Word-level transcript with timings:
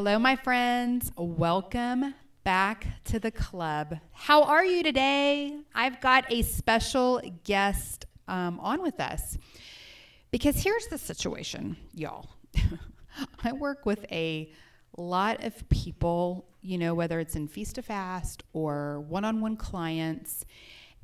Hello, 0.00 0.16
my 0.16 0.36
friends. 0.36 1.10
Welcome 1.16 2.14
back 2.44 2.86
to 3.06 3.18
the 3.18 3.32
club. 3.32 3.98
How 4.12 4.44
are 4.44 4.64
you 4.64 4.84
today? 4.84 5.58
I've 5.74 6.00
got 6.00 6.32
a 6.32 6.42
special 6.42 7.20
guest 7.42 8.06
um, 8.28 8.60
on 8.60 8.80
with 8.80 9.00
us 9.00 9.36
because 10.30 10.62
here's 10.62 10.86
the 10.86 10.98
situation, 10.98 11.76
y'all. 11.94 12.30
I 13.42 13.50
work 13.50 13.86
with 13.86 14.06
a 14.12 14.52
lot 14.96 15.42
of 15.42 15.68
people, 15.68 16.46
you 16.62 16.78
know, 16.78 16.94
whether 16.94 17.18
it's 17.18 17.34
in 17.34 17.48
Feast 17.48 17.74
to 17.74 17.82
Fast 17.82 18.44
or 18.52 19.00
one 19.00 19.24
on 19.24 19.40
one 19.40 19.56
clients, 19.56 20.44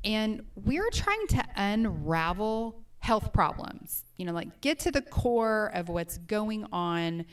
and 0.05 0.41
we're 0.55 0.89
trying 0.89 1.27
to 1.31 1.43
unravel 1.57 2.85
health 2.99 3.33
problems, 3.33 4.05
you 4.15 4.25
know, 4.25 4.31
like 4.31 4.61
get 4.61 4.79
to 4.79 4.89
the 4.89 5.01
core 5.01 5.69
of 5.75 5.89
what's 5.89 6.17
going 6.17 6.65
on 6.71 7.25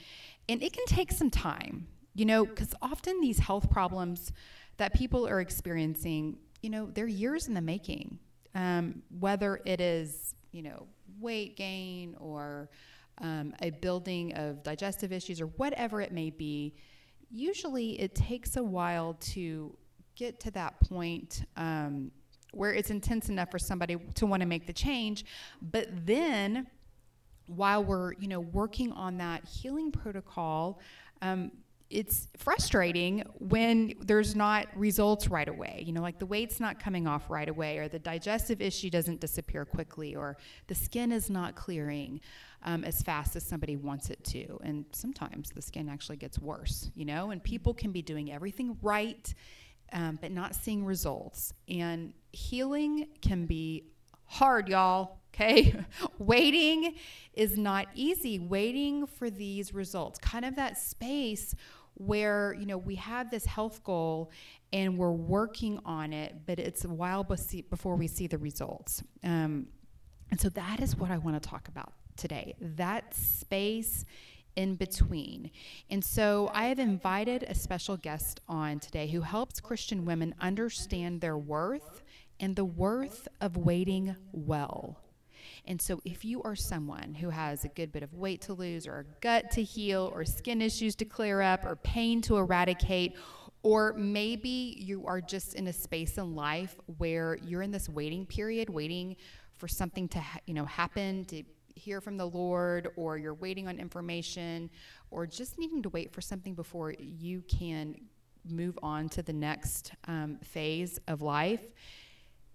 and 0.48 0.62
it 0.62 0.72
can 0.72 0.84
take 0.86 1.12
some 1.12 1.30
time, 1.30 1.86
you 2.14 2.24
know, 2.24 2.44
because 2.44 2.74
often 2.82 3.20
these 3.20 3.38
health 3.38 3.70
problems 3.70 4.32
that 4.76 4.94
people 4.94 5.26
are 5.26 5.40
experiencing, 5.40 6.38
you 6.62 6.70
know, 6.70 6.90
they're 6.92 7.06
years 7.06 7.48
in 7.48 7.54
the 7.54 7.60
making. 7.60 8.18
Um, 8.54 9.02
whether 9.18 9.60
it 9.64 9.80
is, 9.80 10.34
you 10.50 10.62
know, 10.62 10.86
weight 11.20 11.56
gain 11.56 12.14
or 12.18 12.68
um, 13.18 13.54
a 13.62 13.70
building 13.70 14.34
of 14.34 14.62
digestive 14.62 15.12
issues 15.12 15.40
or 15.40 15.46
whatever 15.46 16.00
it 16.00 16.12
may 16.12 16.30
be, 16.30 16.74
usually 17.30 17.98
it 18.00 18.14
takes 18.14 18.56
a 18.56 18.62
while 18.62 19.14
to 19.20 19.74
get 20.16 20.38
to 20.40 20.50
that 20.50 20.78
point 20.80 21.44
um, 21.56 22.10
where 22.52 22.74
it's 22.74 22.90
intense 22.90 23.30
enough 23.30 23.50
for 23.50 23.58
somebody 23.58 23.96
to 24.14 24.26
want 24.26 24.40
to 24.40 24.46
make 24.46 24.66
the 24.66 24.72
change. 24.72 25.24
But 25.62 25.88
then 26.06 26.66
while 27.46 27.84
we're 27.84 28.12
you 28.14 28.28
know 28.28 28.40
working 28.40 28.92
on 28.92 29.18
that 29.18 29.44
healing 29.44 29.90
protocol 29.92 30.80
um, 31.20 31.52
it's 31.92 32.28
frustrating 32.38 33.22
when 33.38 33.92
there's 34.00 34.34
not 34.34 34.66
results 34.74 35.28
right 35.28 35.48
away. 35.48 35.84
You 35.86 35.92
know 35.92 36.00
like 36.00 36.18
the 36.18 36.26
weight's 36.26 36.58
not 36.58 36.80
coming 36.80 37.06
off 37.06 37.28
right 37.28 37.48
away 37.48 37.78
or 37.78 37.88
the 37.88 37.98
digestive 37.98 38.62
issue 38.62 38.88
doesn't 38.88 39.20
disappear 39.20 39.64
quickly 39.64 40.16
or 40.16 40.38
the 40.68 40.74
skin 40.74 41.12
is 41.12 41.28
not 41.28 41.54
clearing 41.54 42.20
um, 42.64 42.84
as 42.84 43.02
fast 43.02 43.36
as 43.36 43.44
somebody 43.44 43.76
wants 43.76 44.08
it 44.08 44.24
to. 44.24 44.58
And 44.62 44.86
sometimes 44.92 45.50
the 45.50 45.60
skin 45.62 45.88
actually 45.88 46.16
gets 46.16 46.38
worse 46.38 46.90
you 46.94 47.04
know 47.04 47.30
and 47.30 47.42
people 47.42 47.74
can 47.74 47.92
be 47.92 48.02
doing 48.02 48.32
everything 48.32 48.78
right 48.80 49.32
um, 49.92 50.18
but 50.20 50.32
not 50.32 50.54
seeing 50.54 50.84
results. 50.84 51.52
And 51.68 52.14
healing 52.32 53.08
can 53.20 53.44
be 53.46 53.84
hard 54.24 54.68
y'all 54.68 55.18
Okay. 55.34 55.74
Waiting 56.18 56.94
is 57.34 57.56
not 57.56 57.88
easy. 57.94 58.38
Waiting 58.38 59.06
for 59.06 59.30
these 59.30 59.72
results, 59.72 60.18
kind 60.18 60.44
of 60.44 60.56
that 60.56 60.78
space 60.78 61.54
where, 61.94 62.54
you 62.58 62.66
know, 62.66 62.78
we 62.78 62.96
have 62.96 63.30
this 63.30 63.46
health 63.46 63.82
goal 63.84 64.30
and 64.72 64.96
we're 64.96 65.12
working 65.12 65.78
on 65.84 66.12
it, 66.12 66.34
but 66.46 66.58
it's 66.58 66.84
a 66.84 66.88
while 66.88 67.24
before 67.24 67.96
we 67.96 68.06
see 68.06 68.26
the 68.26 68.38
results. 68.38 69.02
Um, 69.22 69.66
and 70.30 70.40
so 70.40 70.48
that 70.50 70.80
is 70.80 70.96
what 70.96 71.10
I 71.10 71.18
want 71.18 71.40
to 71.40 71.48
talk 71.48 71.68
about 71.68 71.92
today 72.16 72.54
that 72.60 73.14
space 73.14 74.04
in 74.56 74.74
between. 74.74 75.50
And 75.90 76.04
so 76.04 76.50
I 76.52 76.66
have 76.66 76.78
invited 76.78 77.42
a 77.44 77.54
special 77.54 77.96
guest 77.96 78.40
on 78.48 78.80
today 78.80 79.08
who 79.08 79.22
helps 79.22 79.60
Christian 79.60 80.04
women 80.04 80.34
understand 80.40 81.20
their 81.20 81.38
worth 81.38 82.02
and 82.38 82.56
the 82.56 82.64
worth 82.64 83.28
of 83.40 83.56
waiting 83.56 84.14
well. 84.32 84.98
And 85.66 85.80
so, 85.80 86.00
if 86.04 86.24
you 86.24 86.42
are 86.42 86.56
someone 86.56 87.14
who 87.14 87.30
has 87.30 87.64
a 87.64 87.68
good 87.68 87.92
bit 87.92 88.02
of 88.02 88.14
weight 88.14 88.40
to 88.42 88.54
lose, 88.54 88.86
or 88.86 88.98
a 88.98 89.04
gut 89.20 89.50
to 89.52 89.62
heal, 89.62 90.10
or 90.12 90.24
skin 90.24 90.60
issues 90.60 90.96
to 90.96 91.04
clear 91.04 91.40
up, 91.40 91.64
or 91.64 91.76
pain 91.76 92.20
to 92.22 92.36
eradicate, 92.36 93.16
or 93.62 93.92
maybe 93.92 94.76
you 94.78 95.06
are 95.06 95.20
just 95.20 95.54
in 95.54 95.68
a 95.68 95.72
space 95.72 96.18
in 96.18 96.34
life 96.34 96.76
where 96.98 97.38
you're 97.44 97.62
in 97.62 97.70
this 97.70 97.88
waiting 97.88 98.26
period, 98.26 98.68
waiting 98.68 99.16
for 99.56 99.68
something 99.68 100.08
to 100.08 100.20
ha- 100.20 100.40
you 100.46 100.54
know 100.54 100.64
happen 100.64 101.24
to 101.26 101.44
hear 101.76 102.00
from 102.00 102.16
the 102.16 102.26
Lord, 102.26 102.88
or 102.96 103.16
you're 103.16 103.34
waiting 103.34 103.68
on 103.68 103.78
information, 103.78 104.68
or 105.10 105.26
just 105.26 105.58
needing 105.58 105.82
to 105.82 105.88
wait 105.90 106.12
for 106.12 106.20
something 106.20 106.54
before 106.54 106.92
you 106.98 107.42
can 107.42 107.94
move 108.50 108.76
on 108.82 109.08
to 109.10 109.22
the 109.22 109.32
next 109.32 109.92
um, 110.08 110.38
phase 110.42 110.98
of 111.06 111.22
life 111.22 111.62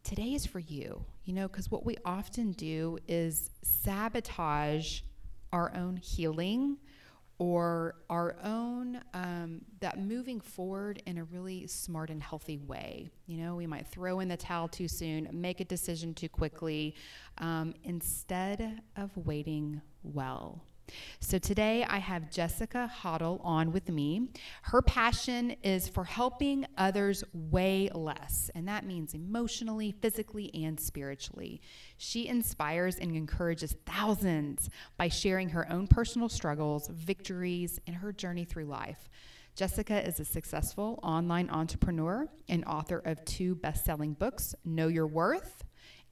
today 0.08 0.34
is 0.34 0.46
for 0.46 0.60
you, 0.60 1.04
you 1.26 1.34
know, 1.34 1.50
because 1.50 1.70
what 1.70 1.86
we 1.86 1.98
often 2.06 2.54
do 2.54 2.98
is 3.10 3.50
sabotage 3.62 5.02
our 5.52 5.76
own 5.76 5.98
healing 5.98 6.78
or 7.40 7.96
our 8.10 8.38
own 8.42 9.02
um, 9.14 9.60
that 9.82 10.00
moving 10.00 10.40
forward 10.40 11.04
in 11.06 11.18
a 11.18 11.26
really 11.26 11.68
smart 11.68 12.10
and 12.10 12.24
healthy 12.24 12.58
way. 12.58 13.12
You 13.26 13.38
know 13.38 13.56
we 13.56 13.68
might 13.68 13.86
throw 13.86 14.22
in 14.22 14.30
the 14.30 14.38
towel 14.38 14.70
too 14.70 14.88
soon 14.88 15.28
make 15.34 15.60
a 15.60 15.66
decision 15.66 16.14
too 16.14 16.30
quickly 16.30 16.96
um, 17.40 17.74
instead 17.84 18.82
of 18.96 19.12
waiting 19.18 19.82
well 20.04 20.64
so 21.20 21.38
today 21.38 21.84
I 21.84 21.98
have 21.98 22.32
Jessica 22.32 22.88
Hottle 22.88 23.42
on 23.44 23.72
with 23.72 23.90
me. 23.90 24.30
Her 24.64 24.82
passion 24.82 25.56
is 25.64 25.88
for 25.88 26.04
helping 26.04 26.66
others 26.78 27.24
weigh 27.34 27.90
less, 27.94 28.50
and 28.56 28.68
that 28.68 28.86
means 28.86 29.14
emotionally, 29.14 29.92
physically, 30.02 30.52
and 30.54 30.80
spiritually. 30.80 31.62
She 31.98 32.28
inspires 32.28 32.98
and 32.98 33.16
encourages 33.16 33.76
thousands 33.86 34.70
by 34.98 35.10
sharing 35.10 35.50
her 35.50 35.72
own 35.72 35.88
personal 35.88 36.30
struggles, 36.30 36.88
victories, 36.88 37.80
and 37.88 37.96
her 37.96 38.12
journey 38.12 38.46
through 38.46 38.66
life. 38.66 39.10
Jessica 39.56 40.06
is 40.08 40.20
a 40.20 40.26
successful 40.26 41.00
online 41.02 41.50
entrepreneur 41.50 42.28
and 42.48 42.64
author 42.66 43.00
of 43.00 43.26
two 43.26 43.56
best 43.56 43.84
selling 43.84 44.14
books 44.14 44.54
Know 44.64 44.88
Your 44.88 45.08
Worth 45.08 45.64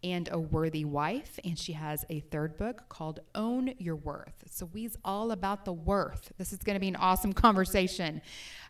and 0.05 0.29
a 0.31 0.39
worthy 0.39 0.85
wife. 0.85 1.39
And 1.43 1.57
she 1.57 1.73
has 1.73 2.05
a 2.11 2.19
third 2.19 2.57
book 2.57 2.87
called 2.89 3.21
Own 3.33 3.73
Your 3.79 3.95
Worth. 3.95 4.43
So 4.51 4.69
we's 4.71 4.95
all 5.03 5.31
about 5.31 5.65
the 5.65 5.73
worth. 5.73 6.31
This 6.37 6.53
is 6.53 6.59
going 6.59 6.75
to 6.75 6.79
be 6.79 6.87
an 6.87 6.95
awesome 6.95 7.33
conversation. 7.45 8.21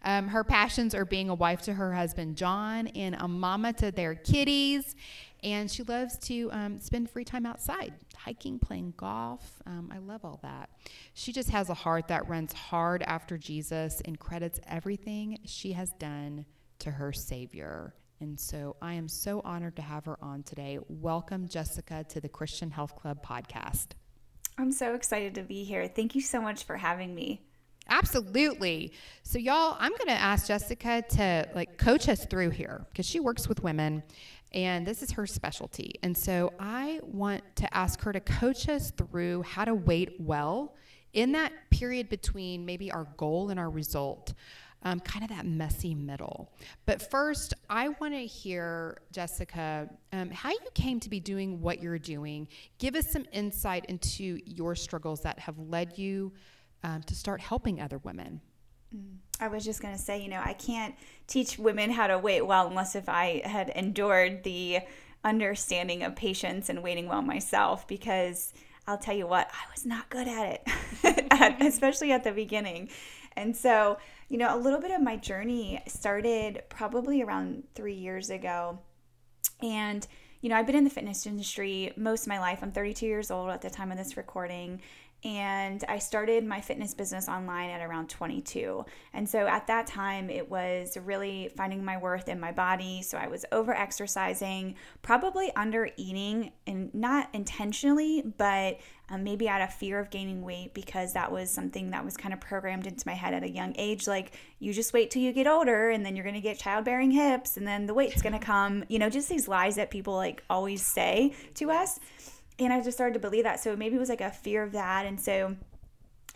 Um, 0.03 0.29
her 0.29 0.46
passions 0.46 0.96
are 0.96 1.03
being 1.03 1.29
a 1.29 1.35
wife 1.35 1.62
to 1.63 1.73
her 1.73 1.94
husband, 1.94 2.38
John, 2.38 2.88
and 2.88 3.16
a 3.19 3.28
mama 3.28 3.73
to 3.73 3.91
their 3.91 4.16
kitties. 4.16 4.96
And 5.44 5.69
she 5.69 5.84
loves 5.84 6.18
to 6.19 6.50
um, 6.53 6.79
spend 6.79 7.09
free 7.09 7.25
time 7.25 7.46
outside, 7.46 7.94
hiking, 8.16 8.57
playing 8.57 8.94
golf. 8.96 9.62
Um, 9.66 9.91
I 9.94 9.97
love 9.97 10.23
all 10.23 10.40
that. 10.41 10.69
She 11.13 11.34
just 11.34 11.50
has 11.50 11.69
a 11.69 11.73
heart 11.73 12.07
that 12.07 12.29
runs 12.29 12.53
hard 12.53 13.03
after 13.03 13.38
Jesus 13.38 14.02
and 14.06 14.17
credits 14.17 14.62
everything 14.67 15.40
she 15.44 15.73
has 15.73 15.91
done 16.00 16.46
to 16.79 16.91
her 16.91 17.11
Savior. 17.11 17.93
And 18.26 18.40
so 18.40 18.76
I 18.82 18.96
am 18.96 19.08
so 19.08 19.40
honored 19.46 19.76
to 19.76 19.84
have 19.84 20.06
her 20.06 20.18
on 20.20 20.42
today. 20.42 20.80
Welcome, 20.90 21.48
Jessica, 21.48 22.04
to 22.10 22.20
the 22.20 22.28
Christian 22.28 22.72
Health 22.72 22.96
Club 22.96 23.24
podcast. 23.24 23.90
I'm 24.58 24.72
so 24.72 24.96
excited 24.96 25.36
to 25.36 25.44
be 25.44 25.64
here. 25.64 25.88
Thank 25.88 26.16
you 26.16 26.22
so 26.22 26.42
much 26.42 26.64
for 26.64 26.76
having 26.76 27.14
me. 27.14 27.44
Absolutely. 27.88 28.94
So 29.22 29.38
y'all, 29.38 29.78
I'm 29.80 29.92
going 29.92 30.08
to 30.08 30.20
ask 30.20 30.48
Jessica 30.48 31.04
to 31.08 31.48
like 31.54 31.78
coach 31.78 32.10
us 32.10 32.26
through 32.26 32.50
here 32.50 32.88
because 32.90 33.06
she 33.06 33.20
works 33.20 33.48
with 33.48 33.62
women 33.62 34.02
and 34.52 34.88
this 34.88 35.04
is 35.04 35.12
her 35.12 35.28
specialty. 35.28 35.94
And 36.02 36.18
so 36.18 36.52
I 36.60 37.02
want 37.04 37.44
to 37.58 37.78
ask 37.78 38.02
her 38.02 38.12
to 38.12 38.22
coach 38.22 38.68
us 38.68 38.90
through 38.90 39.44
how 39.44 39.66
to 39.66 39.76
wait 39.76 40.20
well 40.20 40.74
in 41.14 41.34
that 41.34 41.54
period 41.70 42.10
between 42.10 42.66
maybe 42.66 42.92
our 42.92 43.06
goal 43.18 43.52
and 43.52 43.60
our 43.60 43.70
result 43.70 44.34
um, 44.85 44.99
kind 44.99 45.23
of 45.23 45.29
that 45.32 45.46
messy 45.46 45.96
middle. 45.96 46.53
But 46.85 47.09
first, 47.09 47.55
I 47.70 47.90
want 47.90 48.14
to 48.14 48.26
hear, 48.26 49.02
Jessica, 49.11 49.90
um, 50.14 50.29
how 50.29 50.52
you 50.52 50.59
came 50.76 50.99
to 51.02 51.09
be 51.09 51.20
doing 51.20 51.59
what 51.59 51.82
you're 51.82 51.99
doing. 51.99 52.47
Give 52.78 52.96
us 52.96 53.11
some 53.11 53.26
insight 53.34 53.85
into 53.85 54.40
your 54.46 54.76
struggles 54.76 55.22
that 55.22 55.40
have 55.40 55.58
led 55.58 55.97
you 55.97 56.32
um, 56.84 57.02
to 57.03 57.16
start 57.16 57.41
helping 57.41 57.82
other 57.82 57.97
women. 57.97 58.40
I 59.40 59.47
was 59.47 59.66
just 59.66 59.82
going 59.82 59.96
to 59.96 60.02
say, 60.02 60.22
you 60.22 60.29
know, 60.29 60.41
I 60.41 60.53
can't 60.53 60.96
teach 61.28 61.58
women 61.58 61.90
how 61.90 62.08
to 62.08 62.17
wait 62.20 62.43
well 62.43 62.67
unless 62.67 62.96
if 62.96 63.09
I 63.09 63.41
had 63.43 63.70
endured 63.70 64.43
the 64.43 64.79
understanding 65.23 66.03
of 66.03 66.16
patience 66.16 66.70
and 66.70 66.84
waiting 66.84 67.09
well 67.09 67.23
myself 67.23 67.88
because 67.88 68.53
I'll 68.88 68.99
tell 68.99 69.16
you 69.16 69.26
what, 69.26 69.49
I 69.52 69.72
was 69.73 69.85
not 69.85 70.09
good 70.09 70.28
at 70.28 70.61
it, 71.03 71.58
especially 71.61 72.11
at 72.11 72.23
the 72.23 72.31
beginning. 72.31 72.90
And 73.35 73.58
so, 73.58 73.97
you 74.28 74.38
know, 74.38 74.56
a 74.56 74.60
little 74.60 74.80
bit 74.80 74.92
of 74.92 75.02
my 75.02 75.18
journey 75.18 75.82
started 75.88 76.64
probably 76.70 77.22
around 77.22 77.64
three 77.76 77.94
years 77.94 78.30
ago. 78.30 78.80
And, 79.62 80.06
you 80.42 80.50
know, 80.50 80.56
I've 80.56 80.66
been 80.66 80.76
in 80.76 80.84
the 80.84 80.90
fitness 80.90 81.26
industry 81.26 81.94
most 81.96 82.24
of 82.24 82.28
my 82.28 82.40
life. 82.40 82.60
I'm 82.62 82.72
32 82.72 83.06
years 83.06 83.30
old 83.30 83.50
at 83.50 83.62
the 83.62 83.70
time 83.70 83.92
of 83.92 83.98
this 83.98 84.18
recording 84.18 84.82
and 85.26 85.84
I 85.90 85.98
started 85.98 86.46
my 86.46 86.62
fitness 86.62 86.94
business 86.94 87.28
online 87.28 87.72
at 87.72 87.82
around 87.82 88.10
22. 88.10 88.86
And 89.12 89.28
so 89.28 89.48
at 89.48 89.66
that 89.66 89.88
time, 89.88 90.30
it 90.30 90.52
was 90.52 90.96
really 91.04 91.50
finding 91.58 91.84
my 91.84 91.98
worth 91.98 92.30
in 92.30 92.40
my 92.40 92.52
body. 92.52 93.02
So 93.02 93.18
I 93.18 93.28
was 93.28 93.44
over 93.52 93.74
exercising, 93.74 94.76
probably 95.02 95.52
under 95.56 95.90
eating, 95.98 96.52
and 96.68 96.94
not 96.94 97.30
intentionally, 97.34 98.22
but 98.38 98.78
um, 99.10 99.24
maybe 99.24 99.50
out 99.50 99.62
of 99.62 99.74
fear 99.74 100.00
of 100.00 100.12
gaining 100.12 100.44
weight 100.44 100.76
because 100.76 101.14
that 101.14 101.32
was 101.32 101.50
something 101.50 101.90
that 101.90 102.06
was 102.06 102.16
kind 102.16 102.34
of 102.34 102.40
programmed 102.40 102.86
into 102.86 103.08
my 103.08 103.14
head 103.14 103.34
at 103.34 103.42
a 103.42 103.50
young 103.50 103.74
age. 103.80 104.08
Like, 104.08 104.34
you 104.60 104.74
just 104.74 104.94
wait 104.94 105.10
till 105.10 105.24
you 105.24 105.34
get 105.34 105.48
older 105.48 105.90
and 105.90 106.06
then 106.06 106.16
you're 106.16 106.24
going 106.24 106.36
to 106.36 106.42
get 106.42 106.60
childbearing 106.60 107.10
hips 107.10 107.58
and 107.58 107.68
then 107.68 107.88
the 107.88 107.96
weight's 107.96 108.22
going 108.22 108.34
to 108.40 108.40
come. 108.40 108.84
You 108.90 109.00
know, 109.00 109.10
just 109.10 109.28
these 109.28 109.48
lies 109.48 109.76
that 109.78 109.90
people 109.90 110.14
like 110.14 110.44
always 110.52 110.86
say 110.86 111.34
to 111.56 111.72
us 111.72 112.00
and 112.59 112.72
I 112.72 112.81
just 112.81 112.97
started 112.97 113.13
to 113.13 113.19
believe 113.19 113.43
that. 113.43 113.59
So 113.59 113.75
maybe 113.75 113.96
it 113.96 113.99
was 113.99 114.09
like 114.09 114.22
a 114.22 114.31
fear 114.31 114.63
of 114.63 114.72
that. 114.72 115.05
And 115.05 115.19
so 115.19 115.55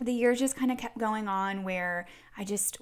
the 0.00 0.12
years 0.12 0.38
just 0.38 0.56
kind 0.56 0.72
of 0.72 0.78
kept 0.78 0.98
going 0.98 1.28
on 1.28 1.62
where 1.62 2.06
I 2.36 2.44
just, 2.44 2.78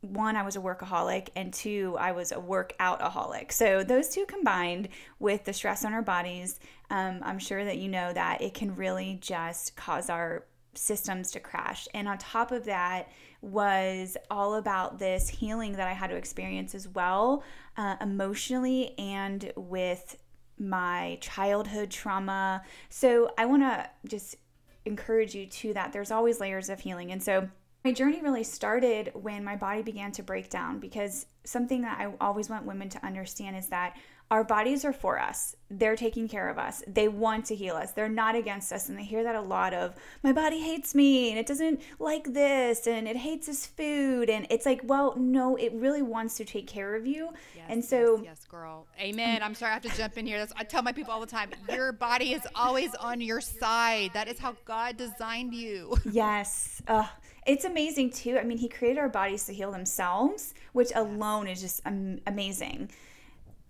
one, 0.00 0.34
I 0.34 0.42
was 0.42 0.56
a 0.56 0.60
workaholic, 0.60 1.28
and 1.36 1.52
two, 1.52 1.96
I 1.98 2.12
was 2.12 2.32
a 2.32 2.36
workoutaholic. 2.36 3.52
So 3.52 3.84
those 3.84 4.08
two 4.08 4.26
combined 4.26 4.88
with 5.18 5.44
the 5.44 5.52
stress 5.52 5.84
on 5.84 5.92
our 5.92 6.02
bodies, 6.02 6.58
um, 6.90 7.20
I'm 7.22 7.38
sure 7.38 7.64
that 7.64 7.78
you 7.78 7.88
know 7.88 8.12
that 8.12 8.42
it 8.42 8.54
can 8.54 8.74
really 8.74 9.18
just 9.20 9.76
cause 9.76 10.10
our 10.10 10.44
systems 10.74 11.30
to 11.32 11.40
crash. 11.40 11.86
And 11.94 12.08
on 12.08 12.18
top 12.18 12.50
of 12.50 12.64
that, 12.64 13.10
was 13.42 14.16
all 14.28 14.54
about 14.54 14.98
this 14.98 15.28
healing 15.28 15.72
that 15.74 15.86
I 15.86 15.92
had 15.92 16.10
to 16.10 16.16
experience 16.16 16.74
as 16.74 16.88
well, 16.88 17.44
uh, 17.76 17.96
emotionally 18.00 18.98
and 18.98 19.52
with 19.56 20.16
my 20.58 21.18
childhood 21.20 21.90
trauma. 21.90 22.62
So 22.88 23.30
I 23.36 23.46
want 23.46 23.62
to 23.62 23.88
just 24.08 24.36
encourage 24.84 25.34
you 25.34 25.46
to 25.46 25.74
that. 25.74 25.92
There's 25.92 26.10
always 26.10 26.40
layers 26.40 26.68
of 26.68 26.80
healing. 26.80 27.12
And 27.12 27.22
so 27.22 27.48
my 27.84 27.92
journey 27.92 28.20
really 28.20 28.42
started 28.42 29.12
when 29.14 29.44
my 29.44 29.54
body 29.54 29.82
began 29.82 30.10
to 30.12 30.22
break 30.22 30.50
down 30.50 30.80
because 30.80 31.26
something 31.44 31.82
that 31.82 32.00
I 32.00 32.12
always 32.20 32.48
want 32.48 32.64
women 32.64 32.88
to 32.90 33.06
understand 33.06 33.56
is 33.56 33.68
that 33.68 33.96
our 34.30 34.42
bodies 34.42 34.84
are 34.84 34.92
for 34.92 35.20
us. 35.20 35.54
They're 35.70 35.96
taking 35.96 36.28
care 36.28 36.48
of 36.48 36.58
us. 36.58 36.82
They 36.86 37.06
want 37.06 37.44
to 37.46 37.54
heal 37.54 37.76
us. 37.76 37.92
They're 37.92 38.08
not 38.08 38.34
against 38.34 38.72
us. 38.72 38.88
And 38.88 38.98
they 38.98 39.04
hear 39.04 39.22
that 39.22 39.36
a 39.36 39.40
lot 39.40 39.72
of, 39.72 39.94
my 40.22 40.32
body 40.32 40.60
hates 40.60 40.94
me 40.94 41.30
and 41.30 41.38
it 41.38 41.46
doesn't 41.46 41.80
like 41.98 42.32
this 42.32 42.86
and 42.86 43.06
it 43.06 43.16
hates 43.16 43.46
this 43.46 43.66
food. 43.66 44.28
And 44.28 44.46
it's 44.50 44.66
like, 44.66 44.80
well, 44.84 45.14
no, 45.16 45.54
it 45.56 45.72
really 45.74 46.02
wants 46.02 46.36
to 46.36 46.44
take 46.44 46.66
care 46.66 46.96
of 46.96 47.06
you. 47.06 47.30
Yes, 47.54 47.64
and 47.68 47.84
so, 47.84 48.16
yes, 48.16 48.24
yes, 48.24 48.44
girl. 48.46 48.86
Amen. 49.00 49.42
I'm 49.42 49.54
sorry 49.54 49.70
I 49.70 49.74
have 49.74 49.82
to 49.82 49.96
jump 49.96 50.18
in 50.18 50.26
here. 50.26 50.38
That's, 50.38 50.52
I 50.56 50.64
tell 50.64 50.82
my 50.82 50.92
people 50.92 51.12
all 51.12 51.20
the 51.20 51.26
time 51.26 51.50
your 51.70 51.92
body 51.92 52.32
is 52.32 52.46
always 52.54 52.94
on 52.96 53.20
your 53.20 53.40
side. 53.40 54.10
That 54.14 54.28
is 54.28 54.38
how 54.38 54.56
God 54.64 54.96
designed 54.96 55.54
you. 55.54 55.96
Yes. 56.16 56.80
Uh, 56.88 57.06
it's 57.46 57.64
amazing 57.64 58.10
too. 58.10 58.38
I 58.38 58.44
mean, 58.44 58.56
He 58.58 58.68
created 58.68 58.98
our 58.98 59.08
bodies 59.08 59.44
to 59.46 59.52
heal 59.52 59.70
themselves, 59.70 60.54
which 60.72 60.90
alone 60.94 61.46
is 61.46 61.60
just 61.60 61.82
amazing. 61.84 62.90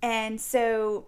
And 0.03 0.41
so 0.41 1.07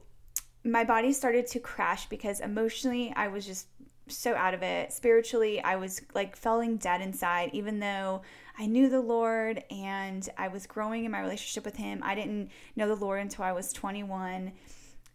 my 0.64 0.84
body 0.84 1.12
started 1.12 1.46
to 1.48 1.60
crash 1.60 2.08
because 2.08 2.40
emotionally 2.40 3.12
I 3.16 3.28
was 3.28 3.46
just 3.46 3.66
so 4.08 4.34
out 4.34 4.54
of 4.54 4.62
it. 4.62 4.92
Spiritually, 4.92 5.62
I 5.62 5.76
was 5.76 6.00
like 6.14 6.36
falling 6.36 6.76
dead 6.76 7.00
inside, 7.00 7.50
even 7.52 7.78
though 7.80 8.22
I 8.58 8.66
knew 8.66 8.88
the 8.88 9.00
Lord 9.00 9.62
and 9.70 10.28
I 10.36 10.48
was 10.48 10.66
growing 10.66 11.04
in 11.04 11.10
my 11.10 11.20
relationship 11.20 11.64
with 11.64 11.76
Him. 11.76 12.00
I 12.02 12.14
didn't 12.14 12.50
know 12.76 12.88
the 12.88 12.96
Lord 12.96 13.20
until 13.20 13.44
I 13.44 13.52
was 13.52 13.72
21. 13.72 14.52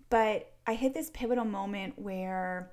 But 0.10 0.52
I 0.66 0.76
hit 0.76 0.94
this 0.94 1.10
pivotal 1.10 1.46
moment 1.46 1.98
where 1.98 2.72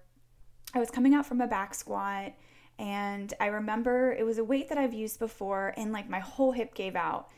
I 0.74 0.78
was 0.78 0.90
coming 0.90 1.14
out 1.14 1.26
from 1.26 1.40
a 1.40 1.46
back 1.46 1.74
squat 1.74 2.34
and 2.78 3.34
I 3.40 3.46
remember 3.46 4.12
it 4.12 4.24
was 4.24 4.38
a 4.38 4.44
weight 4.44 4.68
that 4.68 4.78
I've 4.78 4.94
used 4.94 5.18
before 5.18 5.74
and 5.76 5.92
like 5.92 6.08
my 6.08 6.20
whole 6.20 6.52
hip 6.52 6.74
gave 6.74 6.96
out. 6.96 7.28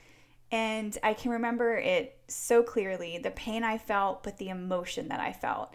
And 0.52 0.96
I 1.02 1.14
can 1.14 1.32
remember 1.32 1.74
it 1.76 2.18
so 2.28 2.62
clearly 2.62 3.18
the 3.18 3.30
pain 3.30 3.64
I 3.64 3.78
felt, 3.78 4.22
but 4.22 4.36
the 4.36 4.50
emotion 4.50 5.08
that 5.08 5.18
I 5.18 5.32
felt. 5.32 5.74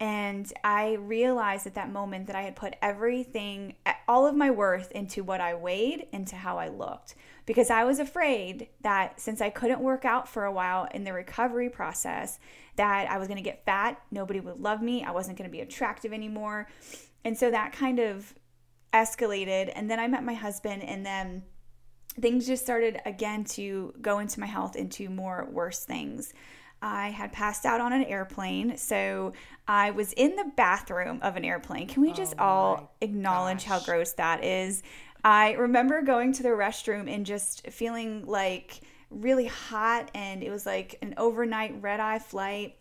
And 0.00 0.52
I 0.62 0.92
realized 0.92 1.66
at 1.66 1.74
that 1.74 1.90
moment 1.90 2.28
that 2.28 2.36
I 2.36 2.42
had 2.42 2.54
put 2.54 2.76
everything, 2.80 3.74
all 4.06 4.26
of 4.26 4.36
my 4.36 4.50
worth 4.50 4.92
into 4.92 5.24
what 5.24 5.40
I 5.40 5.54
weighed, 5.54 6.06
into 6.12 6.36
how 6.36 6.58
I 6.58 6.68
looked. 6.68 7.16
Because 7.46 7.68
I 7.68 7.82
was 7.82 7.98
afraid 7.98 8.68
that 8.82 9.18
since 9.18 9.40
I 9.40 9.50
couldn't 9.50 9.80
work 9.80 10.04
out 10.04 10.28
for 10.28 10.44
a 10.44 10.52
while 10.52 10.86
in 10.94 11.02
the 11.02 11.12
recovery 11.12 11.68
process, 11.68 12.38
that 12.76 13.10
I 13.10 13.18
was 13.18 13.26
to 13.38 13.42
get 13.42 13.64
fat, 13.64 14.00
nobody 14.12 14.38
would 14.38 14.60
love 14.60 14.82
me, 14.82 15.02
I 15.02 15.10
wasn't 15.10 15.36
to 15.50 15.52
be 15.52 15.62
attractive 15.62 16.12
anymore. 16.12 16.68
And 17.24 17.36
so 17.36 17.50
that 17.50 17.72
kind 17.72 17.98
of 17.98 18.34
escalated. 18.92 19.72
And 19.74 19.90
then 19.90 19.98
I 19.98 20.06
met 20.06 20.22
my 20.22 20.34
husband, 20.34 20.84
and 20.84 21.04
then 21.04 21.42
things 22.20 22.46
just 22.46 22.62
started 22.62 23.00
again 23.04 23.44
to 23.44 23.94
go 24.00 24.18
into 24.18 24.40
my 24.40 24.46
health 24.46 24.76
into 24.76 25.08
more 25.08 25.48
worse 25.50 25.84
things. 25.84 26.32
I 26.80 27.08
had 27.08 27.32
passed 27.32 27.66
out 27.66 27.80
on 27.80 27.92
an 27.92 28.04
airplane. 28.04 28.76
So 28.76 29.32
I 29.66 29.90
was 29.90 30.12
in 30.12 30.36
the 30.36 30.50
bathroom 30.56 31.18
of 31.22 31.36
an 31.36 31.44
airplane. 31.44 31.88
Can 31.88 32.02
we 32.02 32.12
just 32.12 32.34
oh 32.38 32.44
all 32.44 32.94
acknowledge 33.00 33.64
gosh. 33.64 33.66
how 33.66 33.80
gross 33.80 34.12
that 34.12 34.44
is? 34.44 34.82
I 35.24 35.52
remember 35.52 36.02
going 36.02 36.32
to 36.34 36.42
the 36.42 36.50
restroom 36.50 37.12
and 37.12 37.26
just 37.26 37.66
feeling 37.68 38.24
like 38.26 38.80
really 39.10 39.46
hot, 39.46 40.10
and 40.14 40.44
it 40.44 40.50
was 40.50 40.64
like 40.64 40.96
an 41.02 41.14
overnight 41.16 41.82
red 41.82 41.98
eye 41.98 42.20
flight. 42.20 42.76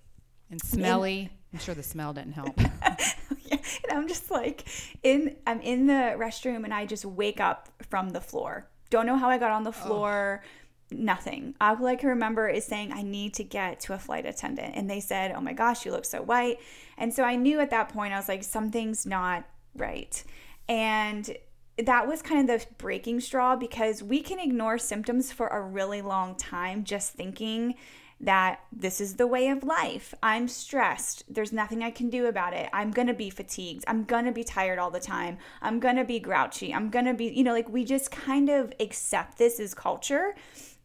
And 0.51 0.62
smelly. 0.62 1.19
And, 1.22 1.30
I'm 1.54 1.60
sure 1.60 1.74
the 1.74 1.84
smell 1.84 2.13
didn't 2.13 2.34
help. 2.34 2.60
yeah, 2.60 3.57
and 3.89 3.92
I'm 3.92 4.07
just 4.07 4.30
like 4.30 4.68
in 5.01 5.36
I'm 5.48 5.62
in 5.62 5.88
the 5.88 6.16
restroom 6.18 6.63
and 6.63 6.74
I 6.74 6.86
just 6.86 7.06
wake 7.06 7.39
up 7.39 7.69
from 7.89 8.10
the 8.10 8.22
floor 8.22 8.68
don't 8.89 9.06
know 9.06 9.18
how 9.18 9.30
I 9.30 9.38
got 9.38 9.51
on 9.51 9.63
the 9.63 9.72
floor. 9.72 10.42
Oh. 10.44 10.48
Nothing. 10.89 11.54
All 11.60 11.86
I 11.86 11.98
can 11.98 12.07
remember 12.07 12.48
is 12.48 12.63
saying, 12.63 12.94
I 12.94 13.01
need 13.01 13.34
to 13.34 13.44
get 13.44 13.82
to 13.82 13.94
a 13.94 13.98
flight 13.98 14.25
attendant. 14.25 14.74
And 14.75 14.89
they 14.89 15.01
said, 15.01 15.34
Oh 15.36 15.41
my 15.41 15.51
gosh, 15.51 15.86
you 15.86 15.91
look 15.91 16.06
so 16.06 16.22
white. 16.22 16.60
And 16.98 17.13
so 17.13 17.24
I 17.24 17.36
knew 17.36 17.60
at 17.60 17.72
that 17.72 17.89
point, 17.89 18.13
I 18.13 18.17
was 18.17 18.29
like, 18.29 18.44
Something's 18.44 19.06
not 19.06 19.44
right. 19.75 20.24
And 20.70 21.36
that 21.77 22.08
was 22.08 22.22
kind 22.22 22.50
of 22.50 22.62
the 22.62 22.65
breaking 22.77 23.20
straw 23.20 23.56
because 23.56 24.01
we 24.01 24.22
can 24.22 24.39
ignore 24.39 24.77
symptoms 24.77 25.32
for 25.32 25.48
a 25.48 25.62
really 25.62 26.01
long 26.01 26.36
time 26.36 26.84
just 26.84 27.13
thinking 27.13 27.75
that 28.19 28.62
this 28.71 29.00
is 29.00 29.15
the 29.15 29.27
way 29.27 29.47
of 29.50 29.63
life. 29.63 30.13
I'm 30.24 30.47
stressed. 30.47 31.24
There's 31.29 31.53
nothing 31.53 31.83
I 31.83 31.91
can 31.91 32.09
do 32.09 32.25
about 32.25 32.53
it. 32.53 32.67
I'm 32.74 32.91
going 32.91 33.07
to 33.07 33.13
be 33.13 33.29
fatigued. 33.29 33.83
I'm 33.88 34.05
going 34.05 34.25
to 34.25 34.31
be 34.31 34.43
tired 34.43 34.79
all 34.79 34.89
the 34.89 35.00
time. 35.00 35.38
I'm 35.62 35.79
going 35.79 35.97
to 35.97 36.03
be 36.03 36.19
grouchy. 36.19 36.74
I'm 36.74 36.89
going 36.89 37.05
to 37.05 37.13
be, 37.13 37.25
you 37.25 37.43
know, 37.43 37.53
like 37.53 37.69
we 37.69 37.86
just 37.86 38.09
kind 38.09 38.50
of 38.50 38.74
accept 38.79 39.38
this 39.38 39.59
as 39.59 39.74
culture 39.74 40.36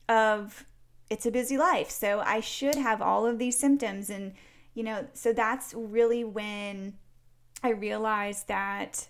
of 0.08 0.66
it's 1.08 1.24
a 1.24 1.30
busy 1.30 1.56
life. 1.56 1.90
So 1.90 2.20
I 2.20 2.40
should 2.40 2.74
have 2.74 3.00
all 3.00 3.26
of 3.26 3.38
these 3.38 3.58
symptoms. 3.58 4.10
And, 4.10 4.34
you 4.74 4.82
know, 4.82 5.06
so 5.14 5.32
that's 5.32 5.72
really 5.74 6.24
when 6.24 6.94
I 7.62 7.70
realized 7.70 8.48
that 8.48 9.08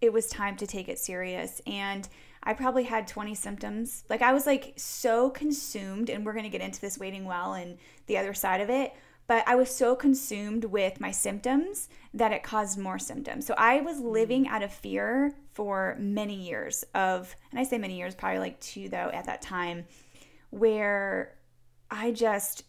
it 0.00 0.12
was 0.12 0.26
time 0.28 0.56
to 0.56 0.66
take 0.66 0.88
it 0.88 0.98
serious. 0.98 1.60
And, 1.66 2.08
I 2.42 2.54
probably 2.54 2.84
had 2.84 3.06
20 3.06 3.34
symptoms. 3.34 4.04
Like 4.08 4.22
I 4.22 4.32
was 4.32 4.46
like 4.46 4.74
so 4.76 5.30
consumed, 5.30 6.08
and 6.08 6.24
we're 6.24 6.32
gonna 6.32 6.48
get 6.48 6.60
into 6.60 6.80
this 6.80 6.98
waiting 6.98 7.24
well 7.24 7.54
and 7.54 7.78
the 8.06 8.18
other 8.18 8.34
side 8.34 8.60
of 8.60 8.70
it. 8.70 8.94
But 9.26 9.46
I 9.46 9.56
was 9.56 9.68
so 9.74 9.94
consumed 9.94 10.64
with 10.64 11.00
my 11.00 11.10
symptoms 11.10 11.90
that 12.14 12.32
it 12.32 12.42
caused 12.42 12.78
more 12.78 12.98
symptoms. 12.98 13.44
So 13.46 13.54
I 13.58 13.82
was 13.82 13.98
mm. 13.98 14.10
living 14.10 14.48
out 14.48 14.62
of 14.62 14.72
fear 14.72 15.34
for 15.52 15.96
many 16.00 16.34
years 16.34 16.82
of, 16.94 17.36
and 17.50 17.60
I 17.60 17.64
say 17.64 17.76
many 17.76 17.98
years, 17.98 18.14
probably 18.14 18.38
like 18.38 18.58
two 18.60 18.88
though 18.88 19.10
at 19.12 19.26
that 19.26 19.42
time, 19.42 19.84
where 20.50 21.34
I 21.90 22.12
just 22.12 22.64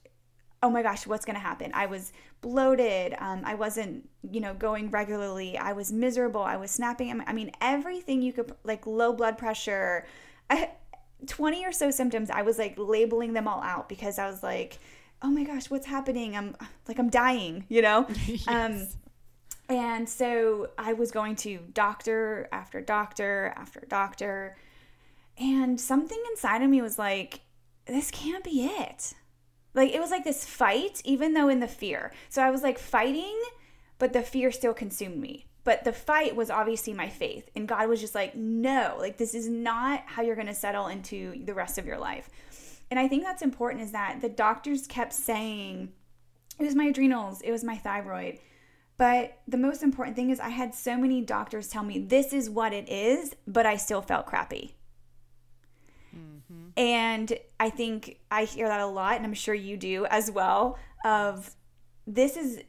oh 0.62 0.70
my 0.70 0.84
gosh, 0.84 1.08
what's 1.08 1.26
going 1.26 1.36
to 1.36 1.40
happen? 1.40 1.72
I 1.74 1.86
was 1.86 2.12
bloated. 2.42 3.16
Um, 3.20 3.42
I 3.44 3.56
wasn't, 3.56 4.08
you 4.30 4.40
know, 4.40 4.54
going 4.54 4.90
regularly. 4.90 5.58
I 5.58 5.74
was 5.74 5.92
miserable. 5.92 6.42
I 6.42 6.58
was 6.58 6.72
snapping. 6.72 7.24
I 7.26 7.34
mean, 7.34 7.52
everything 7.62 8.22
you 8.22 8.34
could, 8.34 8.54
like 8.64 8.86
low 8.88 9.14
blood 9.14 9.38
pressure. 9.38 10.06
I, 10.50 10.72
20 11.28 11.66
or 11.66 11.72
so 11.72 11.92
symptoms, 11.92 12.30
I 12.30 12.44
was 12.44 12.58
like 12.58 12.76
labeling 12.78 13.34
them 13.34 13.48
all 13.48 13.62
out 13.62 13.90
because 13.90 14.20
I 14.20 14.28
was 14.30 14.42
like, 14.42 14.80
oh 15.22 15.30
my 15.30 15.44
gosh, 15.44 15.70
what's 15.70 15.86
happening? 15.86 16.36
I'm 16.36 16.56
like, 16.88 16.98
I'm 16.98 17.10
dying, 17.10 17.66
you 17.68 17.82
know? 17.82 18.08
yes. 18.26 18.48
Um, 18.48 18.88
and 19.68 20.10
so 20.10 20.70
I 20.78 20.94
was 20.94 21.12
going 21.12 21.36
to 21.38 21.60
doctor 21.74 22.50
after 22.52 22.82
doctor 22.82 23.54
after 23.56 23.82
doctor 23.88 24.58
And 25.38 25.80
something 25.80 26.22
inside 26.32 26.64
of 26.64 26.70
me 26.70 26.82
was 26.82 26.98
like, 26.98 27.42
this 27.86 28.12
can't 28.12 28.44
be 28.44 28.66
it. 28.66 29.14
Like 29.74 29.92
it 29.92 30.00
was 30.00 30.12
like 30.12 30.24
this 30.24 30.46
fight, 30.46 31.02
even 31.06 31.34
though 31.34 31.50
in 31.50 31.60
the 31.60 31.68
fear. 31.68 32.12
So 32.30 32.42
I 32.42 32.52
was 32.52 32.64
like 32.64 32.80
fighting, 32.80 33.40
but 33.98 34.14
the 34.14 34.22
fear 34.22 34.52
still 34.52 34.74
consumed 34.74 35.18
me. 35.18 35.46
But 35.64 35.84
the 35.84 35.94
fight 35.94 36.36
was 36.36 36.50
obviously 36.50 36.94
my 36.94 37.10
faith. 37.10 37.50
And 37.56 37.68
God 37.68 37.90
was 37.90 38.02
just 38.02 38.16
like, 38.16 38.36
no, 38.36 38.96
like 38.98 39.18
this 39.18 39.36
is 39.36 39.48
not 39.48 40.04
how 40.06 40.22
you're 40.22 40.36
going 40.36 40.48
to 40.48 40.54
settle 40.54 40.88
into 40.88 41.44
the 41.46 41.54
rest 41.54 41.78
of 41.78 41.86
your 41.86 42.00
life. 42.00 42.30
And 42.90 43.00
I 43.00 43.08
think 43.08 43.24
that's 43.24 43.44
important 43.44 43.84
is 43.84 43.92
that 43.92 44.22
the 44.22 44.30
doctors 44.30 44.88
kept 44.88 45.14
saying, 45.14 45.92
it 46.58 46.64
was 46.64 46.76
my 46.76 46.86
adrenals, 46.86 47.42
it 47.42 47.52
was 47.52 47.64
my 47.64 47.78
thyroid. 47.78 48.40
But 48.98 49.38
the 49.48 49.58
most 49.58 49.84
important 49.84 50.16
thing 50.16 50.30
is, 50.30 50.42
I 50.42 50.50
had 50.50 50.76
so 50.76 50.98
many 50.98 51.22
doctors 51.22 51.70
tell 51.70 51.84
me 51.84 52.00
this 52.00 52.34
is 52.34 52.50
what 52.50 52.74
it 52.74 52.90
is, 52.90 53.34
but 53.48 53.66
I 53.66 53.78
still 53.78 54.02
felt 54.02 54.26
crappy. 54.26 54.76
And 56.80 57.38
I 57.60 57.70
think 57.70 58.20
I 58.32 58.46
hear 58.46 58.70
that 58.70 58.80
a 58.80 58.86
lot, 58.88 59.18
and 59.18 59.26
I'm 59.26 59.34
sure 59.34 59.54
you 59.54 59.76
do 59.76 60.06
as 60.06 60.32
well. 60.32 60.80
Of 61.04 61.54
this 62.08 62.38
is 62.38 62.62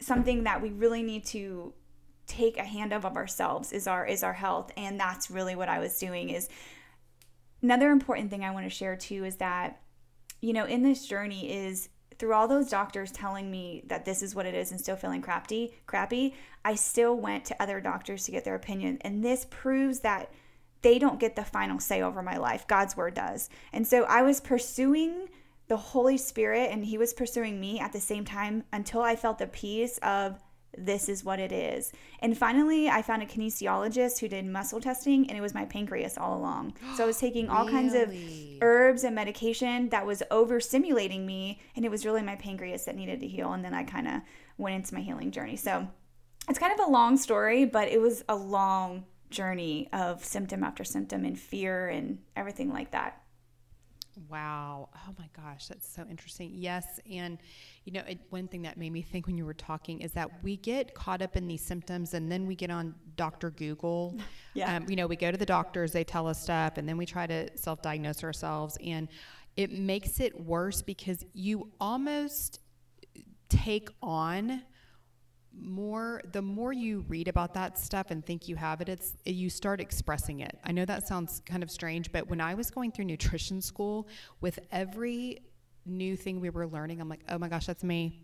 something 0.00 0.44
that 0.44 0.62
we 0.62 0.70
really 0.70 1.02
need 1.02 1.26
to 1.26 1.74
take 2.26 2.56
a 2.56 2.64
hand 2.64 2.94
of 2.94 3.04
of 3.04 3.16
ourselves 3.16 3.72
is 3.72 3.86
our 3.86 4.06
is 4.06 4.22
our 4.22 4.32
health 4.32 4.70
and 4.76 5.00
that's 5.00 5.32
really 5.32 5.56
what 5.56 5.68
I 5.68 5.80
was 5.80 5.98
doing 5.98 6.30
is 6.30 6.48
another 7.60 7.90
important 7.90 8.30
thing 8.30 8.44
I 8.44 8.52
want 8.52 8.66
to 8.66 8.70
share 8.70 8.94
too 8.94 9.24
is 9.24 9.36
that 9.36 9.80
you 10.40 10.52
know 10.52 10.64
in 10.64 10.84
this 10.84 11.06
journey 11.06 11.52
is 11.52 11.88
through 12.18 12.32
all 12.32 12.46
those 12.46 12.70
doctors 12.70 13.10
telling 13.10 13.50
me 13.50 13.82
that 13.88 14.04
this 14.04 14.22
is 14.22 14.32
what 14.32 14.46
it 14.46 14.54
is 14.54 14.70
and 14.70 14.80
still 14.80 14.94
feeling 14.94 15.20
crappy 15.20 15.74
crappy 15.88 16.34
I 16.64 16.76
still 16.76 17.16
went 17.16 17.46
to 17.46 17.60
other 17.60 17.80
doctors 17.80 18.24
to 18.24 18.30
get 18.30 18.44
their 18.44 18.54
opinion 18.54 18.98
and 19.00 19.24
this 19.24 19.46
proves 19.50 20.00
that 20.00 20.30
they 20.82 20.98
don't 20.98 21.20
get 21.20 21.36
the 21.36 21.44
final 21.44 21.78
say 21.78 22.02
over 22.02 22.22
my 22.22 22.36
life 22.36 22.66
God's 22.66 22.96
word 22.96 23.14
does 23.14 23.48
and 23.72 23.86
so 23.86 24.04
I 24.04 24.22
was 24.22 24.40
pursuing 24.40 25.28
the 25.68 25.76
Holy 25.76 26.16
Spirit 26.16 26.70
and 26.72 26.84
he 26.84 26.98
was 26.98 27.14
pursuing 27.14 27.60
me 27.60 27.78
at 27.78 27.92
the 27.92 28.00
same 28.00 28.24
time 28.24 28.64
until 28.72 29.02
I 29.02 29.14
felt 29.14 29.38
the 29.38 29.46
peace 29.46 29.98
of 30.02 30.40
this 30.76 31.08
is 31.08 31.24
what 31.24 31.38
it 31.38 31.52
is. 31.52 31.92
And 32.20 32.36
finally, 32.36 32.88
I 32.88 33.02
found 33.02 33.22
a 33.22 33.26
kinesiologist 33.26 34.18
who 34.18 34.28
did 34.28 34.44
muscle 34.46 34.80
testing, 34.80 35.28
and 35.28 35.36
it 35.36 35.40
was 35.40 35.54
my 35.54 35.64
pancreas 35.64 36.16
all 36.16 36.36
along. 36.36 36.74
So 36.96 37.04
I 37.04 37.06
was 37.06 37.18
taking 37.20 37.48
all 37.48 37.66
really? 37.66 37.72
kinds 37.72 37.94
of 37.94 38.62
herbs 38.62 39.04
and 39.04 39.14
medication 39.14 39.88
that 39.90 40.06
was 40.06 40.22
overstimulating 40.30 41.24
me, 41.24 41.60
and 41.76 41.84
it 41.84 41.90
was 41.90 42.06
really 42.06 42.22
my 42.22 42.36
pancreas 42.36 42.84
that 42.84 42.96
needed 42.96 43.20
to 43.20 43.26
heal. 43.26 43.52
And 43.52 43.64
then 43.64 43.74
I 43.74 43.84
kind 43.84 44.08
of 44.08 44.20
went 44.58 44.76
into 44.76 44.94
my 44.94 45.00
healing 45.00 45.30
journey. 45.30 45.56
So 45.56 45.88
it's 46.48 46.58
kind 46.58 46.72
of 46.72 46.86
a 46.86 46.90
long 46.90 47.16
story, 47.16 47.64
but 47.64 47.88
it 47.88 48.00
was 48.00 48.24
a 48.28 48.36
long 48.36 49.04
journey 49.30 49.88
of 49.92 50.24
symptom 50.24 50.64
after 50.64 50.84
symptom 50.84 51.24
and 51.24 51.38
fear 51.38 51.88
and 51.88 52.18
everything 52.36 52.72
like 52.72 52.90
that. 52.90 53.22
Wow. 54.28 54.88
Oh 54.94 55.14
my 55.18 55.28
gosh, 55.36 55.68
that's 55.68 55.88
so 55.88 56.04
interesting. 56.10 56.50
Yes. 56.54 57.00
And, 57.10 57.38
you 57.84 57.92
know, 57.92 58.02
it, 58.06 58.18
one 58.30 58.48
thing 58.48 58.62
that 58.62 58.76
made 58.76 58.92
me 58.92 59.02
think 59.02 59.26
when 59.26 59.36
you 59.36 59.46
were 59.46 59.54
talking 59.54 60.00
is 60.00 60.12
that 60.12 60.28
we 60.42 60.56
get 60.56 60.94
caught 60.94 61.22
up 61.22 61.36
in 61.36 61.46
these 61.46 61.62
symptoms 61.62 62.14
and 62.14 62.30
then 62.30 62.46
we 62.46 62.54
get 62.54 62.70
on 62.70 62.94
Dr. 63.16 63.50
Google. 63.50 64.18
Yeah. 64.52 64.78
Um, 64.78 64.86
you 64.88 64.96
know, 64.96 65.06
we 65.06 65.14
go 65.14 65.30
to 65.30 65.36
the 65.36 65.46
doctors, 65.46 65.92
they 65.92 66.02
tell 66.02 66.26
us 66.26 66.42
stuff, 66.42 66.76
and 66.76 66.88
then 66.88 66.96
we 66.96 67.06
try 67.06 67.24
to 67.24 67.56
self 67.56 67.82
diagnose 67.82 68.24
ourselves. 68.24 68.76
And 68.84 69.06
it 69.56 69.70
makes 69.70 70.18
it 70.18 70.40
worse 70.40 70.82
because 70.82 71.24
you 71.34 71.70
almost 71.80 72.58
take 73.48 73.90
on 74.02 74.62
more 75.58 76.22
the 76.32 76.42
more 76.42 76.72
you 76.72 77.04
read 77.08 77.28
about 77.28 77.54
that 77.54 77.78
stuff 77.78 78.10
and 78.10 78.24
think 78.24 78.48
you 78.48 78.56
have 78.56 78.80
it 78.80 78.88
it's 78.88 79.14
you 79.24 79.50
start 79.50 79.80
expressing 79.80 80.40
it. 80.40 80.58
I 80.64 80.72
know 80.72 80.84
that 80.84 81.06
sounds 81.06 81.42
kind 81.44 81.62
of 81.62 81.70
strange 81.70 82.12
but 82.12 82.28
when 82.28 82.40
i 82.40 82.54
was 82.54 82.70
going 82.70 82.92
through 82.92 83.06
nutrition 83.06 83.60
school 83.60 84.08
with 84.40 84.58
every 84.70 85.40
new 85.86 86.16
thing 86.16 86.40
we 86.40 86.50
were 86.50 86.66
learning 86.66 87.00
i'm 87.00 87.08
like 87.08 87.24
oh 87.28 87.38
my 87.38 87.48
gosh 87.48 87.66
that's 87.66 87.84
me. 87.84 88.20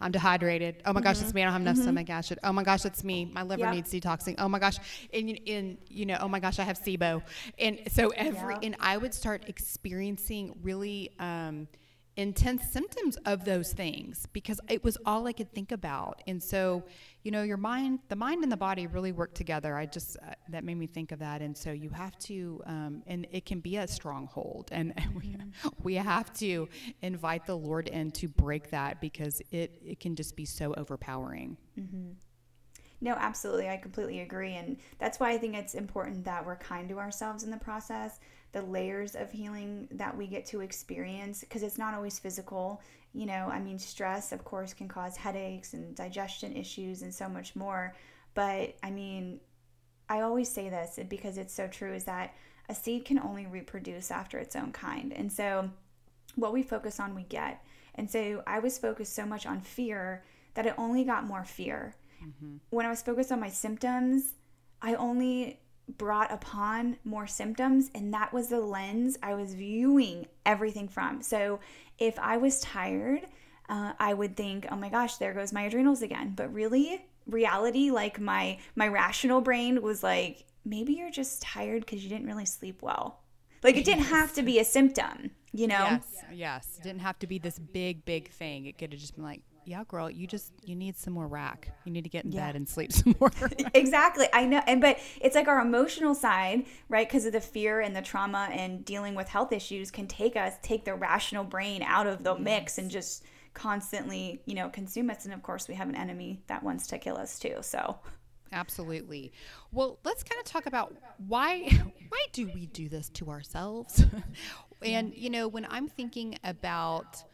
I'm 0.00 0.10
dehydrated. 0.10 0.82
Oh 0.84 0.92
my 0.92 0.98
mm-hmm. 0.98 1.04
gosh 1.04 1.22
it's 1.22 1.32
me. 1.32 1.42
I 1.42 1.44
don't 1.44 1.52
have 1.52 1.62
enough 1.62 1.76
mm-hmm. 1.76 1.84
stomach 1.84 2.10
acid. 2.10 2.38
Oh 2.42 2.52
my 2.52 2.64
gosh 2.64 2.82
that's 2.82 3.04
me. 3.04 3.24
My 3.24 3.42
liver 3.42 3.70
needs 3.70 3.92
detoxing. 3.92 4.34
Oh 4.38 4.48
my 4.48 4.58
gosh. 4.58 4.76
And, 5.12 5.38
and 5.46 5.78
you 5.88 6.04
know 6.06 6.18
oh 6.20 6.28
my 6.28 6.40
gosh 6.40 6.58
i 6.58 6.64
have 6.64 6.78
sibo. 6.78 7.22
And 7.58 7.80
so 7.88 8.08
every 8.08 8.54
yep. 8.54 8.64
and 8.64 8.76
i 8.80 8.96
would 8.96 9.14
start 9.14 9.44
experiencing 9.46 10.58
really 10.62 11.10
um, 11.18 11.68
intense 12.16 12.70
symptoms 12.70 13.16
of 13.24 13.44
those 13.44 13.72
things 13.72 14.26
because 14.32 14.60
it 14.68 14.84
was 14.84 14.96
all 15.04 15.26
I 15.26 15.32
could 15.32 15.52
think 15.52 15.72
about. 15.72 16.22
And 16.26 16.42
so, 16.42 16.84
you 17.22 17.30
know, 17.30 17.42
your 17.42 17.56
mind, 17.56 18.00
the 18.08 18.16
mind 18.16 18.42
and 18.42 18.52
the 18.52 18.56
body 18.56 18.86
really 18.86 19.12
work 19.12 19.34
together. 19.34 19.76
I 19.76 19.86
just, 19.86 20.16
uh, 20.18 20.34
that 20.50 20.64
made 20.64 20.76
me 20.76 20.86
think 20.86 21.12
of 21.12 21.18
that. 21.18 21.42
And 21.42 21.56
so 21.56 21.72
you 21.72 21.90
have 21.90 22.16
to, 22.20 22.62
um, 22.66 23.02
and 23.06 23.26
it 23.32 23.46
can 23.46 23.60
be 23.60 23.76
a 23.78 23.88
stronghold. 23.88 24.68
And, 24.72 24.94
we, 25.14 25.28
mm-hmm. 25.28 25.68
we 25.82 25.94
have 25.94 26.32
to 26.34 26.68
invite 27.02 27.46
the 27.46 27.56
Lord 27.56 27.88
in 27.88 28.10
to 28.12 28.28
break 28.28 28.70
that 28.70 29.00
because 29.00 29.42
it, 29.50 29.80
it 29.84 30.00
can 30.00 30.14
just 30.14 30.36
be 30.36 30.44
so 30.44 30.72
overpowering. 30.76 31.56
Mm-hmm. 31.78 32.12
No, 33.00 33.12
absolutely. 33.18 33.68
I 33.68 33.76
completely 33.76 34.20
agree. 34.20 34.54
And 34.54 34.78
that's 34.98 35.20
why 35.20 35.30
I 35.30 35.38
think 35.38 35.54
it's 35.54 35.74
important 35.74 36.24
that 36.24 36.46
we're 36.46 36.56
kind 36.56 36.88
to 36.88 36.98
ourselves 36.98 37.42
in 37.42 37.50
the 37.50 37.58
process 37.58 38.18
the 38.54 38.62
layers 38.62 39.16
of 39.16 39.30
healing 39.32 39.88
that 39.90 40.16
we 40.16 40.28
get 40.28 40.46
to 40.46 40.60
experience 40.60 41.40
because 41.40 41.64
it's 41.64 41.76
not 41.76 41.92
always 41.92 42.20
physical. 42.20 42.80
You 43.12 43.26
know, 43.26 43.48
I 43.50 43.58
mean, 43.58 43.78
stress, 43.80 44.30
of 44.30 44.44
course, 44.44 44.72
can 44.72 44.86
cause 44.88 45.16
headaches 45.16 45.74
and 45.74 45.94
digestion 45.94 46.56
issues 46.56 47.02
and 47.02 47.12
so 47.12 47.28
much 47.28 47.56
more. 47.56 47.94
But 48.34 48.76
I 48.82 48.90
mean, 48.90 49.40
I 50.08 50.20
always 50.20 50.48
say 50.48 50.68
this 50.70 51.00
because 51.08 51.36
it's 51.36 51.52
so 51.52 51.66
true 51.66 51.92
is 51.92 52.04
that 52.04 52.34
a 52.68 52.74
seed 52.74 53.04
can 53.04 53.18
only 53.18 53.46
reproduce 53.46 54.12
after 54.12 54.38
its 54.38 54.54
own 54.54 54.70
kind. 54.70 55.12
And 55.12 55.30
so, 55.32 55.70
what 56.36 56.52
we 56.52 56.62
focus 56.62 56.98
on, 57.00 57.14
we 57.14 57.24
get. 57.24 57.62
And 57.96 58.10
so, 58.10 58.42
I 58.46 58.60
was 58.60 58.78
focused 58.78 59.14
so 59.14 59.26
much 59.26 59.46
on 59.46 59.60
fear 59.60 60.22
that 60.54 60.66
it 60.66 60.74
only 60.78 61.04
got 61.04 61.26
more 61.26 61.44
fear. 61.44 61.96
Mm-hmm. 62.24 62.56
When 62.70 62.86
I 62.86 62.90
was 62.90 63.02
focused 63.02 63.32
on 63.32 63.40
my 63.40 63.50
symptoms, 63.50 64.34
I 64.80 64.94
only 64.94 65.58
brought 65.88 66.32
upon 66.32 66.96
more 67.04 67.26
symptoms 67.26 67.90
and 67.94 68.12
that 68.14 68.32
was 68.32 68.48
the 68.48 68.60
lens 68.60 69.18
I 69.22 69.34
was 69.34 69.54
viewing 69.54 70.26
everything 70.46 70.88
from. 70.88 71.22
So 71.22 71.60
if 71.98 72.18
I 72.18 72.36
was 72.36 72.60
tired, 72.60 73.26
uh, 73.68 73.92
I 73.98 74.14
would 74.14 74.36
think, 74.36 74.66
"Oh 74.70 74.76
my 74.76 74.88
gosh, 74.88 75.16
there 75.16 75.32
goes 75.32 75.52
my 75.52 75.62
adrenals 75.62 76.02
again." 76.02 76.32
But 76.36 76.52
really, 76.52 77.04
reality, 77.26 77.90
like 77.90 78.20
my 78.20 78.58
my 78.74 78.88
rational 78.88 79.40
brain 79.40 79.80
was 79.82 80.02
like, 80.02 80.44
"Maybe 80.64 80.94
you're 80.94 81.10
just 81.10 81.42
tired 81.42 81.80
because 81.84 82.02
you 82.02 82.10
didn't 82.10 82.26
really 82.26 82.46
sleep 82.46 82.82
well." 82.82 83.20
Like 83.62 83.76
it 83.76 83.86
didn't 83.86 84.04
have 84.04 84.34
to 84.34 84.42
be 84.42 84.58
a 84.58 84.64
symptom, 84.64 85.30
you 85.52 85.66
know? 85.66 85.84
Yes, 85.84 86.24
yes. 86.32 86.78
It 86.78 86.82
didn't 86.82 87.00
have 87.00 87.18
to 87.20 87.26
be 87.26 87.38
this 87.38 87.58
big, 87.58 88.04
big 88.04 88.30
thing. 88.30 88.66
It 88.66 88.76
could 88.76 88.92
have 88.92 89.00
just 89.00 89.14
been 89.14 89.24
like, 89.24 89.40
yeah, 89.64 89.84
girl, 89.88 90.10
you 90.10 90.26
just 90.26 90.52
you 90.64 90.76
need 90.76 90.96
some 90.96 91.12
more 91.12 91.26
rack. 91.26 91.70
You 91.84 91.92
need 91.92 92.04
to 92.04 92.10
get 92.10 92.24
in 92.24 92.32
yeah. 92.32 92.46
bed 92.46 92.56
and 92.56 92.68
sleep 92.68 92.92
some 92.92 93.14
more. 93.20 93.30
exactly. 93.74 94.26
I 94.32 94.46
know. 94.46 94.62
And 94.66 94.80
but 94.80 94.98
it's 95.20 95.34
like 95.34 95.48
our 95.48 95.60
emotional 95.60 96.14
side, 96.14 96.66
right? 96.88 97.08
Because 97.08 97.26
of 97.26 97.32
the 97.32 97.40
fear 97.40 97.80
and 97.80 97.94
the 97.94 98.02
trauma 98.02 98.48
and 98.52 98.84
dealing 98.84 99.14
with 99.14 99.28
health 99.28 99.52
issues 99.52 99.90
can 99.90 100.06
take 100.06 100.36
us 100.36 100.54
take 100.62 100.84
the 100.84 100.94
rational 100.94 101.44
brain 101.44 101.82
out 101.82 102.06
of 102.06 102.22
the 102.22 102.36
mix 102.38 102.78
and 102.78 102.90
just 102.90 103.24
constantly, 103.54 104.42
you 104.46 104.54
know, 104.54 104.68
consume 104.68 105.10
us. 105.10 105.24
And 105.24 105.34
of 105.34 105.42
course, 105.42 105.68
we 105.68 105.74
have 105.74 105.88
an 105.88 105.96
enemy 105.96 106.42
that 106.48 106.62
wants 106.62 106.86
to 106.88 106.98
kill 106.98 107.16
us 107.16 107.38
too. 107.38 107.56
So 107.60 107.98
Absolutely. 108.52 109.32
Well, 109.72 109.98
let's 110.04 110.22
kind 110.22 110.38
of 110.38 110.44
talk 110.44 110.66
about 110.66 110.94
why 111.26 111.68
why 112.08 112.26
do 112.32 112.48
we 112.54 112.66
do 112.66 112.88
this 112.88 113.08
to 113.10 113.28
ourselves? 113.30 114.04
and 114.82 115.12
you 115.14 115.30
know, 115.30 115.48
when 115.48 115.66
I'm 115.68 115.88
thinking 115.88 116.38
about 116.44 117.24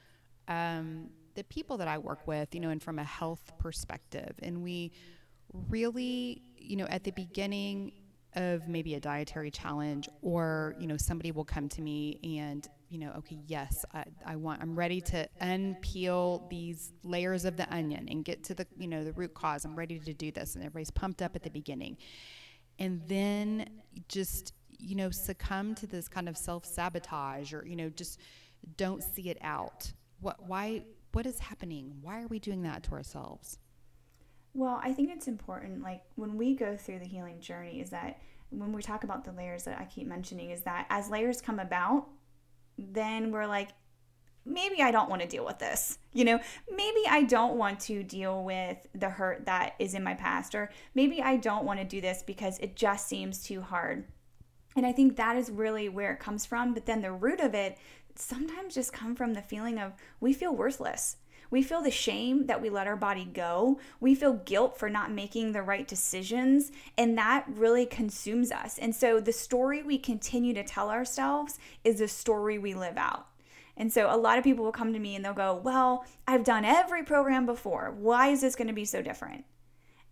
um, 0.48 1.10
the 1.34 1.44
people 1.44 1.76
that 1.78 1.88
I 1.88 1.98
work 1.98 2.26
with, 2.26 2.54
you 2.54 2.60
know, 2.60 2.70
and 2.70 2.82
from 2.82 2.98
a 2.98 3.04
health 3.04 3.52
perspective. 3.58 4.34
And 4.42 4.62
we 4.62 4.92
really, 5.68 6.42
you 6.56 6.76
know, 6.76 6.86
at 6.86 7.04
the 7.04 7.10
beginning 7.12 7.92
of 8.36 8.68
maybe 8.68 8.94
a 8.94 9.00
dietary 9.00 9.50
challenge 9.50 10.08
or, 10.22 10.76
you 10.78 10.86
know, 10.86 10.96
somebody 10.96 11.32
will 11.32 11.44
come 11.44 11.68
to 11.68 11.82
me 11.82 12.20
and, 12.40 12.66
you 12.88 12.98
know, 12.98 13.12
okay, 13.18 13.38
yes, 13.46 13.84
I, 13.92 14.04
I 14.24 14.36
want, 14.36 14.62
I'm 14.62 14.76
ready 14.76 15.00
to 15.02 15.28
unpeel 15.40 16.48
these 16.48 16.92
layers 17.02 17.44
of 17.44 17.56
the 17.56 17.72
onion 17.74 18.08
and 18.08 18.24
get 18.24 18.44
to 18.44 18.54
the, 18.54 18.66
you 18.78 18.88
know, 18.88 19.04
the 19.04 19.12
root 19.12 19.34
cause. 19.34 19.64
I'm 19.64 19.76
ready 19.76 19.98
to 19.98 20.14
do 20.14 20.30
this. 20.30 20.54
And 20.54 20.64
everybody's 20.64 20.90
pumped 20.90 21.22
up 21.22 21.34
at 21.34 21.42
the 21.42 21.50
beginning. 21.50 21.96
And 22.78 23.02
then 23.06 23.68
just, 24.08 24.52
you 24.68 24.94
know, 24.94 25.10
succumb 25.10 25.74
to 25.76 25.86
this 25.86 26.08
kind 26.08 26.28
of 26.28 26.36
self 26.36 26.64
sabotage 26.64 27.52
or, 27.52 27.66
you 27.66 27.76
know, 27.76 27.88
just 27.88 28.20
don't 28.76 29.02
see 29.02 29.28
it 29.28 29.38
out. 29.40 29.92
What, 30.20 30.46
why, 30.46 30.84
what 31.12 31.26
is 31.26 31.38
happening? 31.40 31.94
Why 32.02 32.22
are 32.22 32.28
we 32.28 32.38
doing 32.38 32.62
that 32.62 32.82
to 32.84 32.92
ourselves? 32.92 33.58
Well, 34.54 34.80
I 34.82 34.92
think 34.92 35.10
it's 35.10 35.28
important, 35.28 35.82
like 35.82 36.02
when 36.16 36.36
we 36.36 36.54
go 36.54 36.76
through 36.76 36.98
the 36.98 37.06
healing 37.06 37.40
journey, 37.40 37.80
is 37.80 37.90
that 37.90 38.20
when 38.50 38.72
we 38.72 38.82
talk 38.82 39.04
about 39.04 39.24
the 39.24 39.32
layers 39.32 39.64
that 39.64 39.78
I 39.78 39.84
keep 39.84 40.06
mentioning, 40.06 40.50
is 40.50 40.62
that 40.62 40.86
as 40.90 41.08
layers 41.08 41.40
come 41.40 41.60
about, 41.60 42.08
then 42.76 43.30
we're 43.30 43.46
like, 43.46 43.68
maybe 44.44 44.82
I 44.82 44.90
don't 44.90 45.08
want 45.08 45.22
to 45.22 45.28
deal 45.28 45.44
with 45.44 45.58
this. 45.58 45.98
You 46.12 46.24
know, 46.24 46.40
maybe 46.68 47.00
I 47.08 47.22
don't 47.22 47.56
want 47.56 47.78
to 47.80 48.02
deal 48.02 48.42
with 48.42 48.78
the 48.94 49.08
hurt 49.08 49.46
that 49.46 49.74
is 49.78 49.94
in 49.94 50.02
my 50.02 50.14
past, 50.14 50.54
or 50.54 50.70
maybe 50.94 51.22
I 51.22 51.36
don't 51.36 51.64
want 51.64 51.78
to 51.78 51.84
do 51.84 52.00
this 52.00 52.24
because 52.26 52.58
it 52.58 52.74
just 52.74 53.06
seems 53.06 53.44
too 53.44 53.60
hard. 53.60 54.06
And 54.76 54.86
I 54.86 54.92
think 54.92 55.16
that 55.16 55.36
is 55.36 55.50
really 55.50 55.88
where 55.88 56.12
it 56.12 56.20
comes 56.20 56.46
from. 56.46 56.74
But 56.74 56.86
then 56.86 57.02
the 57.02 57.12
root 57.12 57.40
of 57.40 57.54
it 57.54 57.78
sometimes 58.14 58.74
just 58.74 58.92
come 58.92 59.14
from 59.14 59.34
the 59.34 59.42
feeling 59.42 59.78
of 59.78 59.92
we 60.20 60.32
feel 60.32 60.54
worthless. 60.54 61.16
We 61.50 61.62
feel 61.62 61.82
the 61.82 61.90
shame 61.90 62.46
that 62.46 62.62
we 62.62 62.70
let 62.70 62.86
our 62.86 62.96
body 62.96 63.24
go. 63.24 63.80
We 63.98 64.14
feel 64.14 64.34
guilt 64.34 64.78
for 64.78 64.88
not 64.88 65.10
making 65.10 65.52
the 65.52 65.62
right 65.62 65.86
decisions. 65.86 66.70
And 66.96 67.18
that 67.18 67.44
really 67.48 67.86
consumes 67.86 68.52
us. 68.52 68.78
And 68.78 68.94
so 68.94 69.20
the 69.20 69.32
story 69.32 69.82
we 69.82 69.98
continue 69.98 70.54
to 70.54 70.62
tell 70.62 70.90
ourselves 70.90 71.58
is 71.82 71.98
the 71.98 72.08
story 72.08 72.56
we 72.56 72.74
live 72.74 72.96
out. 72.96 73.26
And 73.76 73.92
so 73.92 74.14
a 74.14 74.16
lot 74.16 74.38
of 74.38 74.44
people 74.44 74.64
will 74.64 74.72
come 74.72 74.92
to 74.92 74.98
me 74.98 75.16
and 75.16 75.24
they'll 75.24 75.32
go, 75.32 75.54
Well, 75.54 76.04
I've 76.26 76.44
done 76.44 76.64
every 76.64 77.02
program 77.02 77.46
before. 77.46 77.94
Why 77.98 78.28
is 78.28 78.42
this 78.42 78.54
going 78.54 78.68
to 78.68 78.74
be 78.74 78.84
so 78.84 79.02
different? 79.02 79.44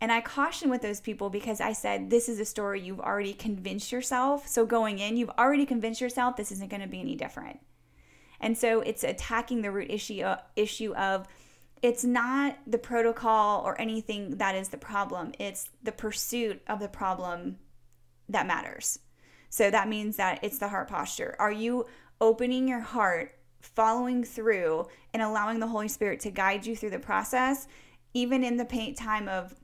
And 0.01 0.13
I 0.13 0.21
caution 0.21 0.71
with 0.71 0.81
those 0.81 1.01
people 1.01 1.29
because 1.29 1.61
I 1.61 1.73
said, 1.73 2.09
This 2.09 2.29
is 2.29 2.41
a 2.41 2.45
story 2.45 2.81
you've 2.81 3.01
already 3.01 3.35
convinced 3.35 3.93
yourself. 3.93 4.49
So 4.49 4.65
going 4.65 4.99
in, 4.99 5.17
you've 5.17 5.31
already 5.31 5.67
convinced 5.67 6.01
yourself 6.01 6.37
this 6.37 6.51
isn't 6.53 6.71
going 6.71 6.83
to 6.83 6.89
be 6.89 7.01
any 7.01 7.15
different. 7.15 7.61
And 8.41 8.57
so 8.57 8.81
it's 8.81 9.05
attacking 9.05 9.63
the 9.63 9.71
root 9.71 9.91
issue 9.91 10.23
uh, 10.23 10.39
issue 10.57 10.95
of 10.95 11.27
it's 11.83 12.05
not 12.05 12.59
the 12.67 12.79
protocol 12.79 13.63
or 13.65 13.81
anything 13.81 14.39
that 14.39 14.55
is 14.55 14.69
the 14.69 14.79
problem. 14.79 15.33
It's 15.39 15.71
the 15.83 15.93
pursuit 15.93 16.61
of 16.67 16.81
the 16.81 16.89
problem 16.89 17.59
that 18.29 18.47
matters. 18.47 18.99
So 19.49 19.71
that 19.71 19.89
means 19.89 20.17
that 20.17 20.41
it's 20.43 20.59
the 20.59 20.69
heart 20.69 20.89
posture. 20.89 21.37
Are 21.39 21.53
you 21.53 21.87
opening 22.21 22.69
your 22.69 22.81
heart, 22.81 23.39
following 23.61 24.25
through, 24.25 24.87
and 25.15 25.23
allowing 25.23 25.61
the 25.61 25.69
Holy 25.69 25.89
Spirit 25.89 26.21
to 26.21 26.31
guide 26.31 26.67
you 26.67 26.77
through 26.77 26.91
the 26.91 26.99
process, 26.99 27.69
even 28.13 28.45
in 28.45 28.57
the 28.57 28.65
pain 28.65 28.95
time 28.95 29.29
of 29.29 29.55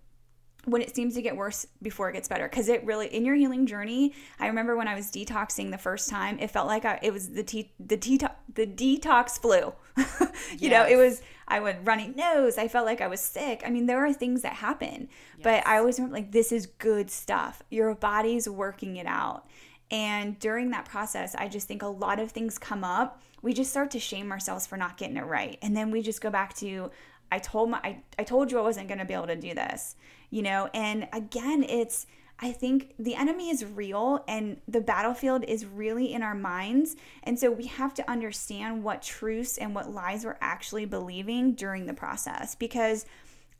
when 0.66 0.83
it 0.83 0.94
seems 0.94 1.14
to 1.14 1.23
get 1.23 1.37
worse 1.37 1.66
before 1.83 2.09
it 2.11 2.14
gets 2.14 2.28
better. 2.28 2.49
Because 2.49 2.68
it 2.68 2.85
really 2.85 3.06
in 3.09 3.25
your 3.25 3.35
healing 3.35 3.66
journey 3.66 4.12
i 4.38 4.47
remember 4.47 4.76
when 4.76 4.88
i 4.88 4.94
was 4.94 5.11
detoxing 5.11 5.71
the 5.71 5.78
first 5.78 6.09
time 6.09 6.38
it 6.38 6.50
felt 6.50 6.66
like 6.66 6.85
I, 6.85 6.99
it 7.02 7.12
was 7.12 7.30
the 7.30 7.42
t 7.42 7.73
the 7.78 7.97
t 7.97 8.18
the 8.54 8.66
detox 8.66 9.38
flu. 9.38 9.73
You 10.59 10.68
yes. 10.68 10.73
know 10.73 10.87
it 10.87 10.97
was 10.97 11.23
i 11.49 11.61
would 11.61 11.87
running 11.87 12.14
nose. 12.16 12.59
I 12.59 12.68
felt 12.68 12.87
like 12.87 13.00
i 13.00 13.06
was 13.06 13.21
sick. 13.21 13.62
I 13.64 13.71
mean 13.71 13.87
there 13.87 14.04
are 14.04 14.12
things 14.12 14.42
that 14.42 14.54
happen 14.54 15.09
yes. 15.37 15.40
but 15.42 15.66
i 15.66 15.78
always 15.78 15.99
remember 15.99 16.16
like 16.16 16.33
this 16.33 16.52
is 16.52 16.66
good 16.66 17.11
stuff. 17.11 17.62
Your 17.71 17.94
body's 17.94 18.49
working 18.49 18.97
it 18.97 19.06
out. 19.06 19.47
And 19.90 20.38
during 20.38 20.71
that 20.71 20.87
process 20.87 21.35
i 21.35 21.49
just 21.49 21.68
think 21.68 21.83
a 21.83 21.87
lot 21.87 22.18
of 22.18 22.30
things 22.30 22.59
come 22.59 22.85
up. 22.85 23.23
We 23.42 23.52
just 23.52 23.71
start 23.71 23.90
to 23.92 24.00
shame 24.00 24.33
ourselves 24.33 24.66
for 24.66 24.76
not 24.76 24.97
getting 24.97 25.16
it 25.16 25.26
right. 25.26 25.59
And 25.62 25.76
then 25.76 25.90
we 25.90 26.02
just 26.02 26.21
go 26.21 26.30
back 26.30 26.54
to 26.56 26.90
I 27.30 27.38
told 27.38 27.71
my 27.71 27.80
I, 27.83 28.02
I 28.18 28.25
told 28.25 28.50
you 28.50 28.59
I 28.59 28.62
wasn't 28.62 28.88
going 28.88 28.99
to 28.99 29.04
be 29.04 29.14
able 29.14 29.26
to 29.26 29.37
do 29.37 29.54
this, 29.54 29.97
you 30.35 30.43
know? 30.43 30.69
And 30.75 31.09
again, 31.12 31.62
it's 31.62 32.07
I 32.41 32.50
think 32.50 32.95
the 32.99 33.14
enemy 33.14 33.50
is 33.50 33.64
real 33.64 34.25
and 34.26 34.61
the 34.67 34.81
battlefield 34.81 35.45
is 35.45 35.64
really 35.64 36.12
in 36.12 36.23
our 36.23 36.35
minds. 36.35 36.97
And 37.23 37.38
so 37.38 37.50
we 37.50 37.67
have 37.67 37.95
to 37.95 38.11
understand 38.11 38.83
what 38.83 39.03
truths 39.03 39.57
and 39.57 39.75
what 39.75 39.91
lies 39.91 40.25
we're 40.25 40.37
actually 40.41 40.85
believing 40.85 41.55
during 41.55 41.87
the 41.87 41.95
process 41.95 42.57
because 42.57 43.07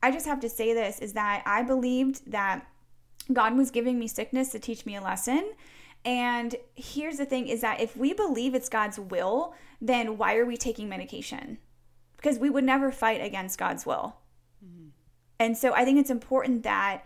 I 0.03 0.11
just 0.11 0.25
have 0.25 0.41
to 0.41 0.49
say 0.49 0.73
this 0.73 0.99
is 0.99 1.13
that 1.13 1.41
I 1.45 1.63
believed 1.63 2.29
that 2.31 2.67
God 3.31 3.57
was 3.57 3.71
giving 3.71 3.97
me 3.97 4.07
sickness 4.07 4.49
to 4.51 4.59
teach 4.59 4.85
me 4.85 4.97
a 4.97 5.01
lesson. 5.01 5.53
And 6.03 6.55
here's 6.75 7.17
the 7.17 7.25
thing 7.25 7.47
is 7.47 7.61
that 7.61 7.79
if 7.79 7.95
we 7.95 8.13
believe 8.13 8.53
it's 8.53 8.69
God's 8.69 8.99
will, 8.99 9.55
then 9.81 10.17
why 10.17 10.35
are 10.35 10.45
we 10.45 10.57
taking 10.57 10.89
medication? 10.89 11.57
because 12.25 12.39
we 12.39 12.49
would 12.49 12.63
never 12.63 12.91
fight 12.91 13.21
against 13.21 13.59
God's 13.59 13.85
will. 13.85 14.15
Mm-hmm. 14.65 14.87
And 15.39 15.57
so 15.57 15.73
I 15.73 15.85
think 15.85 15.99
it's 15.99 16.09
important 16.09 16.63
that, 16.63 17.03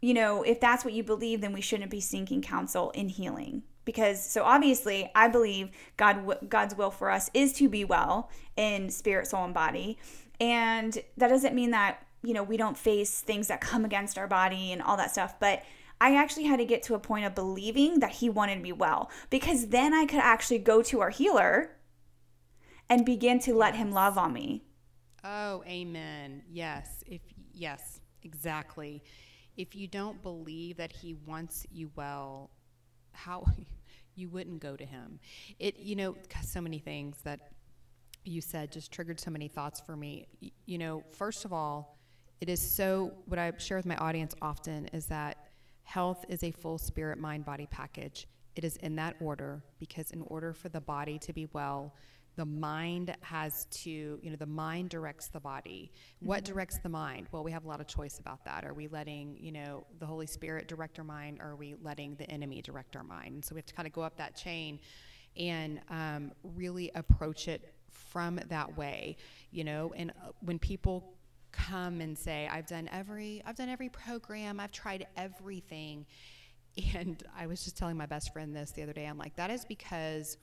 you 0.00 0.14
know, 0.14 0.42
if 0.42 0.60
that's 0.60 0.84
what 0.84 0.94
you 0.94 1.02
believe, 1.02 1.40
then 1.40 1.52
we 1.52 1.60
shouldn't 1.60 1.90
be 1.90 2.00
seeking 2.00 2.42
counsel 2.42 2.90
in 2.90 3.08
healing. 3.08 3.62
Because 3.84 4.22
so 4.24 4.44
obviously, 4.44 5.10
I 5.14 5.28
believe 5.28 5.70
God 5.96 6.48
God's 6.48 6.74
will 6.74 6.90
for 6.90 7.10
us 7.10 7.30
is 7.34 7.52
to 7.54 7.68
be 7.68 7.84
well 7.84 8.30
in 8.56 8.90
spirit, 8.90 9.26
soul, 9.26 9.44
and 9.44 9.52
body, 9.52 9.98
and 10.40 10.98
that 11.18 11.28
doesn't 11.28 11.54
mean 11.54 11.70
that 11.72 12.06
you 12.22 12.32
know 12.32 12.42
we 12.42 12.56
don't 12.56 12.78
face 12.78 13.20
things 13.20 13.48
that 13.48 13.60
come 13.60 13.84
against 13.84 14.16
our 14.16 14.26
body 14.26 14.72
and 14.72 14.80
all 14.80 14.96
that 14.96 15.10
stuff. 15.10 15.38
But 15.38 15.64
I 16.00 16.16
actually 16.16 16.44
had 16.44 16.60
to 16.60 16.64
get 16.64 16.82
to 16.84 16.94
a 16.94 16.98
point 16.98 17.26
of 17.26 17.34
believing 17.34 18.00
that 18.00 18.12
He 18.12 18.30
wanted 18.30 18.62
me 18.62 18.72
well, 18.72 19.10
because 19.28 19.66
then 19.68 19.92
I 19.92 20.06
could 20.06 20.20
actually 20.20 20.60
go 20.60 20.80
to 20.80 21.00
our 21.00 21.10
healer 21.10 21.76
and 22.88 23.04
begin 23.04 23.38
to 23.40 23.54
let 23.54 23.74
him 23.74 23.92
love 23.92 24.18
on 24.18 24.32
me. 24.32 24.64
Oh, 25.22 25.64
amen. 25.66 26.42
Yes. 26.50 27.02
If 27.06 27.22
yes, 27.54 28.00
exactly. 28.22 29.02
If 29.56 29.74
you 29.74 29.86
don't 29.86 30.22
believe 30.22 30.76
that 30.78 30.92
he 30.92 31.14
wants 31.14 31.66
you 31.70 31.90
well, 31.94 32.50
how 33.12 33.44
you 34.14 34.28
wouldn't 34.28 34.60
go 34.60 34.76
to 34.76 34.84
him. 34.84 35.18
It 35.58 35.78
you 35.78 35.96
know, 35.96 36.16
so 36.42 36.60
many 36.60 36.78
things 36.78 37.18
that 37.24 37.40
you 38.24 38.40
said 38.40 38.72
just 38.72 38.90
triggered 38.90 39.20
so 39.20 39.30
many 39.30 39.48
thoughts 39.48 39.80
for 39.80 39.96
me. 39.96 40.26
You 40.66 40.78
know, 40.78 41.04
first 41.12 41.44
of 41.44 41.52
all, 41.52 41.98
it 42.40 42.48
is 42.48 42.60
so 42.60 43.12
what 43.26 43.38
I 43.38 43.52
share 43.58 43.76
with 43.76 43.86
my 43.86 43.96
audience 43.96 44.34
often 44.42 44.86
is 44.92 45.06
that 45.06 45.48
health 45.82 46.24
is 46.28 46.42
a 46.42 46.50
full 46.50 46.78
spirit 46.78 47.18
mind 47.18 47.44
body 47.44 47.66
package. 47.70 48.26
It 48.56 48.64
is 48.64 48.76
in 48.78 48.96
that 48.96 49.16
order 49.20 49.62
because 49.78 50.10
in 50.10 50.22
order 50.22 50.52
for 50.52 50.68
the 50.68 50.80
body 50.80 51.18
to 51.20 51.32
be 51.32 51.48
well, 51.52 51.94
the 52.36 52.44
mind 52.44 53.16
has 53.20 53.66
to, 53.70 53.90
you 53.90 54.30
know, 54.30 54.36
the 54.36 54.46
mind 54.46 54.90
directs 54.90 55.28
the 55.28 55.40
body. 55.40 55.92
What 56.20 56.42
mm-hmm. 56.42 56.52
directs 56.52 56.78
the 56.78 56.88
mind? 56.88 57.28
Well, 57.30 57.44
we 57.44 57.52
have 57.52 57.64
a 57.64 57.68
lot 57.68 57.80
of 57.80 57.86
choice 57.86 58.18
about 58.18 58.44
that. 58.44 58.64
Are 58.64 58.74
we 58.74 58.88
letting, 58.88 59.36
you 59.38 59.52
know, 59.52 59.86
the 60.00 60.06
Holy 60.06 60.26
Spirit 60.26 60.66
direct 60.66 60.98
our 60.98 61.04
mind, 61.04 61.38
or 61.40 61.50
are 61.50 61.56
we 61.56 61.76
letting 61.82 62.16
the 62.16 62.28
enemy 62.30 62.60
direct 62.62 62.96
our 62.96 63.04
mind? 63.04 63.34
And 63.34 63.44
so 63.44 63.54
we 63.54 63.60
have 63.60 63.66
to 63.66 63.74
kind 63.74 63.86
of 63.86 63.92
go 63.92 64.02
up 64.02 64.16
that 64.16 64.34
chain 64.34 64.80
and 65.36 65.80
um, 65.90 66.32
really 66.42 66.90
approach 66.94 67.48
it 67.48 67.74
from 67.90 68.40
that 68.48 68.76
way, 68.76 69.16
you 69.50 69.64
know. 69.64 69.92
And 69.96 70.10
uh, 70.10 70.30
when 70.40 70.58
people 70.58 71.14
come 71.52 72.00
and 72.00 72.16
say, 72.18 72.48
"I've 72.50 72.66
done 72.66 72.88
every, 72.92 73.42
I've 73.44 73.56
done 73.56 73.68
every 73.68 73.88
program, 73.88 74.60
I've 74.60 74.72
tried 74.72 75.06
everything," 75.16 76.06
and 76.94 77.22
I 77.36 77.46
was 77.46 77.62
just 77.64 77.76
telling 77.76 77.96
my 77.96 78.06
best 78.06 78.32
friend 78.32 78.54
this 78.54 78.72
the 78.72 78.82
other 78.82 78.92
day. 78.92 79.06
I'm 79.06 79.18
like, 79.18 79.36
that 79.36 79.50
is 79.50 79.64
because 79.64 80.36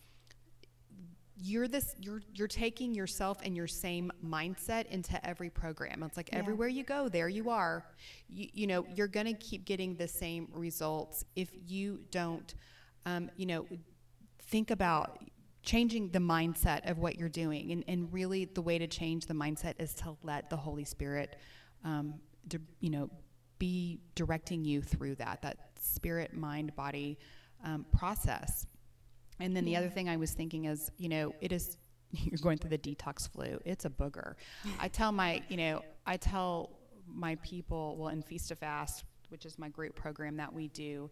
you're 1.44 1.68
this 1.68 1.96
you're 2.00 2.22
you're 2.34 2.48
taking 2.48 2.94
yourself 2.94 3.40
and 3.44 3.56
your 3.56 3.68
same 3.68 4.12
mindset 4.26 4.86
into 4.88 5.24
every 5.26 5.50
program. 5.50 6.04
It's 6.04 6.18
like 6.18 6.30
yeah. 6.32 6.40
everywhere 6.40 6.68
you 6.68 6.84
go 6.84 7.10
there 7.10 7.30
you 7.30 7.50
are. 7.50 7.86
You, 8.30 8.48
you 8.54 8.68
know 8.68 8.86
you're 8.96 9.08
going 9.08 9.26
to 9.26 9.34
keep 9.34 9.66
getting 9.66 9.96
the 9.96 10.08
same 10.08 10.48
results 10.54 11.26
if 11.36 11.50
you 11.68 12.02
don't 12.12 12.54
um, 13.06 13.32
you 13.38 13.46
know 13.46 13.66
think 14.40 14.72
about 14.72 15.18
changing 15.64 16.10
the 16.10 16.20
mindset 16.20 16.90
of 16.90 16.98
what 16.98 17.18
you're 17.18 17.30
doing. 17.30 17.72
And, 17.72 17.84
and 17.88 18.12
really 18.12 18.46
the 18.46 18.62
way 18.62 18.78
to 18.78 18.88
change 18.88 19.26
the 19.28 19.34
mindset 19.34 19.76
is 19.80 19.94
to 19.96 20.18
let 20.24 20.50
the 20.50 20.58
holy 20.58 20.86
spirit 20.86 21.38
um, 21.84 22.16
to, 22.50 22.60
you 22.80 22.90
know 22.90 23.10
be 23.60 24.00
directing 24.16 24.66
you 24.66 24.82
through 24.82 25.14
that 25.16 25.42
that 25.44 25.58
spirit 25.80 26.34
mind 26.34 26.76
body 26.76 27.18
um, 27.64 27.86
process 27.92 28.66
and 29.42 29.56
then 29.56 29.66
the 29.66 29.76
other 29.76 29.90
thing 29.90 30.08
I 30.08 30.18
was 30.18 30.32
thinking 30.32 30.66
is, 30.66 30.92
you 30.98 31.10
know, 31.10 31.34
it 31.42 31.52
is 31.52 31.78
you're 32.12 32.40
going 32.42 32.58
through 32.58 32.72
the 32.72 32.78
detox 32.78 33.30
flu. 33.30 33.60
It's 33.66 33.86
a 33.86 33.90
booger. 33.90 34.36
I 34.80 34.88
tell 34.88 35.12
my, 35.12 35.42
you 35.50 35.58
know, 35.58 35.82
I 36.06 36.18
tell 36.18 36.72
my 37.08 37.36
people, 37.36 37.96
well, 37.98 38.10
in 38.10 38.22
Feast 38.22 38.50
to 38.50 38.56
Fast, 38.56 39.04
which 39.30 39.46
is 39.46 39.58
my 39.58 39.70
group 39.70 39.96
program 39.96 40.38
that 40.38 40.54
we 40.54 40.68
do, 40.70 41.10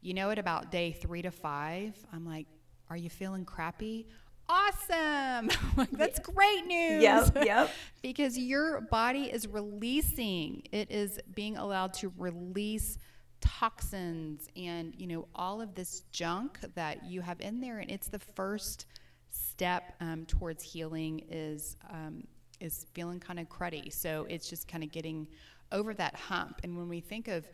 you 0.00 0.14
know, 0.14 0.30
at 0.30 0.38
about 0.38 0.70
day 0.70 0.92
three 0.92 1.22
to 1.22 1.30
five, 1.30 1.94
I'm 2.12 2.26
like, 2.26 2.46
are 2.88 2.96
you 2.96 3.10
feeling 3.10 3.44
crappy? 3.44 4.06
Awesome. 4.48 5.50
like, 5.76 5.90
that's 5.92 6.18
great 6.18 6.66
news. 6.66 7.02
Yep, 7.02 7.36
yep. 7.44 7.70
because 8.02 8.36
your 8.36 8.80
body 8.80 9.24
is 9.24 9.46
releasing, 9.46 10.62
it 10.72 10.90
is 10.90 11.20
being 11.34 11.56
allowed 11.56 11.94
to 11.94 12.12
release 12.16 12.98
toxins 13.40 14.48
and 14.56 14.94
you 14.96 15.06
know 15.06 15.26
all 15.34 15.60
of 15.60 15.74
this 15.74 16.02
junk 16.12 16.58
that 16.74 17.04
you 17.04 17.20
have 17.20 17.40
in 17.40 17.60
there 17.60 17.78
and 17.78 17.90
it's 17.90 18.08
the 18.08 18.18
first 18.18 18.86
step 19.30 19.94
um, 20.00 20.24
towards 20.26 20.62
healing 20.62 21.22
is 21.28 21.76
um, 21.90 22.24
is 22.60 22.86
feeling 22.92 23.18
kind 23.18 23.40
of 23.40 23.48
cruddy. 23.48 23.92
So 23.92 24.26
it's 24.28 24.48
just 24.48 24.68
kind 24.68 24.84
of 24.84 24.92
getting 24.92 25.26
over 25.72 25.94
that 25.94 26.14
hump. 26.14 26.60
And 26.62 26.76
when 26.76 26.88
we 26.88 27.00
think 27.00 27.28
of 27.28 27.48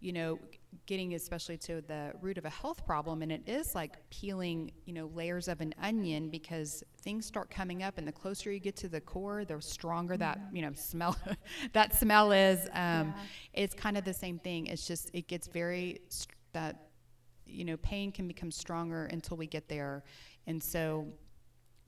you 0.00 0.12
know, 0.12 0.38
getting 0.86 1.14
especially 1.14 1.56
to 1.56 1.80
the 1.82 2.12
root 2.20 2.38
of 2.38 2.44
a 2.44 2.50
health 2.50 2.84
problem. 2.86 3.22
And 3.22 3.32
it 3.32 3.42
is 3.46 3.74
like 3.74 3.96
peeling, 4.10 4.70
you 4.86 4.92
know, 4.92 5.10
layers 5.14 5.48
of 5.48 5.60
an 5.60 5.74
onion 5.82 6.28
because 6.28 6.84
things 7.02 7.26
start 7.26 7.50
coming 7.50 7.82
up. 7.82 7.98
And 7.98 8.06
the 8.06 8.12
closer 8.12 8.52
you 8.52 8.60
get 8.60 8.76
to 8.76 8.88
the 8.88 9.00
core, 9.00 9.44
the 9.44 9.60
stronger 9.60 10.14
mm-hmm. 10.14 10.20
that, 10.20 10.40
you 10.52 10.62
know, 10.62 10.72
smell, 10.74 11.16
that 11.72 11.94
smell 11.94 12.32
is. 12.32 12.66
Um, 12.66 12.72
yeah. 12.72 13.12
It's 13.54 13.74
kind 13.74 13.96
of 13.96 14.04
the 14.04 14.14
same 14.14 14.38
thing. 14.38 14.66
It's 14.66 14.86
just, 14.86 15.10
it 15.12 15.26
gets 15.26 15.46
very, 15.48 16.00
that, 16.52 16.88
you 17.46 17.64
know, 17.64 17.76
pain 17.78 18.12
can 18.12 18.28
become 18.28 18.50
stronger 18.50 19.06
until 19.06 19.36
we 19.36 19.46
get 19.46 19.68
there. 19.68 20.04
And 20.46 20.62
so, 20.62 21.06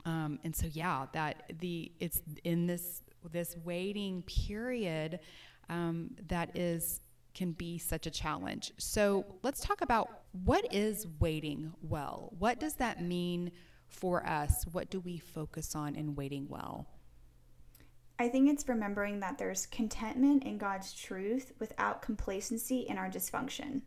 um, 0.05 0.38
and 0.42 0.55
so, 0.57 0.66
yeah, 0.73 1.07
that 1.12 1.53
the, 1.61 1.92
it's 2.01 2.23
in 2.44 2.66
this, 2.66 3.03
this 3.31 3.57
waiting 3.64 4.23
period 4.23 5.20
um, 5.68 6.11
that 6.29 6.57
is 6.57 7.01
can 7.35 7.53
be 7.53 7.79
such 7.79 8.07
a 8.07 8.11
challenge. 8.11 8.73
So 8.79 9.25
let's 9.43 9.61
talk 9.61 9.81
about 9.81 10.09
what 10.45 10.73
is 10.73 11.07
waiting 11.19 11.73
well? 11.83 12.33
What 12.38 12.61
does 12.61 12.75
that 12.75 13.03
mean 13.03 13.53
for 13.87 14.27
us? 14.27 14.64
What 14.73 14.90
do 14.90 15.01
we 15.01 15.19
focus 15.19 15.75
on 15.75 15.95
in 15.95 16.14
waiting 16.14 16.47
well? 16.49 16.87
I 18.19 18.29
think 18.29 18.51
it's 18.51 18.69
remembering 18.69 19.21
that 19.21 19.38
there's 19.38 19.66
contentment 19.66 20.45
in 20.45 20.59
God's 20.59 20.93
truth 20.93 21.53
without 21.59 22.03
complacency 22.03 22.81
in 22.81 22.99
our 22.99 23.09
dysfunction. 23.09 23.81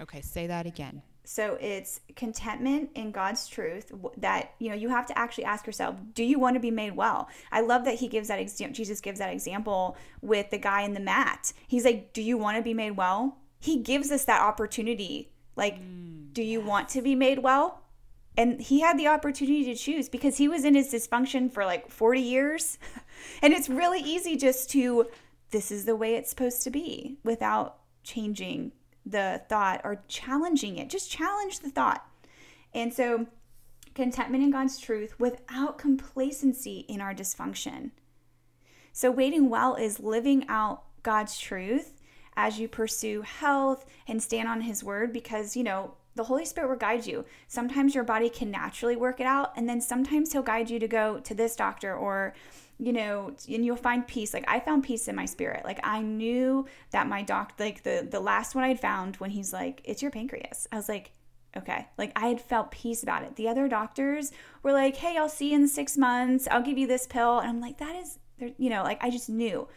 Okay, 0.00 0.20
say 0.20 0.46
that 0.46 0.66
again. 0.66 1.02
So 1.24 1.58
it's 1.60 2.00
contentment 2.16 2.90
in 2.94 3.12
God's 3.12 3.46
truth 3.46 3.92
that 4.16 4.54
you 4.58 4.70
know 4.70 4.74
you 4.74 4.88
have 4.88 5.06
to 5.06 5.18
actually 5.18 5.44
ask 5.44 5.66
yourself, 5.66 5.96
do 6.14 6.24
you 6.24 6.38
want 6.38 6.54
to 6.54 6.60
be 6.60 6.70
made 6.70 6.96
well? 6.96 7.28
I 7.52 7.60
love 7.60 7.84
that 7.84 7.96
he 7.96 8.08
gives 8.08 8.28
that 8.28 8.40
example. 8.40 8.74
Jesus 8.74 9.00
gives 9.00 9.18
that 9.18 9.32
example 9.32 9.96
with 10.22 10.50
the 10.50 10.58
guy 10.58 10.82
in 10.82 10.94
the 10.94 11.00
mat. 11.00 11.52
He's 11.68 11.84
like, 11.84 12.12
do 12.12 12.22
you 12.22 12.38
want 12.38 12.56
to 12.56 12.62
be 12.62 12.74
made 12.74 12.92
well? 12.92 13.36
He 13.60 13.76
gives 13.76 14.10
us 14.10 14.24
that 14.24 14.40
opportunity. 14.40 15.30
Like, 15.54 15.80
mm, 15.80 16.32
do 16.32 16.42
you 16.42 16.60
yes. 16.60 16.68
want 16.68 16.88
to 16.90 17.02
be 17.02 17.14
made 17.14 17.40
well? 17.40 17.82
And 18.36 18.60
he 18.60 18.80
had 18.80 18.98
the 18.98 19.08
opportunity 19.08 19.64
to 19.64 19.74
choose 19.74 20.08
because 20.08 20.38
he 20.38 20.48
was 20.48 20.64
in 20.64 20.74
his 20.74 20.92
dysfunction 20.92 21.52
for 21.52 21.64
like 21.64 21.90
40 21.90 22.20
years. 22.20 22.78
and 23.42 23.52
it's 23.52 23.68
really 23.68 24.00
easy 24.00 24.36
just 24.36 24.70
to 24.70 25.08
this 25.50 25.70
is 25.70 25.84
the 25.84 25.96
way 25.96 26.14
it's 26.14 26.30
supposed 26.30 26.62
to 26.62 26.70
be 26.70 27.18
without 27.22 27.78
changing 28.02 28.72
the 29.04 29.42
thought 29.48 29.80
or 29.84 30.02
challenging 30.08 30.76
it. 30.76 30.90
Just 30.90 31.10
challenge 31.10 31.60
the 31.60 31.70
thought. 31.70 32.06
And 32.72 32.92
so, 32.92 33.26
contentment 33.94 34.44
in 34.44 34.50
God's 34.50 34.78
truth 34.78 35.18
without 35.18 35.78
complacency 35.78 36.84
in 36.88 37.00
our 37.00 37.14
dysfunction. 37.14 37.90
So, 38.92 39.10
waiting 39.10 39.50
well 39.50 39.74
is 39.74 40.00
living 40.00 40.44
out 40.48 40.84
God's 41.02 41.38
truth 41.38 41.94
as 42.36 42.58
you 42.58 42.68
pursue 42.68 43.22
health 43.22 43.84
and 44.06 44.22
stand 44.22 44.48
on 44.48 44.62
His 44.62 44.84
word 44.84 45.12
because, 45.12 45.56
you 45.56 45.64
know, 45.64 45.94
the 46.14 46.24
Holy 46.24 46.44
Spirit 46.44 46.68
will 46.68 46.76
guide 46.76 47.06
you. 47.06 47.24
Sometimes 47.48 47.94
your 47.94 48.04
body 48.04 48.28
can 48.28 48.50
naturally 48.50 48.96
work 48.96 49.20
it 49.20 49.26
out, 49.26 49.52
and 49.56 49.68
then 49.68 49.80
sometimes 49.80 50.32
He'll 50.32 50.42
guide 50.42 50.70
you 50.70 50.78
to 50.78 50.88
go 50.88 51.20
to 51.20 51.34
this 51.34 51.56
doctor 51.56 51.94
or 51.94 52.34
you 52.80 52.92
know 52.92 53.34
and 53.48 53.64
you'll 53.64 53.76
find 53.76 54.06
peace. 54.06 54.32
Like 54.32 54.44
i 54.48 54.58
found 54.58 54.84
peace 54.84 55.06
in 55.08 55.14
my 55.14 55.26
spirit. 55.26 55.64
Like 55.64 55.80
i 55.82 56.00
knew 56.00 56.66
that 56.90 57.06
my 57.06 57.22
doc 57.22 57.54
like 57.58 57.82
the 57.82 58.06
the 58.10 58.20
last 58.20 58.54
one 58.54 58.64
i'd 58.64 58.80
found 58.80 59.16
when 59.16 59.30
he's 59.30 59.52
like 59.52 59.82
it's 59.84 60.02
your 60.02 60.10
pancreas. 60.10 60.66
I 60.72 60.76
was 60.76 60.88
like 60.88 61.12
okay. 61.56 61.86
Like 61.98 62.12
i 62.16 62.28
had 62.28 62.40
felt 62.40 62.70
peace 62.70 63.02
about 63.02 63.22
it. 63.22 63.36
The 63.36 63.48
other 63.48 63.68
doctors 63.68 64.32
were 64.62 64.72
like 64.72 64.96
hey 64.96 65.16
i'll 65.18 65.28
see 65.28 65.50
you 65.50 65.56
in 65.56 65.68
six 65.68 65.98
months. 65.98 66.48
I'll 66.50 66.62
give 66.62 66.78
you 66.78 66.86
this 66.86 67.06
pill. 67.06 67.38
And 67.38 67.50
i'm 67.50 67.60
like 67.60 67.78
that 67.78 67.96
is 67.96 68.18
you 68.56 68.70
know 68.70 68.82
like 68.82 69.02
i 69.02 69.10
just 69.10 69.28
knew. 69.28 69.68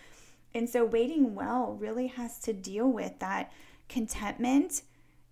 And 0.56 0.70
so 0.70 0.86
waiting 0.86 1.36
well 1.36 1.78
really 1.80 2.08
has 2.08 2.39
to 2.42 2.54
deal 2.54 2.88
with 2.88 3.20
that 3.20 3.52
contentment 3.89 4.84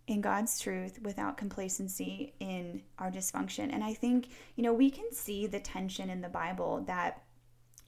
in 0.08 0.20
God's 0.20 0.60
truth 0.60 1.00
without 1.04 1.38
complacency 1.38 2.34
in 2.40 2.82
our 3.00 3.12
dysfunction. 3.12 3.72
And 3.72 3.84
I 3.84 3.94
think, 3.94 4.30
you 4.56 4.64
know, 4.64 4.74
we 4.74 4.90
can 4.90 5.14
see 5.14 5.48
the 5.48 5.60
tension 5.60 6.10
in 6.10 6.22
the 6.22 6.28
Bible 6.28 6.84
that 6.88 7.22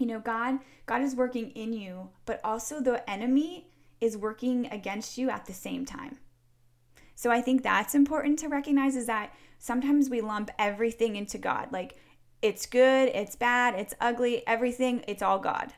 you 0.03 0.09
know 0.09 0.19
god 0.19 0.59
god 0.85 1.01
is 1.01 1.15
working 1.15 1.49
in 1.51 1.71
you 1.71 2.09
but 2.25 2.41
also 2.43 2.81
the 2.81 3.09
enemy 3.09 3.69
is 4.01 4.17
working 4.17 4.67
against 4.69 5.17
you 5.17 5.29
at 5.29 5.45
the 5.45 5.53
same 5.53 5.85
time. 5.85 6.17
So 7.15 7.31
i 7.31 7.39
think 7.39 7.63
that's 7.63 7.95
important 7.95 8.37
to 8.39 8.49
recognize 8.49 8.97
is 8.97 9.05
that 9.05 9.33
sometimes 9.59 10.09
we 10.09 10.19
lump 10.19 10.51
everything 10.59 11.15
into 11.15 11.37
god. 11.37 11.69
Like 11.71 11.95
it's 12.41 12.65
good 12.65 13.07
it's 13.15 13.37
bad 13.37 13.75
it's 13.75 13.93
ugly 14.01 14.45
everything 14.45 15.05
it's 15.07 15.21
all 15.21 15.39
god. 15.39 15.71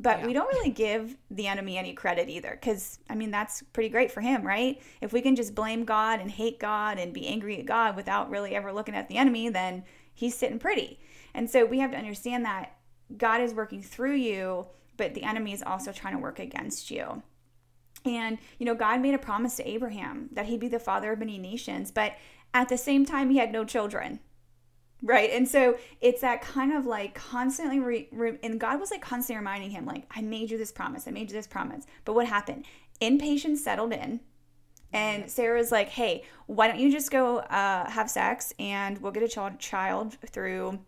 But 0.00 0.18
yeah. 0.18 0.26
we 0.26 0.32
don't 0.32 0.52
really 0.52 0.70
give 0.70 1.16
the 1.30 1.46
enemy 1.46 1.78
any 1.78 1.92
credit 1.92 2.28
either 2.28 2.58
because 2.60 2.98
i 3.08 3.14
mean 3.14 3.30
that's 3.30 3.62
pretty 3.72 3.88
great 3.88 4.10
for 4.10 4.20
him 4.20 4.44
right? 4.44 4.82
If 5.00 5.12
we 5.12 5.20
can 5.20 5.36
just 5.36 5.54
blame 5.54 5.84
god 5.84 6.18
and 6.18 6.28
hate 6.28 6.58
god 6.58 6.98
and 6.98 7.14
be 7.14 7.28
angry 7.28 7.60
at 7.60 7.66
god 7.66 7.94
without 7.94 8.30
really 8.30 8.56
ever 8.56 8.72
looking 8.72 8.96
at 8.96 9.06
the 9.06 9.16
enemy 9.16 9.48
then 9.48 9.84
he's 10.12 10.34
sitting 10.34 10.58
pretty. 10.58 10.98
And 11.34 11.48
so 11.48 11.64
we 11.64 11.78
have 11.78 11.92
to 11.92 11.96
understand 11.96 12.44
that 12.44 12.74
God 13.16 13.40
is 13.40 13.54
working 13.54 13.82
through 13.82 14.16
you, 14.16 14.66
but 14.96 15.14
the 15.14 15.22
enemy 15.22 15.52
is 15.52 15.62
also 15.62 15.92
trying 15.92 16.14
to 16.14 16.20
work 16.20 16.38
against 16.38 16.90
you. 16.90 17.22
And, 18.04 18.38
you 18.58 18.66
know, 18.66 18.74
God 18.74 19.00
made 19.00 19.14
a 19.14 19.18
promise 19.18 19.56
to 19.56 19.68
Abraham 19.68 20.28
that 20.32 20.46
he'd 20.46 20.60
be 20.60 20.68
the 20.68 20.78
father 20.78 21.12
of 21.12 21.18
many 21.18 21.38
nations, 21.38 21.90
but 21.90 22.14
at 22.54 22.68
the 22.68 22.78
same 22.78 23.04
time, 23.04 23.30
he 23.30 23.38
had 23.38 23.52
no 23.52 23.64
children. 23.64 24.20
Right. 25.02 25.30
And 25.30 25.48
so 25.48 25.78
it's 26.00 26.20
that 26.20 26.42
kind 26.42 26.74
of 26.74 26.84
like 26.84 27.14
constantly, 27.14 27.80
re, 27.80 28.08
re, 28.12 28.38
and 28.42 28.60
God 28.60 28.78
was 28.78 28.90
like 28.90 29.00
constantly 29.00 29.38
reminding 29.38 29.70
him, 29.70 29.86
like, 29.86 30.04
I 30.10 30.20
made 30.20 30.50
you 30.50 30.58
this 30.58 30.72
promise. 30.72 31.08
I 31.08 31.10
made 31.10 31.30
you 31.30 31.36
this 31.36 31.46
promise. 31.46 31.86
But 32.04 32.14
what 32.14 32.26
happened? 32.26 32.66
Impatience 33.00 33.64
settled 33.64 33.92
in. 33.92 34.20
And 34.92 35.30
Sarah's 35.30 35.72
like, 35.72 35.88
hey, 35.88 36.24
why 36.46 36.68
don't 36.68 36.80
you 36.80 36.90
just 36.90 37.10
go 37.10 37.38
uh, 37.38 37.88
have 37.88 38.10
sex 38.10 38.52
and 38.58 38.98
we'll 38.98 39.12
get 39.12 39.22
a 39.22 39.28
child, 39.28 39.58
child 39.58 40.18
through 40.26 40.80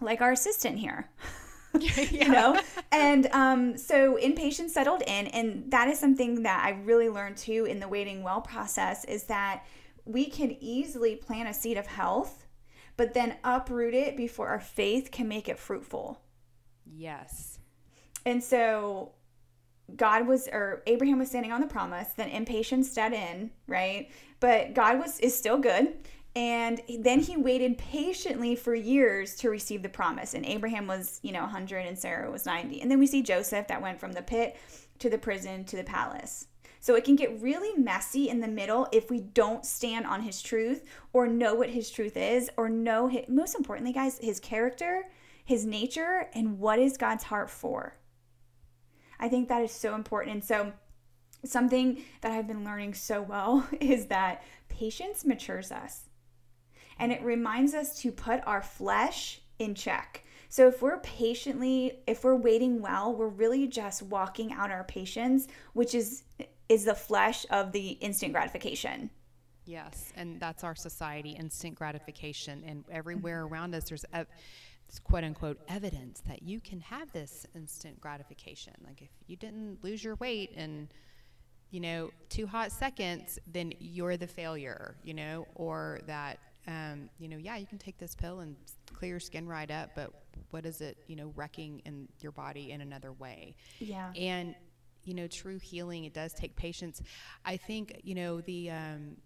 like 0.00 0.20
our 0.20 0.32
assistant 0.32 0.78
here. 0.78 1.08
you 2.10 2.28
know? 2.28 2.60
And 2.90 3.26
um, 3.32 3.76
so 3.76 4.16
impatience 4.16 4.74
settled 4.74 5.02
in 5.02 5.26
and 5.28 5.70
that 5.70 5.88
is 5.88 5.98
something 5.98 6.42
that 6.42 6.62
i 6.64 6.70
really 6.70 7.08
learned 7.08 7.36
too 7.36 7.66
in 7.68 7.80
the 7.80 7.88
waiting 7.88 8.22
well 8.22 8.40
process 8.40 9.04
is 9.04 9.24
that 9.24 9.64
we 10.04 10.26
can 10.26 10.56
easily 10.60 11.16
plant 11.16 11.48
a 11.48 11.54
seed 11.54 11.76
of 11.76 11.86
health 11.86 12.46
but 12.96 13.14
then 13.14 13.36
uproot 13.44 13.94
it 13.94 14.16
before 14.16 14.48
our 14.48 14.60
faith 14.60 15.10
can 15.10 15.26
make 15.26 15.48
it 15.48 15.58
fruitful. 15.58 16.20
Yes. 16.86 17.58
And 18.24 18.42
so 18.42 19.12
god 19.96 20.26
was 20.26 20.48
or 20.48 20.82
abraham 20.86 21.18
was 21.18 21.28
standing 21.28 21.52
on 21.52 21.60
the 21.60 21.66
promise 21.66 22.12
then 22.16 22.28
impatience 22.28 22.90
set 22.90 23.12
in 23.12 23.50
right? 23.66 24.10
But 24.40 24.74
god 24.74 24.98
was 24.98 25.18
is 25.20 25.36
still 25.36 25.58
good 25.58 25.94
and 26.34 26.80
then 27.00 27.20
he 27.20 27.36
waited 27.36 27.76
patiently 27.76 28.56
for 28.56 28.74
years 28.74 29.34
to 29.36 29.50
receive 29.50 29.82
the 29.82 29.88
promise. 29.88 30.32
And 30.32 30.46
Abraham 30.46 30.86
was, 30.86 31.20
you 31.22 31.30
know, 31.32 31.42
100 31.42 31.86
and 31.86 31.98
Sarah 31.98 32.30
was 32.30 32.46
90. 32.46 32.80
And 32.80 32.90
then 32.90 32.98
we 32.98 33.06
see 33.06 33.22
Joseph 33.22 33.68
that 33.68 33.82
went 33.82 34.00
from 34.00 34.12
the 34.12 34.22
pit 34.22 34.56
to 35.00 35.10
the 35.10 35.18
prison 35.18 35.64
to 35.64 35.76
the 35.76 35.84
palace. 35.84 36.46
So 36.80 36.94
it 36.94 37.04
can 37.04 37.16
get 37.16 37.40
really 37.42 37.78
messy 37.80 38.28
in 38.28 38.40
the 38.40 38.48
middle 38.48 38.88
if 38.92 39.10
we 39.10 39.20
don't 39.20 39.64
stand 39.64 40.06
on 40.06 40.22
his 40.22 40.40
truth 40.40 40.84
or 41.12 41.26
know 41.26 41.54
what 41.54 41.70
his 41.70 41.90
truth 41.90 42.16
is 42.16 42.50
or 42.56 42.68
know, 42.68 43.08
his, 43.08 43.28
most 43.28 43.54
importantly, 43.54 43.92
guys, 43.92 44.18
his 44.18 44.40
character, 44.40 45.04
his 45.44 45.66
nature, 45.66 46.28
and 46.34 46.58
what 46.58 46.78
is 46.78 46.96
God's 46.96 47.24
heart 47.24 47.50
for. 47.50 47.94
I 49.20 49.28
think 49.28 49.48
that 49.48 49.62
is 49.62 49.70
so 49.70 49.94
important. 49.94 50.34
And 50.34 50.44
so, 50.44 50.72
something 51.44 52.02
that 52.20 52.32
I've 52.32 52.48
been 52.48 52.64
learning 52.64 52.94
so 52.94 53.20
well 53.22 53.68
is 53.80 54.06
that 54.06 54.42
patience 54.68 55.24
matures 55.24 55.70
us 55.70 56.08
and 57.02 57.10
it 57.10 57.20
reminds 57.22 57.74
us 57.74 57.98
to 57.98 58.12
put 58.12 58.40
our 58.46 58.62
flesh 58.62 59.40
in 59.58 59.74
check. 59.74 60.24
So 60.48 60.68
if 60.68 60.80
we're 60.80 61.00
patiently, 61.00 61.98
if 62.06 62.22
we're 62.22 62.36
waiting 62.36 62.80
well, 62.80 63.12
we're 63.12 63.26
really 63.26 63.66
just 63.66 64.02
walking 64.04 64.52
out 64.52 64.70
our 64.70 64.84
patience, 64.84 65.48
which 65.72 65.96
is 65.96 66.22
is 66.68 66.84
the 66.84 66.94
flesh 66.94 67.44
of 67.50 67.72
the 67.72 67.88
instant 68.00 68.32
gratification. 68.32 69.10
Yes, 69.64 70.12
and 70.16 70.38
that's 70.38 70.62
our 70.62 70.76
society, 70.76 71.30
instant 71.30 71.74
gratification, 71.74 72.62
and 72.64 72.84
everywhere 72.88 73.44
mm-hmm. 73.44 73.52
around 73.52 73.74
us, 73.74 73.88
there's 73.88 74.04
ev- 74.12 74.28
quote 75.02 75.24
unquote 75.24 75.58
evidence 75.68 76.22
that 76.28 76.44
you 76.44 76.60
can 76.60 76.78
have 76.78 77.10
this 77.10 77.46
instant 77.56 78.00
gratification. 78.00 78.74
Like 78.86 79.02
if 79.02 79.10
you 79.26 79.34
didn't 79.34 79.82
lose 79.82 80.04
your 80.04 80.14
weight 80.16 80.52
in, 80.54 80.88
you 81.72 81.80
know, 81.80 82.10
two 82.28 82.46
hot 82.46 82.70
seconds, 82.70 83.40
then 83.48 83.72
you're 83.80 84.16
the 84.16 84.28
failure, 84.28 84.94
you 85.02 85.14
know, 85.14 85.48
or 85.56 85.98
that 86.06 86.38
um, 86.66 87.10
you 87.18 87.28
know, 87.28 87.36
yeah, 87.36 87.56
you 87.56 87.66
can 87.66 87.78
take 87.78 87.98
this 87.98 88.14
pill 88.14 88.40
and 88.40 88.56
clear 88.92 89.12
your 89.12 89.20
skin 89.20 89.46
right 89.46 89.70
up, 89.70 89.90
but 89.94 90.12
what 90.50 90.64
is 90.64 90.80
it, 90.80 90.98
you 91.08 91.16
know, 91.16 91.32
wrecking 91.34 91.82
in 91.84 92.08
your 92.20 92.32
body 92.32 92.70
in 92.70 92.80
another 92.80 93.12
way? 93.12 93.54
Yeah. 93.78 94.12
And, 94.16 94.54
you 95.04 95.14
know, 95.14 95.26
true 95.26 95.58
healing, 95.58 96.04
it 96.04 96.14
does 96.14 96.32
take 96.32 96.54
patience. 96.54 97.02
I 97.44 97.56
think, 97.56 98.00
you 98.04 98.14
know, 98.14 98.40
the, 98.40 98.70
um, 98.70 99.16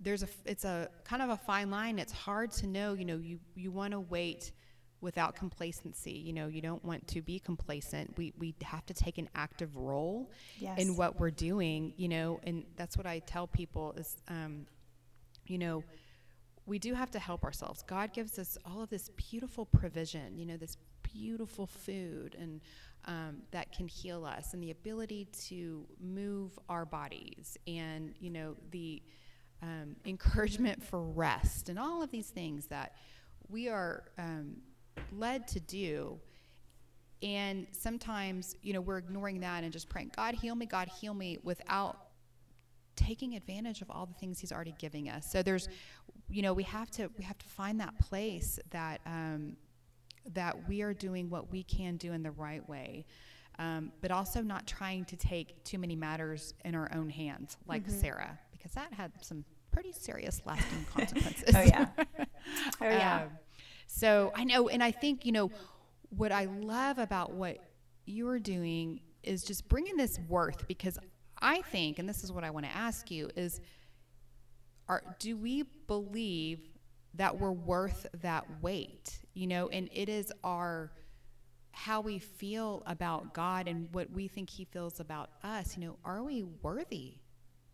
there's 0.00 0.22
a, 0.22 0.28
it's 0.44 0.64
a 0.64 0.88
kind 1.04 1.22
of 1.22 1.30
a 1.30 1.36
fine 1.36 1.70
line. 1.70 1.98
It's 1.98 2.12
hard 2.12 2.50
to 2.52 2.66
know, 2.66 2.94
you 2.94 3.04
know, 3.04 3.18
you, 3.18 3.38
you 3.54 3.70
want 3.70 3.92
to 3.92 4.00
wait 4.00 4.52
without 5.00 5.36
complacency. 5.36 6.12
You 6.12 6.32
know, 6.32 6.48
you 6.48 6.60
don't 6.60 6.84
want 6.84 7.06
to 7.08 7.22
be 7.22 7.38
complacent. 7.38 8.16
We, 8.18 8.32
we 8.38 8.54
have 8.62 8.84
to 8.86 8.94
take 8.94 9.18
an 9.18 9.28
active 9.34 9.76
role 9.76 10.32
yes. 10.58 10.78
in 10.80 10.96
what 10.96 11.20
we're 11.20 11.30
doing, 11.30 11.92
you 11.96 12.08
know, 12.08 12.40
and 12.42 12.64
that's 12.76 12.96
what 12.96 13.06
I 13.06 13.20
tell 13.20 13.46
people 13.46 13.92
is, 13.96 14.16
um, 14.28 14.66
you 15.46 15.58
know, 15.58 15.84
we 16.66 16.78
do 16.78 16.94
have 16.94 17.10
to 17.12 17.18
help 17.18 17.44
ourselves. 17.44 17.82
God 17.82 18.12
gives 18.12 18.38
us 18.38 18.58
all 18.66 18.82
of 18.82 18.90
this 18.90 19.10
beautiful 19.10 19.64
provision, 19.64 20.36
you 20.36 20.44
know, 20.44 20.56
this 20.56 20.76
beautiful 21.02 21.66
food 21.66 22.36
and 22.38 22.60
um, 23.04 23.38
that 23.52 23.70
can 23.72 23.86
heal 23.86 24.24
us 24.24 24.52
and 24.52 24.62
the 24.62 24.72
ability 24.72 25.28
to 25.46 25.86
move 26.00 26.58
our 26.68 26.84
bodies 26.84 27.56
and, 27.68 28.14
you 28.18 28.30
know, 28.30 28.56
the 28.72 29.00
um, 29.62 29.94
encouragement 30.04 30.82
for 30.82 31.02
rest 31.02 31.68
and 31.68 31.78
all 31.78 32.02
of 32.02 32.10
these 32.10 32.30
things 32.30 32.66
that 32.66 32.96
we 33.48 33.68
are 33.68 34.04
um, 34.18 34.56
led 35.12 35.46
to 35.48 35.60
do. 35.60 36.18
And 37.22 37.66
sometimes, 37.70 38.56
you 38.62 38.72
know, 38.72 38.80
we're 38.80 38.98
ignoring 38.98 39.40
that 39.40 39.62
and 39.62 39.72
just 39.72 39.88
praying, 39.88 40.12
God, 40.16 40.34
heal 40.34 40.54
me, 40.54 40.66
God, 40.66 40.88
heal 41.00 41.14
me, 41.14 41.38
without 41.42 41.96
taking 42.94 43.36
advantage 43.36 43.82
of 43.82 43.90
all 43.90 44.06
the 44.06 44.14
things 44.14 44.38
he's 44.38 44.52
already 44.52 44.74
giving 44.78 45.08
us. 45.08 45.30
So 45.30 45.42
there's, 45.42 45.68
you 46.28 46.42
know, 46.42 46.52
we 46.52 46.64
have 46.64 46.90
to 46.92 47.08
we 47.16 47.24
have 47.24 47.38
to 47.38 47.46
find 47.46 47.80
that 47.80 47.98
place 47.98 48.58
that 48.70 49.00
um, 49.06 49.56
that 50.32 50.68
we 50.68 50.82
are 50.82 50.94
doing 50.94 51.30
what 51.30 51.50
we 51.50 51.62
can 51.62 51.96
do 51.96 52.12
in 52.12 52.22
the 52.22 52.30
right 52.32 52.66
way, 52.68 53.06
um, 53.58 53.92
but 54.00 54.10
also 54.10 54.42
not 54.42 54.66
trying 54.66 55.04
to 55.06 55.16
take 55.16 55.62
too 55.64 55.78
many 55.78 55.94
matters 55.94 56.54
in 56.64 56.74
our 56.74 56.90
own 56.94 57.08
hands, 57.08 57.56
like 57.66 57.82
mm-hmm. 57.86 58.00
Sarah, 58.00 58.38
because 58.50 58.72
that 58.72 58.92
had 58.92 59.12
some 59.20 59.44
pretty 59.70 59.92
serious 59.92 60.42
lasting 60.44 60.86
consequences. 60.94 61.54
oh 61.54 61.62
yeah, 61.62 61.86
oh 62.18 62.24
yeah. 62.80 63.22
Um, 63.22 63.30
so 63.86 64.32
I 64.34 64.44
know, 64.44 64.68
and 64.68 64.82
I 64.82 64.90
think 64.90 65.24
you 65.24 65.32
know 65.32 65.50
what 66.10 66.32
I 66.32 66.46
love 66.46 66.98
about 66.98 67.32
what 67.32 67.58
you're 68.04 68.38
doing 68.38 69.00
is 69.22 69.42
just 69.42 69.68
bringing 69.68 69.96
this 69.96 70.18
worth 70.28 70.66
because 70.68 70.98
I 71.40 71.62
think, 71.62 71.98
and 71.98 72.08
this 72.08 72.24
is 72.24 72.32
what 72.32 72.44
I 72.44 72.50
want 72.50 72.66
to 72.66 72.74
ask 72.74 73.10
you, 73.10 73.28
is 73.36 73.60
are, 74.88 75.02
do 75.18 75.36
we 75.36 75.64
believe 75.86 76.60
that 77.14 77.38
we're 77.38 77.52
worth 77.52 78.06
that 78.22 78.44
weight? 78.62 79.18
You 79.34 79.46
know, 79.46 79.68
and 79.68 79.88
it 79.92 80.08
is 80.08 80.32
our 80.44 80.92
how 81.72 82.00
we 82.00 82.18
feel 82.18 82.82
about 82.86 83.34
God 83.34 83.68
and 83.68 83.92
what 83.92 84.10
we 84.10 84.28
think 84.28 84.48
He 84.48 84.64
feels 84.64 84.98
about 84.98 85.30
us. 85.44 85.76
You 85.76 85.86
know, 85.86 85.98
are 86.04 86.22
we 86.22 86.42
worthy 86.42 87.18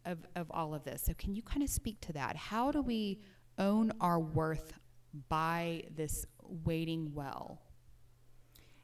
of, 0.04 0.18
of 0.34 0.50
all 0.50 0.74
of 0.74 0.84
this? 0.84 1.02
So, 1.02 1.14
can 1.14 1.34
you 1.34 1.42
kind 1.42 1.62
of 1.62 1.70
speak 1.70 2.00
to 2.02 2.12
that? 2.14 2.36
How 2.36 2.72
do 2.72 2.82
we 2.82 3.20
own 3.58 3.92
our 4.00 4.18
worth 4.18 4.72
by 5.28 5.84
this 5.94 6.26
waiting 6.42 7.12
well? 7.14 7.60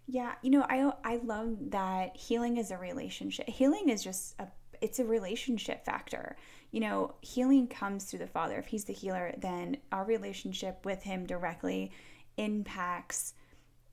Yeah, 0.06 0.34
you 0.42 0.50
know, 0.50 0.62
I 0.62 0.92
I 1.04 1.16
love 1.16 1.70
that 1.70 2.16
healing 2.16 2.56
is 2.56 2.70
a 2.70 2.78
relationship. 2.78 3.48
Healing 3.48 3.88
is 3.88 4.02
just 4.02 4.34
a 4.38 4.46
it's 4.80 4.98
a 4.98 5.04
relationship 5.04 5.84
factor. 5.84 6.36
You 6.70 6.80
know, 6.80 7.14
healing 7.20 7.66
comes 7.66 8.04
through 8.04 8.20
the 8.20 8.26
Father. 8.26 8.56
If 8.56 8.66
He's 8.66 8.84
the 8.84 8.92
healer, 8.92 9.34
then 9.38 9.78
our 9.92 10.04
relationship 10.04 10.84
with 10.84 11.02
Him 11.02 11.26
directly 11.26 11.92
impacts, 12.36 13.34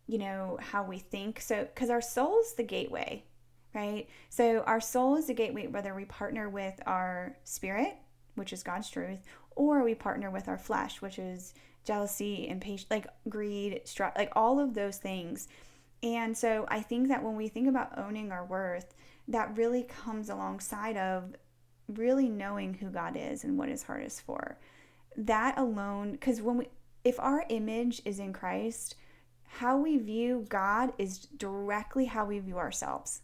you 0.08 0.18
know, 0.18 0.58
how 0.62 0.84
we 0.84 1.00
think. 1.00 1.42
So, 1.42 1.64
because 1.64 1.90
our 1.90 2.02
soul 2.02 2.40
is 2.40 2.54
the 2.54 2.64
gateway, 2.64 3.24
right? 3.74 4.08
So, 4.30 4.64
our 4.68 4.82
soul 4.82 5.16
is 5.16 5.28
the 5.28 5.34
gateway, 5.34 5.68
whether 5.68 5.94
we 5.94 6.06
partner 6.06 6.50
with 6.50 6.80
our 6.86 7.36
spirit, 7.44 7.96
which 8.36 8.54
is 8.54 8.64
God's 8.64 8.90
truth, 8.90 9.20
or 9.56 9.84
we 9.84 9.96
partner 9.96 10.30
with 10.30 10.48
our 10.48 10.58
flesh, 10.58 11.02
which 11.02 11.20
is 11.20 11.54
jealousy, 11.86 12.48
impatience, 12.48 12.92
like 12.92 13.08
greed, 13.30 13.82
stress, 13.86 14.14
like 14.18 14.32
all 14.36 14.60
of 14.60 14.74
those 14.74 14.98
things. 14.98 15.48
And 16.04 16.38
so, 16.38 16.66
I 16.68 16.82
think 16.82 17.08
that 17.08 17.24
when 17.24 17.36
we 17.36 17.48
think 17.48 17.68
about 17.68 17.98
owning 17.98 18.32
our 18.32 18.46
worth, 18.46 18.94
that 19.28 19.58
really 19.58 19.84
comes 19.84 20.30
alongside 20.30 20.98
of 20.98 21.36
really 21.88 22.30
knowing 22.30 22.74
who 22.74 22.90
God 22.90 23.16
is 23.18 23.44
and 23.44 23.58
what 23.58 23.70
his 23.70 23.84
heart 23.84 24.04
is 24.04 24.20
for. 24.20 24.58
That 25.18 25.58
alone, 25.58 26.14
because 26.14 26.42
when 26.42 26.58
we, 26.58 26.68
if 27.04 27.20
our 27.20 27.46
image 27.50 28.02
is 28.06 28.20
in 28.20 28.34
Christ, 28.34 28.96
how 29.44 29.78
we 29.78 29.98
view 29.98 30.46
God 30.50 30.94
is 30.98 31.20
directly 31.20 32.06
how 32.06 32.26
we 32.26 32.40
view 32.40 32.58
ourselves. 32.58 33.22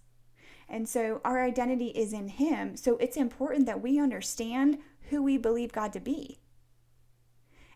And 0.70 0.88
so 0.88 1.20
our 1.26 1.44
identity 1.44 1.88
is 1.88 2.14
in 2.14 2.30
Him. 2.30 2.78
So 2.78 2.96
it's 2.98 3.18
important 3.18 3.66
that 3.66 3.82
we 3.82 4.00
understand 4.00 4.78
who 5.10 5.22
we 5.22 5.38
believe 5.38 5.74
God 5.74 5.92
to 5.94 6.00
be. 6.00 6.40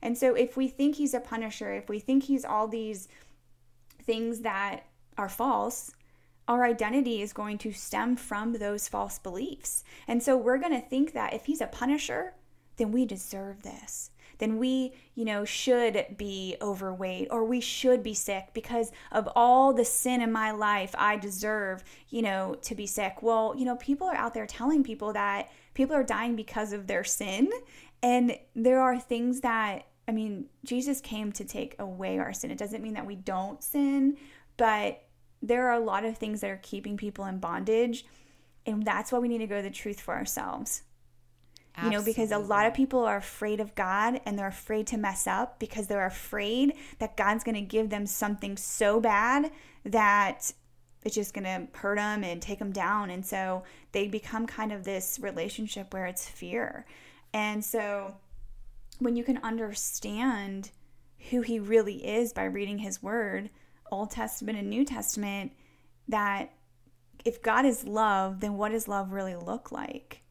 And 0.02 0.18
so 0.18 0.34
if 0.36 0.56
we 0.56 0.70
think 0.70 0.96
He's 0.96 1.14
a 1.14 1.20
punisher, 1.20 1.74
if 1.74 1.90
we 1.90 2.00
think 2.00 2.24
He's 2.24 2.46
all 2.46 2.68
these 2.70 3.10
things 4.02 4.42
that 4.42 4.86
are 5.18 5.28
false, 5.28 5.92
our 6.48 6.64
identity 6.64 7.22
is 7.22 7.34
going 7.34 7.58
to 7.60 7.72
stem 7.72 8.16
from 8.16 8.54
those 8.54 8.88
false 8.88 9.20
beliefs. 9.20 9.84
And 10.08 10.22
so 10.22 10.38
we're 10.38 10.58
going 10.58 10.80
to 10.80 10.88
think 10.88 11.14
that 11.14 11.34
if 11.34 11.46
he's 11.46 11.62
a 11.62 11.68
punisher, 11.68 12.34
then 12.78 12.92
we 12.92 13.06
deserve 13.06 13.64
this. 13.64 14.12
Then 14.38 14.58
we, 14.58 14.94
you 15.16 15.26
know, 15.26 15.46
should 15.46 16.06
be 16.18 16.58
overweight 16.62 17.30
or 17.32 17.46
we 17.46 17.62
should 17.62 18.04
be 18.04 18.14
sick 18.14 18.50
because 18.54 18.92
of 19.12 19.30
all 19.36 19.74
the 19.74 19.86
sin 19.86 20.22
in 20.22 20.32
my 20.32 20.52
life. 20.52 20.94
I 20.98 21.18
deserve, 21.18 21.84
you 22.10 22.22
know, 22.22 22.56
to 22.64 22.76
be 22.76 22.86
sick. 22.86 23.22
Well, 23.22 23.56
you 23.58 23.66
know, 23.66 23.78
people 23.78 24.08
are 24.08 24.16
out 24.16 24.34
there 24.34 24.46
telling 24.46 24.84
people 24.84 25.14
that 25.14 25.50
people 25.74 25.96
are 25.96 26.04
dying 26.04 26.36
because 26.36 26.74
of 26.74 26.88
their 26.88 27.04
sin. 27.04 27.50
And 28.04 28.38
there 28.56 28.82
are 28.82 29.00
things 29.00 29.42
that, 29.42 29.88
I 30.08 30.12
mean, 30.12 30.48
Jesus 30.64 31.02
came 31.02 31.32
to 31.34 31.46
take 31.46 31.76
away 31.80 32.20
our 32.20 32.34
sin. 32.34 32.52
It 32.52 32.58
doesn't 32.58 32.84
mean 32.84 32.94
that 32.96 33.06
we 33.06 33.16
don't 33.16 33.64
sin, 33.64 34.18
but 34.58 35.02
there 35.48 35.68
are 35.70 35.74
a 35.74 35.84
lot 35.84 36.06
of 36.06 36.18
things 36.18 36.42
that 36.42 36.50
are 36.50 36.60
keeping 36.62 36.98
people 36.98 37.26
in 37.26 37.40
bondage. 37.40 38.06
And 38.66 38.84
that's 38.84 39.12
why 39.12 39.20
we 39.20 39.28
need 39.28 39.40
to 39.40 39.48
go 39.48 39.58
to 39.58 39.62
the 39.62 39.70
truth 39.70 40.02
for 40.02 40.16
ourselves. 40.16 40.82
Absolutely. 41.78 41.92
You 41.92 42.00
know, 42.00 42.06
because 42.06 42.32
a 42.32 42.38
lot 42.38 42.66
of 42.66 42.74
people 42.74 43.02
are 43.02 43.18
afraid 43.18 43.60
of 43.60 43.76
God 43.76 44.22
and 44.26 44.40
they're 44.40 44.48
afraid 44.48 44.88
to 44.88 44.98
mess 44.98 45.28
up 45.28 45.60
because 45.60 45.88
they're 45.88 46.06
afraid 46.06 46.74
that 47.00 47.18
God's 47.18 47.44
going 47.44 47.56
to 47.56 47.62
give 47.62 47.90
them 47.90 48.06
something 48.06 48.56
so 48.58 49.00
bad 49.00 49.52
that 49.84 50.54
it's 51.04 51.16
just 51.16 51.34
going 51.34 51.44
to 51.44 51.68
hurt 51.78 51.98
them 51.98 52.24
and 52.24 52.42
take 52.42 52.60
them 52.60 52.72
down. 52.72 53.10
And 53.10 53.26
so 53.26 53.64
they 53.92 54.08
become 54.08 54.48
kind 54.48 54.72
of 54.72 54.84
this 54.84 55.20
relationship 55.22 55.94
where 55.94 56.06
it's 56.06 56.28
fear. 56.28 56.86
And 57.34 57.64
so 57.64 58.16
when 59.00 59.16
you 59.16 59.24
can 59.24 59.38
understand 59.44 60.72
who 61.30 61.42
He 61.42 61.60
really 61.60 62.08
is 62.08 62.32
by 62.34 62.46
reading 62.46 62.80
His 62.80 63.04
Word, 63.04 63.50
Old 63.91 64.12
Testament 64.12 64.58
and 64.58 64.69
New 64.69 64.86
Testament 64.86 65.52
that 66.08 66.52
if 67.24 67.41
God 67.41 67.65
is 67.65 67.86
love, 67.86 68.39
then 68.39 68.56
what 68.58 68.71
does 68.71 68.88
love 68.88 69.12
really 69.12 69.36
look 69.36 69.71
like? 69.71 70.21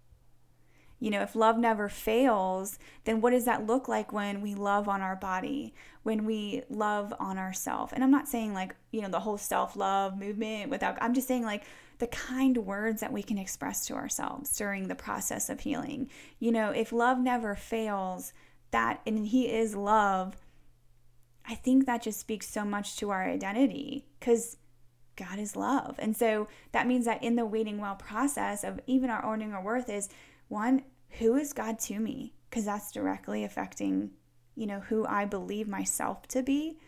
You 1.01 1.11
know, 1.11 1.23
if 1.23 1.35
love 1.35 1.59
never 1.59 1.89
fails, 1.89 2.79
then 3.05 3.21
what 3.21 3.33
does 3.33 3.45
that 3.45 3.67
look 3.67 3.89
like 3.89 4.13
when 4.13 4.41
we 4.41 4.55
love 4.55 4.89
on 4.89 5.03
our 5.03 5.17
body, 5.17 5.75
when 6.03 6.25
we 6.25 6.63
love 6.71 7.13
on 7.19 7.37
ourselves? 7.37 7.93
And 7.93 8.03
I'm 8.03 8.11
not 8.11 8.29
saying 8.29 8.55
like, 8.55 8.75
you 8.91 9.03
know, 9.03 9.09
the 9.09 9.21
whole 9.21 9.37
self 9.37 9.77
love 9.77 10.19
movement 10.19 10.71
without, 10.71 10.97
I'm 11.03 11.13
just 11.13 11.29
saying 11.29 11.45
like 11.45 11.65
the 11.99 12.07
kind 12.07 12.57
words 12.59 13.01
that 13.01 13.13
we 13.13 13.23
can 13.23 13.39
express 13.39 13.87
to 13.87 13.95
ourselves 13.95 14.57
during 14.57 14.89
the 14.89 14.95
process 14.95 15.51
of 15.51 15.61
healing. 15.61 16.11
You 16.39 16.53
know, 16.53 16.71
if 16.71 16.93
love 16.93 17.19
never 17.19 17.55
fails, 17.55 18.33
that, 18.71 19.01
and 19.07 19.27
He 19.27 19.51
is 19.51 19.75
love, 19.75 20.37
I 21.47 21.55
think 21.55 21.87
that 21.87 22.03
just 22.03 22.21
speaks 22.21 22.49
so 22.49 22.65
much 22.65 22.97
to 22.97 23.11
our 23.11 23.25
identity 23.25 24.07
because 24.19 24.57
God 25.17 25.39
is 25.39 25.57
love. 25.57 25.97
And 25.99 26.17
so 26.17 26.49
that 26.73 26.87
means 26.87 27.05
that 27.05 27.23
in 27.23 27.37
the 27.37 27.45
waiting 27.45 27.79
well 27.79 27.97
process 27.97 28.65
of 28.65 28.81
even 28.87 29.11
our 29.11 29.25
owning 29.25 29.53
our 29.53 29.63
worth 29.63 29.89
is 29.89 30.09
one, 30.49 30.83
who 31.19 31.37
is 31.37 31.53
God 31.53 31.79
to 31.81 31.99
me? 31.99 32.35
Because 32.49 32.65
that's 32.65 32.91
directly 32.91 33.45
affecting, 33.45 34.11
you 34.57 34.67
know, 34.67 34.81
who 34.81 35.07
I 35.07 35.25
believe 35.25 35.69
myself 35.69 36.27
to 36.29 36.43
be. 36.43 36.79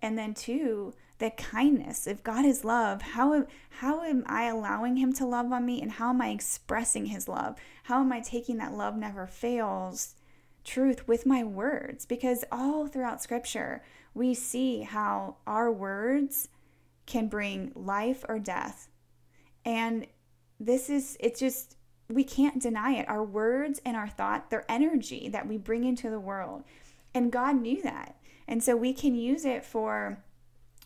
And 0.00 0.16
then 0.16 0.34
two, 0.34 0.94
the 1.18 1.30
kindness. 1.30 2.06
If 2.06 2.22
God 2.22 2.44
is 2.44 2.64
love, 2.64 3.02
how 3.02 3.46
how 3.70 4.02
am 4.02 4.24
I 4.26 4.44
allowing 4.44 4.96
him 4.96 5.12
to 5.14 5.26
love 5.26 5.50
on 5.52 5.64
me 5.64 5.80
and 5.80 5.92
how 5.92 6.10
am 6.10 6.20
I 6.20 6.28
expressing 6.28 7.06
his 7.06 7.28
love? 7.28 7.56
How 7.84 8.00
am 8.00 8.12
I 8.12 8.20
taking 8.20 8.58
that 8.58 8.74
love 8.74 8.96
never 8.96 9.26
fails 9.26 10.14
truth 10.66 11.08
with 11.08 11.24
my 11.24 11.42
words 11.42 12.04
because 12.04 12.44
all 12.50 12.86
throughout 12.86 13.22
scripture 13.22 13.82
we 14.14 14.34
see 14.34 14.82
how 14.82 15.36
our 15.46 15.70
words 15.70 16.48
can 17.06 17.28
bring 17.28 17.70
life 17.74 18.24
or 18.28 18.38
death. 18.38 18.88
And 19.64 20.06
this 20.58 20.90
is, 20.90 21.16
it's 21.20 21.38
just, 21.38 21.76
we 22.08 22.24
can't 22.24 22.60
deny 22.60 22.94
it. 22.94 23.08
Our 23.08 23.22
words 23.22 23.80
and 23.84 23.96
our 23.96 24.08
thought, 24.08 24.50
their 24.50 24.64
energy 24.70 25.28
that 25.28 25.46
we 25.46 25.58
bring 25.58 25.84
into 25.84 26.08
the 26.10 26.20
world. 26.20 26.64
And 27.14 27.30
God 27.30 27.60
knew 27.60 27.82
that. 27.82 28.16
And 28.48 28.62
so 28.62 28.76
we 28.76 28.92
can 28.92 29.14
use 29.14 29.44
it 29.44 29.64
for 29.64 30.18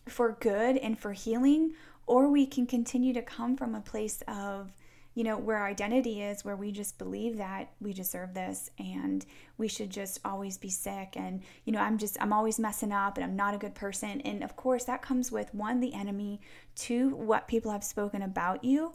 for 0.09 0.37
good 0.41 0.77
and 0.79 0.99
for 0.99 1.13
healing 1.13 1.73
or 2.07 2.29
we 2.29 2.47
can 2.47 2.67
continue 2.67 3.13
to 3.13 3.23
come 3.23 3.57
from 3.57 3.75
a 3.75 3.81
place 3.81 4.23
of 4.27 4.73
you 5.21 5.25
know, 5.25 5.37
where 5.37 5.59
our 5.59 5.67
identity 5.67 6.23
is, 6.23 6.47
where 6.47 6.57
we 6.57 6.73
just 6.73 6.97
believe 6.97 7.37
that 7.37 7.73
we 7.79 7.93
deserve 7.93 8.33
this 8.33 8.71
and 8.79 9.27
we 9.59 9.69
should 9.69 9.91
just 9.91 10.19
always 10.25 10.57
be 10.57 10.71
sick. 10.71 11.13
And, 11.15 11.43
you 11.67 11.75
know, 11.75 11.81
I'm 11.81 11.99
just, 11.99 12.17
I'm 12.23 12.33
always 12.33 12.59
messing 12.59 12.91
up 12.91 13.19
and 13.19 13.25
I'm 13.25 13.37
not 13.37 13.53
a 13.53 13.59
good 13.59 13.75
person. 13.75 14.23
And 14.23 14.43
of 14.43 14.57
course, 14.57 14.85
that 14.85 15.03
comes 15.03 15.31
with 15.31 15.53
one, 15.53 15.81
the 15.81 15.93
enemy, 15.93 16.41
two, 16.75 17.11
what 17.17 17.49
people 17.49 17.71
have 17.71 17.85
spoken 17.85 18.23
about 18.23 18.65
you. 18.65 18.95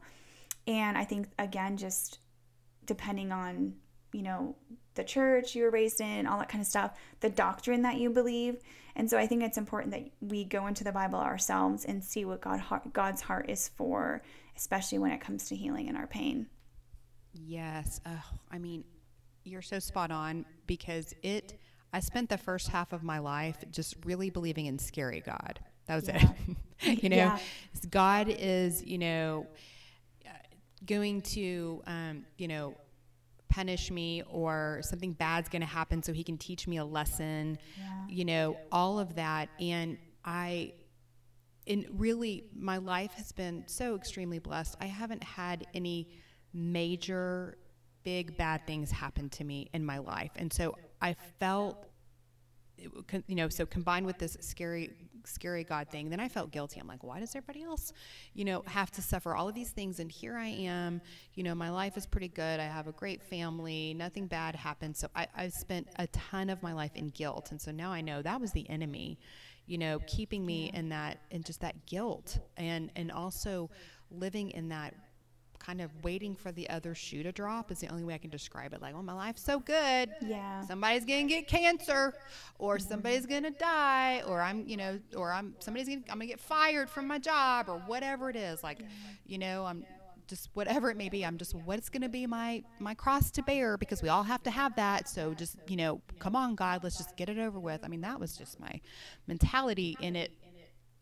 And 0.65 0.97
I 0.97 1.03
think, 1.03 1.27
again, 1.37 1.77
just 1.77 2.17
depending 2.87 3.31
on, 3.31 3.75
you 4.11 4.23
know, 4.23 4.55
the 4.95 5.03
church 5.03 5.53
you 5.53 5.61
were 5.61 5.69
raised 5.69 6.01
in, 6.01 6.25
all 6.25 6.39
that 6.39 6.49
kind 6.49 6.63
of 6.63 6.67
stuff, 6.67 6.97
the 7.19 7.29
doctrine 7.29 7.83
that 7.83 7.97
you 7.97 8.09
believe. 8.09 8.57
And 8.95 9.07
so 9.07 9.19
I 9.19 9.27
think 9.27 9.43
it's 9.43 9.59
important 9.59 9.93
that 9.93 10.09
we 10.21 10.43
go 10.43 10.65
into 10.65 10.83
the 10.83 10.91
Bible 10.91 11.19
ourselves 11.19 11.85
and 11.85 12.03
see 12.03 12.25
what 12.25 12.41
God 12.41 12.63
God's 12.93 13.21
heart 13.21 13.47
is 13.47 13.69
for 13.77 14.23
especially 14.57 14.99
when 14.99 15.11
it 15.11 15.21
comes 15.21 15.49
to 15.49 15.55
healing 15.55 15.87
in 15.87 15.95
our 15.95 16.07
pain. 16.07 16.47
Yes. 17.33 17.99
Oh, 18.05 18.23
I 18.51 18.57
mean, 18.57 18.83
you're 19.43 19.61
so 19.61 19.79
spot 19.79 20.11
on 20.11 20.45
because 20.67 21.13
it, 21.21 21.59
I 21.93 21.99
spent 21.99 22.29
the 22.29 22.37
first 22.37 22.69
half 22.69 22.93
of 22.93 23.03
my 23.03 23.19
life 23.19 23.57
just 23.71 23.95
really 24.05 24.29
believing 24.29 24.65
in 24.67 24.79
scary 24.79 25.21
God. 25.21 25.59
That 25.87 25.95
was 25.95 26.07
Yeah. 26.07 26.31
it. 26.81 27.03
you 27.03 27.09
know, 27.09 27.15
Yeah. 27.15 27.39
God 27.89 28.27
is, 28.29 28.83
you 28.83 28.97
know, 28.97 29.47
uh, 30.25 30.29
going 30.85 31.21
to, 31.21 31.81
um, 31.87 32.25
you 32.37 32.47
know, 32.47 32.75
punish 33.49 33.89
me 33.91 34.21
or 34.29 34.81
something 34.83 35.13
bad's 35.13 35.47
going 35.47 35.61
to 35.61 35.67
happen 35.67 36.03
so 36.03 36.11
he 36.11 36.23
can 36.23 36.37
teach 36.37 36.67
me 36.67 36.77
a 36.77 36.83
lesson. 36.85 37.57
Yeah. 37.77 38.07
You 38.09 38.25
know, 38.25 38.57
all 38.71 38.99
of 38.99 39.15
that. 39.15 39.49
And 39.59 39.97
I, 40.25 40.73
and 41.67 41.85
really, 41.91 42.45
my 42.55 42.77
life 42.77 43.13
has 43.13 43.31
been 43.31 43.63
so 43.67 43.95
extremely 43.95 44.39
blessed. 44.39 44.75
I 44.79 44.85
haven't 44.85 45.23
had 45.23 45.65
any 45.73 46.09
major, 46.53 47.57
big, 48.03 48.37
bad 48.37 48.65
things 48.67 48.91
happen 48.91 49.29
to 49.29 49.43
me 49.43 49.69
in 49.73 49.83
my 49.83 49.97
life. 49.97 50.31
And 50.35 50.51
so 50.51 50.77
I 51.01 51.15
felt 51.39 51.87
you 53.27 53.35
know, 53.35 53.49
so 53.49 53.65
combined 53.65 54.05
with 54.05 54.17
this 54.17 54.37
scary, 54.41 54.91
scary 55.23 55.63
God 55.63 55.89
thing, 55.89 56.09
then 56.09 56.19
I 56.19 56.27
felt 56.27 56.51
guilty. 56.51 56.79
I'm 56.79 56.87
like, 56.87 57.03
why 57.03 57.19
does 57.19 57.35
everybody 57.35 57.63
else, 57.63 57.93
you 58.33 58.45
know, 58.45 58.63
have 58.67 58.91
to 58.91 59.01
suffer 59.01 59.35
all 59.35 59.47
of 59.47 59.55
these 59.55 59.71
things? 59.71 59.99
And 59.99 60.11
here 60.11 60.35
I 60.35 60.47
am, 60.47 61.01
you 61.33 61.43
know, 61.43 61.55
my 61.55 61.69
life 61.69 61.97
is 61.97 62.05
pretty 62.05 62.27
good. 62.27 62.59
I 62.59 62.65
have 62.65 62.87
a 62.87 62.91
great 62.91 63.23
family. 63.23 63.93
Nothing 63.93 64.27
bad 64.27 64.55
happened. 64.55 64.97
So 64.97 65.07
I, 65.15 65.27
I 65.35 65.49
spent 65.49 65.87
a 65.97 66.07
ton 66.07 66.49
of 66.49 66.61
my 66.61 66.73
life 66.73 66.91
in 66.95 67.09
guilt. 67.09 67.51
And 67.51 67.61
so 67.61 67.71
now 67.71 67.91
I 67.91 68.01
know 68.01 68.21
that 68.21 68.39
was 68.39 68.51
the 68.51 68.69
enemy, 68.69 69.19
you 69.67 69.77
know, 69.77 69.99
keeping 70.07 70.45
me 70.45 70.71
in 70.73 70.89
that, 70.89 71.19
in 71.31 71.43
just 71.43 71.61
that 71.61 71.85
guilt 71.85 72.39
and, 72.57 72.91
and 72.95 73.11
also 73.11 73.69
living 74.11 74.51
in 74.51 74.69
that 74.69 74.93
kind 75.65 75.81
of 75.81 75.91
waiting 76.03 76.35
for 76.35 76.51
the 76.51 76.69
other 76.69 76.93
shoe 76.93 77.23
to 77.23 77.31
drop 77.31 77.71
is 77.71 77.79
the 77.79 77.87
only 77.87 78.03
way 78.03 78.13
I 78.13 78.17
can 78.19 78.29
describe 78.29 78.73
it. 78.73 78.81
Like, 78.81 78.93
oh, 78.95 79.01
my 79.01 79.13
life's 79.13 79.41
so 79.41 79.59
good. 79.59 80.11
Yeah. 80.21 80.61
Somebody's 80.61 81.05
gonna 81.05 81.23
get 81.23 81.47
cancer, 81.47 82.13
or 82.59 82.77
mm-hmm. 82.77 82.87
somebody's 82.87 83.25
gonna 83.25 83.51
die, 83.51 84.21
or 84.27 84.41
I'm, 84.41 84.67
you 84.67 84.77
know, 84.77 84.99
or 85.15 85.31
I'm 85.31 85.55
somebody's 85.59 85.87
gonna 85.87 86.01
I'm 86.09 86.17
gonna 86.17 86.27
get 86.27 86.39
fired 86.39 86.89
from 86.89 87.07
my 87.07 87.17
job, 87.17 87.67
or 87.67 87.79
whatever 87.87 88.29
it 88.29 88.35
is. 88.35 88.63
Like, 88.63 88.79
you 89.25 89.39
know, 89.39 89.65
I'm 89.65 89.83
just 90.27 90.49
whatever 90.53 90.89
it 90.89 90.97
may 90.97 91.09
be. 91.09 91.25
I'm 91.25 91.37
just 91.37 91.53
what's 91.53 91.89
gonna 91.89 92.09
be 92.09 92.27
my 92.27 92.63
my 92.79 92.93
cross 92.93 93.31
to 93.31 93.43
bear 93.43 93.77
because 93.77 94.01
we 94.01 94.09
all 94.09 94.23
have 94.23 94.43
to 94.43 94.51
have 94.51 94.75
that. 94.75 95.07
So 95.07 95.33
just 95.33 95.57
you 95.67 95.77
know, 95.77 96.01
come 96.19 96.35
on, 96.35 96.55
God, 96.55 96.83
let's 96.83 96.97
just 96.97 97.15
get 97.17 97.29
it 97.29 97.37
over 97.37 97.59
with. 97.59 97.83
I 97.83 97.87
mean, 97.87 98.01
that 98.01 98.19
was 98.19 98.37
just 98.37 98.59
my 98.59 98.79
mentality 99.27 99.97
in 99.99 100.15
it. 100.15 100.31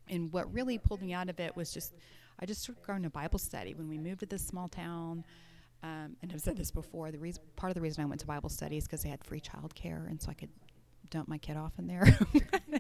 And 0.10 0.32
what 0.34 0.52
really 0.54 0.78
pulled 0.78 1.02
me 1.02 1.14
out 1.14 1.30
of 1.30 1.40
it 1.40 1.56
was 1.56 1.74
just, 1.74 1.94
I 2.40 2.46
just 2.46 2.62
started 2.62 2.86
going 2.86 3.04
to 3.04 3.10
Bible 3.10 3.40
study 3.40 3.74
when 3.74 3.88
we 3.88 3.98
moved 3.98 4.20
to 4.20 4.26
this 4.26 4.46
small 4.46 4.68
town. 4.68 5.24
Um, 5.82 6.18
and 6.22 6.32
I've 6.34 6.42
said 6.42 6.58
this 6.58 6.72
before. 6.72 7.12
The 7.12 7.20
reason, 7.20 7.42
part 7.56 7.70
of 7.70 7.76
the 7.76 7.82
reason 7.82 8.04
I 8.04 8.06
went 8.06 8.22
to 8.22 8.28
Bible 8.28 8.50
study 8.50 8.78
is 8.78 8.84
because 8.84 9.04
they 9.04 9.10
had 9.10 9.24
free 9.24 9.42
childcare, 9.42 10.10
and 10.10 10.22
so 10.22 10.30
I 10.30 10.34
could 10.34 10.50
dump 11.10 11.28
my 11.28 11.38
kid 11.38 11.58
off 11.58 11.74
in 11.78 11.88
there. 11.88 12.06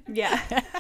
Yeah. 0.08 0.40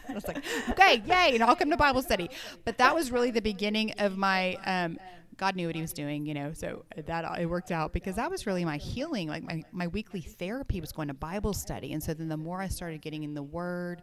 I 0.09 0.13
was 0.13 0.27
like, 0.27 0.43
okay, 0.69 1.01
yay, 1.05 1.33
and 1.33 1.43
I'll 1.43 1.55
come 1.55 1.69
to 1.69 1.77
Bible 1.77 2.01
study. 2.01 2.29
But 2.65 2.77
that 2.77 2.93
was 2.93 3.11
really 3.11 3.31
the 3.31 3.41
beginning 3.41 3.93
of 3.99 4.17
my. 4.17 4.57
Um, 4.65 4.97
God 5.37 5.55
knew 5.55 5.67
what 5.67 5.75
He 5.75 5.81
was 5.81 5.93
doing, 5.93 6.25
you 6.25 6.33
know. 6.33 6.53
So 6.53 6.85
that 7.05 7.39
it 7.39 7.45
worked 7.45 7.71
out 7.71 7.93
because 7.93 8.15
that 8.15 8.29
was 8.29 8.45
really 8.45 8.65
my 8.65 8.77
healing. 8.77 9.27
Like 9.27 9.43
my 9.43 9.63
my 9.71 9.87
weekly 9.87 10.21
therapy 10.21 10.81
was 10.81 10.91
going 10.91 11.07
to 11.07 11.13
Bible 11.13 11.53
study, 11.53 11.93
and 11.93 12.01
so 12.01 12.13
then 12.13 12.29
the 12.29 12.37
more 12.37 12.61
I 12.61 12.67
started 12.67 13.01
getting 13.01 13.23
in 13.23 13.33
the 13.33 13.43
Word 13.43 14.01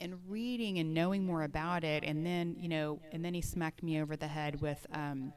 and 0.00 0.16
reading 0.28 0.78
and 0.78 0.94
knowing 0.94 1.24
more 1.24 1.42
about 1.42 1.84
it, 1.84 2.04
and 2.04 2.24
then 2.24 2.56
you 2.58 2.68
know, 2.68 3.00
and 3.12 3.24
then 3.24 3.34
He 3.34 3.40
smacked 3.40 3.82
me 3.82 4.00
over 4.00 4.16
the 4.16 4.28
head 4.28 4.60
with. 4.60 4.86
Um, 4.92 5.32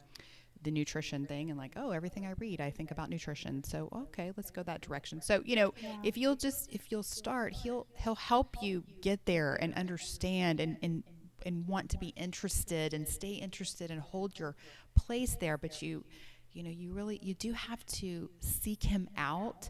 the 0.64 0.72
nutrition 0.72 1.26
thing 1.26 1.50
and 1.50 1.60
like 1.60 1.74
oh 1.76 1.92
everything 1.92 2.26
i 2.26 2.34
read 2.40 2.62
i 2.62 2.70
think 2.70 2.92
about 2.92 3.10
nutrition 3.10 3.64
so 3.64 3.90
okay 3.94 4.32
let's 4.38 4.50
go 4.50 4.64
that 4.64 4.80
direction 4.82 5.22
so 5.22 5.42
you 5.46 5.56
know 5.56 5.74
if 6.04 6.18
you'll 6.18 6.36
just 6.36 6.72
if 6.72 6.90
you'll 6.90 7.04
start 7.04 7.54
he'll 7.54 7.86
he'll 7.96 8.16
help 8.16 8.56
you 8.62 8.84
get 9.02 9.26
there 9.26 9.56
and 9.62 9.74
understand 9.74 10.60
and 10.60 10.78
and 10.82 11.04
and 11.46 11.68
want 11.68 11.90
to 11.90 11.98
be 11.98 12.10
interested 12.16 12.94
and 12.94 13.08
stay 13.08 13.34
interested 13.34 13.92
and 13.92 14.00
hold 14.00 14.38
your 14.38 14.56
place 14.96 15.36
there 15.40 15.58
but 15.58 15.82
you 15.82 16.04
you 16.52 16.64
know 16.64 16.70
you 16.70 16.92
really 16.94 17.20
you 17.22 17.34
do 17.34 17.54
have 17.54 17.86
to 17.86 18.30
seek 18.40 18.84
him 18.84 19.10
out 19.18 19.70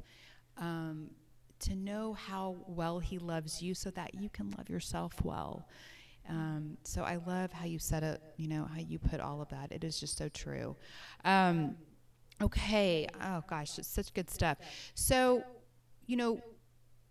um, 0.57 1.09
to 1.59 1.75
know 1.75 2.13
how 2.13 2.55
well 2.67 2.99
he 2.99 3.17
loves 3.17 3.61
you 3.61 3.73
so 3.73 3.89
that 3.91 4.13
you 4.15 4.29
can 4.29 4.51
love 4.57 4.69
yourself 4.69 5.13
well 5.23 5.67
um, 6.29 6.77
so 6.83 7.03
I 7.03 7.17
love 7.17 7.51
how 7.51 7.65
you 7.65 7.79
said 7.79 8.03
it, 8.03 8.21
you 8.37 8.47
know, 8.47 8.65
how 8.73 8.79
you 8.79 8.97
put 8.97 9.19
all 9.19 9.41
of 9.41 9.49
that. 9.49 9.71
It 9.71 9.83
is 9.83 9.99
just 9.99 10.17
so 10.17 10.29
true. 10.29 10.75
Um, 11.25 11.75
okay. 12.41 13.07
Oh, 13.21 13.43
gosh, 13.47 13.77
it's 13.77 13.87
such 13.87 14.13
good 14.13 14.29
stuff. 14.29 14.57
So, 14.95 15.43
you 16.05 16.15
know, 16.15 16.41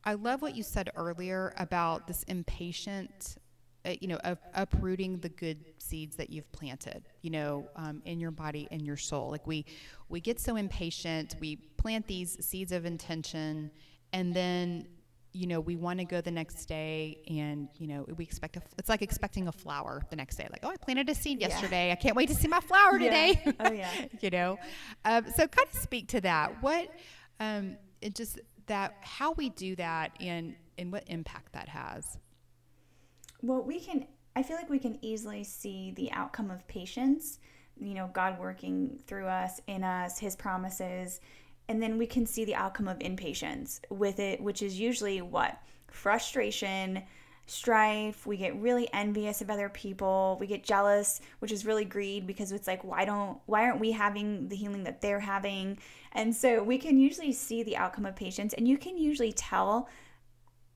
I 0.04 0.14
love 0.14 0.42
what 0.42 0.56
you 0.56 0.62
said 0.62 0.90
earlier 0.96 1.52
about 1.58 2.06
this 2.06 2.22
impatient, 2.24 3.36
uh, 3.84 3.94
you 4.00 4.08
know, 4.08 4.18
uprooting 4.54 5.18
the 5.18 5.28
good 5.28 5.64
seeds 5.78 6.16
that 6.16 6.30
you've 6.30 6.50
planted, 6.52 7.08
you 7.22 7.30
know, 7.30 7.68
um, 7.76 8.02
in 8.04 8.20
your 8.20 8.30
body 8.30 8.68
in 8.70 8.80
your 8.84 8.96
soul. 8.96 9.30
Like 9.30 9.46
we, 9.46 9.64
we 10.08 10.20
get 10.20 10.38
so 10.40 10.56
impatient, 10.56 11.34
we 11.40 11.56
plant 11.56 12.06
these 12.06 12.44
seeds 12.44 12.72
of 12.72 12.84
intention, 12.84 13.70
and 14.12 14.34
then 14.34 14.86
you 15.34 15.46
know, 15.46 15.60
we 15.60 15.76
want 15.76 15.98
to 15.98 16.04
go 16.04 16.20
the 16.20 16.30
next 16.30 16.66
day 16.66 17.16
and, 17.26 17.68
you 17.78 17.86
know, 17.86 18.04
we 18.18 18.22
expect, 18.22 18.56
a, 18.58 18.62
it's 18.76 18.90
like 18.90 19.00
expecting 19.00 19.48
a 19.48 19.52
flower 19.52 20.02
the 20.10 20.16
next 20.16 20.36
day. 20.36 20.46
Like, 20.52 20.60
oh, 20.62 20.68
I 20.68 20.76
planted 20.76 21.08
a 21.08 21.14
seed 21.14 21.40
Yeah. 21.40 21.48
yesterday. 21.48 21.90
I 21.90 21.94
can't 21.94 22.14
wait 22.14 22.28
to 22.28 22.34
see 22.34 22.48
my 22.48 22.60
flower 22.60 23.00
Yeah. 23.00 23.04
today. 23.32 23.54
Oh, 23.58 23.72
yeah. 23.72 23.90
you 24.20 24.28
know? 24.28 24.58
Um, 25.06 25.24
so 25.34 25.46
kind 25.48 25.66
of 25.74 25.80
speak 25.80 26.08
to 26.08 26.20
that. 26.20 26.62
What, 26.62 26.86
um, 27.40 27.78
it 28.02 28.14
just 28.14 28.40
that, 28.66 28.94
how 29.00 29.32
we 29.32 29.48
do 29.48 29.74
that 29.76 30.12
and, 30.20 30.54
and 30.76 30.92
what 30.92 31.04
impact 31.06 31.54
that 31.54 31.68
has. 31.70 32.18
Well, 33.42 33.62
we 33.62 33.80
can, 33.80 34.06
I 34.36 34.42
feel 34.42 34.56
like 34.56 34.70
we 34.70 34.78
can 34.78 34.98
easily 35.02 35.44
see 35.44 35.92
the 35.96 36.10
outcome 36.12 36.50
of 36.50 36.66
patience, 36.68 37.40
you 37.80 37.94
know, 37.94 38.08
God 38.12 38.38
working 38.38 38.98
through 39.06 39.26
us, 39.26 39.60
in 39.66 39.82
us, 39.82 40.18
His 40.18 40.36
promises. 40.36 41.20
And 41.68 41.82
then 41.82 41.98
we 41.98 42.06
can 42.06 42.26
see 42.26 42.44
the 42.44 42.54
outcome 42.54 42.88
of 42.88 43.00
impatience 43.00 43.80
with 43.90 44.20
it, 44.20 44.40
which 44.40 44.62
is 44.62 44.78
usually 44.78 45.22
what? 45.22 45.60
Frustration, 45.88 47.02
strife. 47.46 48.26
We 48.26 48.36
get 48.36 48.60
really 48.60 48.88
envious 48.92 49.40
of 49.40 49.50
other 49.50 49.68
people. 49.68 50.36
We 50.40 50.46
get 50.46 50.62
jealous, 50.62 51.20
which 51.40 51.52
is 51.52 51.66
really 51.66 51.84
greed 51.84 52.26
because 52.26 52.52
it's 52.52 52.66
like, 52.66 52.84
why 52.84 53.04
don't, 53.04 53.38
why 53.46 53.64
aren't 53.64 53.80
we 53.80 53.90
having 53.92 54.48
the 54.48 54.56
healing 54.56 54.84
that 54.84 55.00
they're 55.00 55.20
having? 55.20 55.78
And 56.12 56.34
so 56.34 56.62
we 56.62 56.78
can 56.78 56.98
usually 56.98 57.32
see 57.32 57.62
the 57.62 57.76
outcome 57.76 58.06
of 58.06 58.14
patience, 58.14 58.54
and 58.54 58.68
you 58.68 58.78
can 58.78 58.96
usually 58.96 59.32
tell 59.32 59.88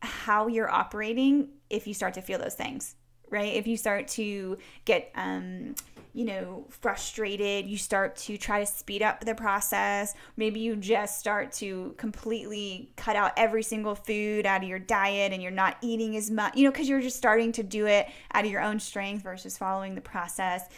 how 0.02 0.46
you're 0.48 0.70
operating 0.70 1.48
if 1.70 1.86
you 1.86 1.94
start 1.94 2.14
to 2.14 2.22
feel 2.22 2.38
those 2.38 2.54
things 2.54 2.96
right? 3.28 3.54
If 3.54 3.66
you 3.66 3.76
start 3.76 4.08
to 4.08 4.58
get 4.84 5.10
um 5.14 5.74
you 6.12 6.24
know 6.24 6.64
frustrated 6.70 7.66
you 7.66 7.76
start 7.76 8.16
to 8.16 8.38
try 8.38 8.60
to 8.60 8.64
speed 8.64 9.02
up 9.02 9.22
the 9.22 9.34
process 9.34 10.14
maybe 10.38 10.60
you 10.60 10.74
just 10.74 11.18
start 11.18 11.52
to 11.52 11.94
completely 11.98 12.90
cut 12.96 13.16
out 13.16 13.32
every 13.36 13.62
single 13.62 13.94
food 13.94 14.46
out 14.46 14.62
of 14.62 14.68
your 14.68 14.78
diet 14.78 15.34
and 15.34 15.42
you're 15.42 15.50
not 15.50 15.76
eating 15.82 16.16
as 16.16 16.30
much 16.30 16.56
you 16.56 16.64
know 16.64 16.70
because 16.70 16.88
you're 16.88 17.02
just 17.02 17.18
starting 17.18 17.52
to 17.52 17.62
do 17.62 17.84
it 17.84 18.08
out 18.32 18.46
of 18.46 18.50
your 18.50 18.62
own 18.62 18.80
strength 18.80 19.22
versus 19.22 19.58
following 19.58 19.94
the 19.94 20.00
process. 20.00 20.68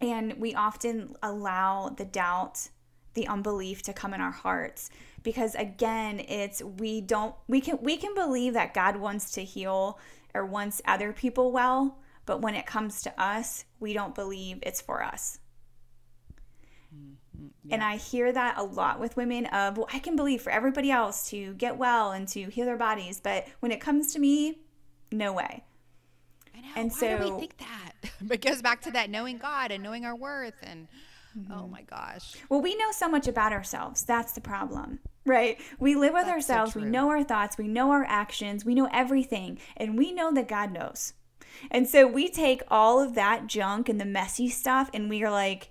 And 0.00 0.34
we 0.34 0.54
often 0.54 1.16
allow 1.22 1.88
the 1.88 2.04
doubt 2.04 2.68
the 3.16 3.26
unbelief 3.26 3.82
to 3.82 3.92
come 3.92 4.14
in 4.14 4.20
our 4.20 4.30
hearts. 4.30 4.90
Because 5.24 5.56
again 5.56 6.20
it's 6.20 6.62
we 6.62 7.00
don't 7.00 7.34
we 7.48 7.60
can 7.60 7.78
we 7.82 7.96
can 7.96 8.14
believe 8.14 8.52
that 8.52 8.72
god 8.74 8.96
wants 8.96 9.32
to 9.32 9.42
heal 9.42 9.98
or 10.34 10.46
wants 10.46 10.80
other 10.84 11.12
people 11.12 11.50
well 11.50 11.98
but 12.26 12.40
when 12.40 12.54
it 12.54 12.64
comes 12.64 13.02
to 13.02 13.20
us 13.20 13.64
we 13.80 13.92
don't 13.92 14.14
believe 14.14 14.60
it's 14.62 14.80
for 14.80 15.02
us. 15.02 15.40
Mm-hmm. 16.94 17.72
And 17.72 17.82
i 17.82 17.96
hear 17.96 18.30
that 18.30 18.56
a 18.56 18.62
lot 18.62 19.00
with 19.00 19.16
women 19.16 19.46
of 19.46 19.76
well 19.78 19.88
i 19.92 19.98
can 19.98 20.14
believe 20.14 20.42
for 20.42 20.50
everybody 20.50 20.92
else 20.92 21.28
to 21.30 21.54
get 21.54 21.76
well 21.76 22.12
and 22.12 22.28
to 22.28 22.44
heal 22.44 22.64
their 22.66 22.76
bodies 22.76 23.20
but 23.20 23.48
when 23.58 23.72
it 23.72 23.80
comes 23.80 24.12
to 24.12 24.20
me 24.20 24.60
no 25.12 25.32
way. 25.32 25.64
I 26.54 26.60
know. 26.60 26.66
And 26.76 26.90
why 26.92 27.16
do 27.16 27.18
so- 27.18 27.34
we 27.34 27.40
think 27.40 27.56
that? 27.58 27.92
it 28.30 28.40
goes 28.44 28.62
back 28.62 28.82
to 28.82 28.90
that 28.92 29.10
knowing 29.10 29.38
God 29.38 29.70
and 29.70 29.82
knowing 29.82 30.04
our 30.04 30.16
worth 30.16 30.54
and, 30.62 30.88
oh 31.50 31.54
mm-hmm. 31.54 31.70
my 31.70 31.82
gosh. 31.82 32.34
Well, 32.48 32.60
we 32.60 32.76
know 32.76 32.90
so 32.92 33.08
much 33.08 33.28
about 33.28 33.52
ourselves. 33.52 34.04
That's 34.04 34.32
the 34.32 34.40
problem, 34.40 35.00
right? 35.24 35.60
We 35.78 35.94
live 35.94 36.14
with 36.14 36.26
That's 36.26 36.46
so 36.46 36.54
ourselves. 36.54 36.74
we 36.74 36.84
know 36.84 37.10
our 37.10 37.24
thoughts. 37.24 37.58
We 37.58 37.68
know 37.68 37.90
our 37.90 38.04
actions. 38.04 38.64
We 38.64 38.74
know 38.74 38.88
everything. 38.92 39.58
And 39.76 39.98
we 39.98 40.12
know 40.12 40.32
that 40.32 40.48
God 40.48 40.72
knows. 40.72 41.12
And 41.70 41.88
so 41.88 42.06
we 42.06 42.28
take 42.28 42.62
all 42.68 43.00
of 43.00 43.14
that 43.14 43.46
junk 43.46 43.88
and 43.88 44.00
the 44.00 44.04
messy 44.04 44.48
stuff 44.48 44.90
and 44.92 45.08
we 45.08 45.22
are 45.22 45.30
like, 45.30 45.70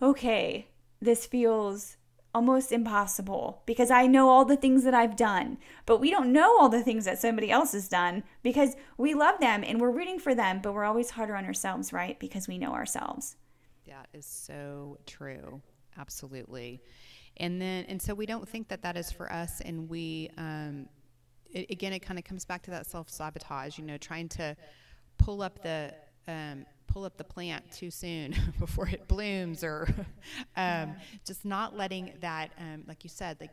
okay, 0.00 0.68
this 1.00 1.26
feels 1.26 1.96
almost 2.34 2.70
impossible 2.70 3.62
because 3.64 3.90
I 3.90 4.06
know 4.06 4.28
all 4.28 4.44
the 4.44 4.56
things 4.56 4.84
that 4.84 4.92
I've 4.92 5.16
done. 5.16 5.56
But 5.86 6.00
we 6.00 6.10
don't 6.10 6.32
know 6.32 6.58
all 6.58 6.68
the 6.68 6.82
things 6.82 7.06
that 7.06 7.18
somebody 7.18 7.50
else 7.50 7.72
has 7.72 7.88
done 7.88 8.24
because 8.42 8.76
we 8.98 9.14
love 9.14 9.40
them 9.40 9.64
and 9.64 9.80
we're 9.80 9.90
rooting 9.90 10.18
for 10.18 10.34
them, 10.34 10.60
but 10.62 10.74
we're 10.74 10.84
always 10.84 11.10
harder 11.10 11.34
on 11.34 11.46
ourselves, 11.46 11.92
right? 11.94 12.18
Because 12.18 12.46
we 12.46 12.58
know 12.58 12.72
ourselves. 12.72 13.36
That 13.86 14.08
is 14.12 14.26
so 14.26 14.98
true. 15.06 15.60
Absolutely. 15.98 16.80
And 17.38 17.60
then, 17.60 17.84
and 17.88 18.00
so 18.00 18.14
we 18.14 18.26
don't 18.26 18.48
think 18.48 18.68
that 18.68 18.82
that 18.82 18.96
is 18.96 19.10
for 19.12 19.30
us. 19.32 19.60
And 19.60 19.88
we, 19.88 20.30
um, 20.38 20.88
it, 21.46 21.70
again, 21.70 21.92
it 21.92 22.00
kind 22.00 22.18
of 22.18 22.24
comes 22.24 22.44
back 22.44 22.62
to 22.64 22.70
that 22.72 22.86
self 22.86 23.08
sabotage, 23.08 23.78
you 23.78 23.84
know, 23.84 23.98
trying 23.98 24.28
to 24.30 24.56
pull 25.18 25.42
up 25.42 25.62
the 25.62 25.94
um, 26.28 26.66
pull 26.86 27.04
up 27.04 27.16
the 27.16 27.24
plant 27.24 27.70
too 27.70 27.90
soon 27.90 28.34
before 28.58 28.88
it 28.88 29.06
blooms 29.06 29.62
or 29.62 29.88
um, 30.56 30.94
just 31.26 31.44
not 31.44 31.76
letting 31.76 32.12
that 32.20 32.50
um, 32.58 32.84
like 32.88 33.04
you 33.04 33.10
said 33.10 33.36
like 33.40 33.50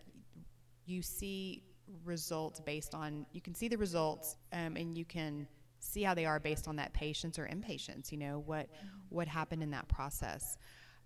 you 0.86 1.02
see 1.02 1.62
results 2.06 2.60
based 2.60 2.96
on 2.96 3.26
you 3.32 3.42
can 3.42 3.54
see 3.54 3.68
the 3.68 3.78
results 3.78 4.38
um, 4.54 4.76
and 4.76 4.98
you 4.98 5.06
can 5.06 5.48
see 5.84 6.04
how 6.04 6.14
they 6.14 6.26
are 6.26 6.40
based 6.40 6.68
on 6.68 6.76
that 6.76 6.94
patience 6.94 7.38
or 7.38 7.48
impatience 7.48 8.12
you 8.12 8.18
know 8.18 8.44
what 8.46 8.68
what 9.10 9.28
happened 9.28 9.62
in 9.62 9.72
that 9.72 9.88
process 9.88 10.58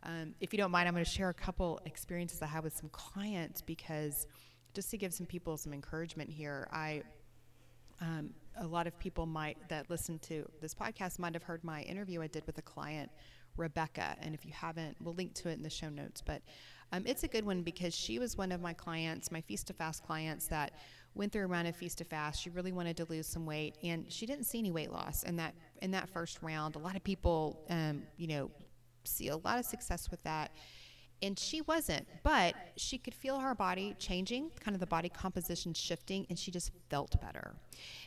um, 0.04 0.34
if 0.40 0.54
you 0.54 0.58
don't 0.58 0.72
mind 0.72 0.88
i'm 0.88 0.94
going 0.94 1.04
to 1.04 1.10
share 1.10 1.30
a 1.30 1.34
couple 1.34 1.80
experiences 1.86 2.42
i 2.42 2.46
have 2.46 2.64
with 2.64 2.76
some 2.76 2.90
clients 2.90 3.62
because 3.62 4.28
just 4.74 4.92
to 4.92 4.98
give 4.98 5.14
some 5.14 5.26
people 5.26 5.58
some 5.58 5.74
encouragement 5.74 6.30
here 6.30 6.68
i 6.72 7.02
um, 8.02 8.30
a 8.60 8.68
lot 8.68 8.88
of 8.88 8.98
people 9.00 9.26
might 9.26 9.58
that 9.70 9.90
listen 9.90 10.20
to 10.20 10.48
this 10.62 10.74
podcast 10.74 11.20
might 11.20 11.34
have 11.34 11.44
heard 11.44 11.64
my 11.64 11.82
interview 11.84 12.22
I 12.22 12.28
did 12.28 12.46
with 12.46 12.58
a 12.58 12.62
client, 12.62 13.12
Rebecca. 13.56 14.16
And 14.22 14.34
if 14.34 14.46
you 14.46 14.52
haven't, 14.54 14.98
we'll 15.02 15.16
link 15.16 15.34
to 15.36 15.50
it 15.50 15.54
in 15.54 15.64
the 15.64 15.70
show 15.70 15.90
notes. 15.90 16.22
But 16.22 16.42
um, 16.92 17.04
it's 17.06 17.24
a 17.24 17.28
good 17.28 17.46
one 17.46 17.64
because 17.64 17.96
she 17.96 18.20
was 18.20 18.38
one 18.38 18.52
of 18.52 18.62
my 18.62 18.74
clients, 18.74 19.32
my 19.32 19.42
feast 19.42 19.68
to 19.68 19.74
fast 19.74 20.04
clients 20.04 20.48
that 20.48 20.74
went 21.16 21.32
through 21.32 21.44
a 21.44 21.48
round 21.48 21.68
of 21.68 21.76
feast 21.76 21.98
to 21.98 22.04
fast. 22.04 22.42
She 22.42 22.50
really 22.50 22.72
wanted 22.72 22.98
to 22.98 23.06
lose 23.06 23.28
some 23.28 23.46
weight, 23.46 23.76
and 23.84 24.12
she 24.12 24.26
didn't 24.26 24.46
see 24.46 24.60
any 24.60 24.72
weight 24.72 24.92
loss 24.92 25.24
in 25.24 25.36
that 25.38 25.54
in 25.82 25.92
that 25.92 26.10
first 26.10 26.40
round. 26.42 26.76
A 26.76 26.80
lot 26.80 26.96
of 26.96 27.04
people, 27.04 27.66
um, 27.70 28.04
you 28.18 28.28
know, 28.28 28.52
see 29.04 29.30
a 29.30 29.38
lot 29.38 29.58
of 29.58 29.66
success 29.66 30.12
with 30.12 30.22
that 30.24 30.52
and 31.22 31.38
she 31.38 31.62
wasn't 31.62 32.06
but 32.24 32.54
she 32.76 32.98
could 32.98 33.14
feel 33.14 33.40
her 33.40 33.56
body 33.56 33.96
changing 33.98 34.52
kind 34.60 34.76
of 34.76 34.80
the 34.80 34.88
body 34.88 35.10
composition 35.10 35.74
shifting 35.74 36.26
and 36.30 36.38
she 36.38 36.52
just 36.52 36.72
felt 36.90 37.20
better 37.22 37.56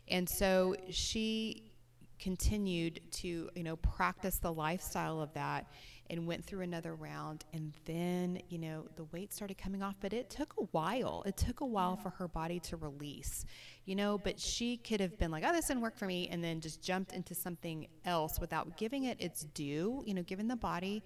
and 0.08 0.28
so 0.28 0.74
she 0.90 1.72
continued 2.18 3.00
to 3.10 3.48
you 3.54 3.62
know 3.62 3.76
practice 3.76 4.38
the 4.38 4.52
lifestyle 4.52 5.20
of 5.20 5.32
that 5.32 5.66
and 6.10 6.26
went 6.26 6.44
through 6.44 6.60
another 6.60 6.94
round 6.94 7.44
and 7.54 7.72
then 7.84 8.40
you 8.48 8.58
know 8.58 8.84
the 8.96 9.04
weight 9.12 9.32
started 9.32 9.56
coming 9.56 9.82
off 9.82 9.94
but 10.00 10.12
it 10.12 10.28
took 10.28 10.54
a 10.58 10.64
while 10.72 11.22
it 11.24 11.36
took 11.36 11.60
a 11.60 11.66
while 11.66 11.96
for 11.96 12.10
her 12.10 12.28
body 12.28 12.60
to 12.60 12.76
release 12.76 13.44
you 13.86 13.94
know 13.94 14.18
but 14.18 14.38
she 14.38 14.76
could 14.76 15.00
have 15.00 15.18
been 15.18 15.30
like 15.30 15.44
oh 15.46 15.52
this 15.52 15.68
didn't 15.68 15.82
work 15.82 15.96
for 15.96 16.06
me 16.06 16.28
and 16.30 16.42
then 16.42 16.60
just 16.60 16.82
jumped 16.82 17.12
into 17.12 17.34
something 17.34 17.86
else 18.04 18.38
without 18.40 18.76
giving 18.76 19.04
it 19.04 19.16
its 19.20 19.44
due 19.54 20.02
you 20.04 20.12
know 20.12 20.22
giving 20.22 20.48
the 20.48 20.56
body 20.56 21.02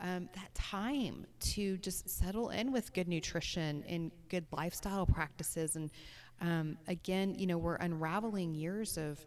um, 0.00 0.28
that 0.34 0.54
time 0.54 1.26
to 1.40 1.76
just 1.78 2.08
settle 2.08 2.50
in 2.50 2.72
with 2.72 2.92
good 2.92 3.08
nutrition 3.08 3.84
and 3.88 4.12
good 4.28 4.46
lifestyle 4.52 5.06
practices. 5.06 5.76
And 5.76 5.90
um, 6.40 6.78
again, 6.86 7.34
you 7.34 7.46
know, 7.46 7.58
we're 7.58 7.76
unraveling 7.76 8.54
years 8.54 8.96
of 8.96 9.24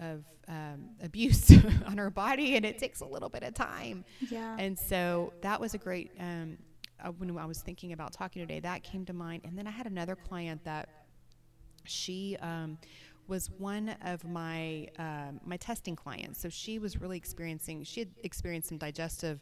of 0.00 0.24
um, 0.48 0.90
abuse 1.02 1.50
on 1.86 1.98
her 1.98 2.10
body, 2.10 2.56
and 2.56 2.64
it 2.64 2.78
takes 2.78 3.00
a 3.00 3.06
little 3.06 3.28
bit 3.28 3.42
of 3.42 3.54
time. 3.54 4.04
Yeah. 4.30 4.56
And 4.58 4.78
so 4.78 5.32
that 5.42 5.60
was 5.60 5.74
a 5.74 5.78
great. 5.78 6.10
Um, 6.18 6.58
uh, 7.04 7.10
when 7.10 7.36
I 7.36 7.44
was 7.44 7.60
thinking 7.60 7.92
about 7.92 8.12
talking 8.12 8.40
today, 8.40 8.60
that 8.60 8.82
came 8.82 9.04
to 9.04 9.12
mind. 9.12 9.42
And 9.44 9.58
then 9.58 9.66
I 9.66 9.70
had 9.70 9.86
another 9.86 10.16
client 10.16 10.64
that 10.64 10.88
she 11.84 12.38
um, 12.40 12.78
was 13.28 13.50
one 13.58 13.94
of 14.04 14.24
my 14.24 14.88
um, 14.98 15.40
my 15.44 15.56
testing 15.56 15.96
clients. 15.96 16.40
So 16.40 16.48
she 16.48 16.78
was 16.78 17.00
really 17.00 17.16
experiencing. 17.16 17.84
She 17.84 18.00
had 18.00 18.10
experienced 18.22 18.68
some 18.68 18.78
digestive 18.78 19.40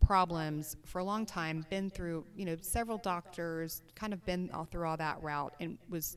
problems 0.00 0.76
for 0.84 0.98
a 0.98 1.04
long 1.04 1.24
time, 1.24 1.64
been 1.70 1.88
through, 1.88 2.26
you 2.36 2.44
know, 2.44 2.56
several 2.60 2.98
doctors, 2.98 3.82
kind 3.94 4.12
of 4.12 4.24
been 4.26 4.50
all 4.52 4.64
through 4.64 4.86
all 4.86 4.96
that 4.96 5.22
route 5.22 5.54
and 5.60 5.78
was 5.88 6.16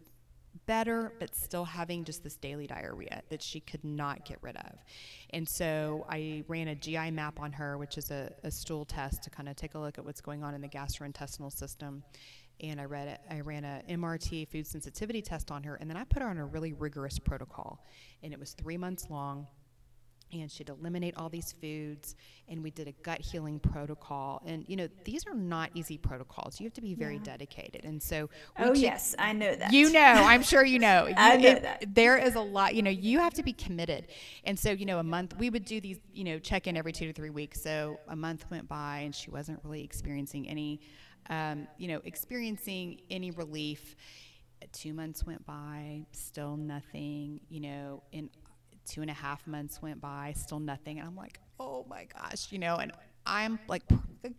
better, 0.65 1.13
but 1.19 1.35
still 1.35 1.65
having 1.65 2.03
just 2.03 2.23
this 2.23 2.35
daily 2.35 2.67
diarrhea 2.67 3.21
that 3.29 3.41
she 3.41 3.59
could 3.59 3.83
not 3.83 4.25
get 4.25 4.37
rid 4.41 4.57
of. 4.57 4.83
And 5.31 5.47
so 5.47 6.05
I 6.09 6.43
ran 6.47 6.67
a 6.67 6.75
GI 6.75 7.11
map 7.11 7.39
on 7.39 7.51
her, 7.53 7.77
which 7.77 7.97
is 7.97 8.11
a, 8.11 8.31
a 8.43 8.51
stool 8.51 8.85
test 8.85 9.23
to 9.23 9.29
kind 9.29 9.49
of 9.49 9.55
take 9.55 9.75
a 9.75 9.79
look 9.79 9.97
at 9.97 10.05
what's 10.05 10.21
going 10.21 10.43
on 10.43 10.53
in 10.53 10.61
the 10.61 10.69
gastrointestinal 10.69 11.51
system. 11.51 12.03
And 12.61 12.79
I 12.79 12.85
read 12.85 13.07
it, 13.07 13.19
I 13.29 13.41
ran 13.41 13.65
a 13.65 13.81
MRT 13.89 14.47
food 14.47 14.65
sensitivity 14.65 15.21
test 15.21 15.51
on 15.51 15.63
her, 15.63 15.75
and 15.75 15.89
then 15.89 15.97
I 15.97 16.05
put 16.05 16.21
her 16.21 16.29
on 16.29 16.37
a 16.37 16.45
really 16.45 16.71
rigorous 16.71 17.19
protocol. 17.19 17.85
And 18.23 18.31
it 18.31 18.39
was 18.39 18.53
three 18.53 18.77
months 18.77 19.07
long 19.09 19.47
and 20.31 20.51
she'd 20.51 20.69
eliminate 20.69 21.15
all 21.17 21.29
these 21.29 21.53
foods 21.61 22.15
and 22.47 22.61
we 22.61 22.71
did 22.71 22.87
a 22.87 22.91
gut 23.03 23.21
healing 23.21 23.59
protocol. 23.59 24.41
And 24.45 24.65
you 24.67 24.75
know 24.75 24.87
these 25.03 25.25
are 25.27 25.33
not 25.33 25.71
easy 25.73 25.97
protocols. 25.97 26.59
You 26.59 26.65
have 26.65 26.73
to 26.73 26.81
be 26.81 26.93
very 26.93 27.15
yeah. 27.15 27.23
dedicated. 27.23 27.85
And 27.85 28.01
so 28.01 28.29
oh 28.59 28.73
yes 28.73 29.15
i 29.19 29.33
know 29.33 29.55
that. 29.55 29.73
You 29.73 29.91
know 29.91 29.99
i'm 30.01 30.43
sure 30.43 30.63
you 30.63 30.79
know. 30.79 31.07
I 31.17 31.37
know 31.37 31.49
it, 31.49 31.63
that. 31.63 31.95
there 31.95 32.17
is 32.17 32.35
a 32.35 32.41
lot 32.41 32.75
you 32.75 32.81
know 32.81 32.91
you 32.91 33.19
have 33.19 33.33
to 33.35 33.43
be 33.43 33.53
committed. 33.53 34.07
And 34.43 34.57
so 34.57 34.71
you 34.71 34.85
know 34.85 34.99
a 34.99 35.03
month 35.03 35.35
we 35.37 35.49
would 35.49 35.65
do 35.65 35.79
these 35.79 35.99
you 36.13 36.23
know 36.23 36.39
check 36.39 36.67
in 36.67 36.77
every 36.77 36.91
two 36.91 37.07
to 37.07 37.13
three 37.13 37.29
weeks. 37.29 37.61
So 37.61 37.99
a 38.07 38.15
month 38.15 38.45
went 38.49 38.67
by 38.67 38.99
and 38.99 39.13
she 39.13 39.29
wasn't 39.29 39.59
really 39.63 39.83
experiencing 39.83 40.47
any 40.49 40.81
um, 41.29 41.67
you 41.77 41.87
know 41.87 42.01
experiencing 42.03 43.01
any 43.09 43.31
relief. 43.31 43.95
Two 44.71 44.93
months 44.93 45.25
went 45.25 45.45
by 45.45 46.05
still 46.11 46.57
nothing 46.57 47.39
you 47.49 47.61
know 47.61 48.03
in 48.11 48.29
two 48.85 49.01
and 49.01 49.09
a 49.09 49.13
half 49.13 49.45
months 49.47 49.81
went 49.81 50.01
by, 50.01 50.33
still 50.35 50.59
nothing. 50.59 50.99
And 50.99 51.07
I'm 51.07 51.15
like, 51.15 51.39
oh 51.59 51.85
my 51.89 52.05
gosh, 52.13 52.51
you 52.51 52.59
know, 52.59 52.77
and 52.77 52.91
I'm 53.25 53.59
like, 53.67 53.83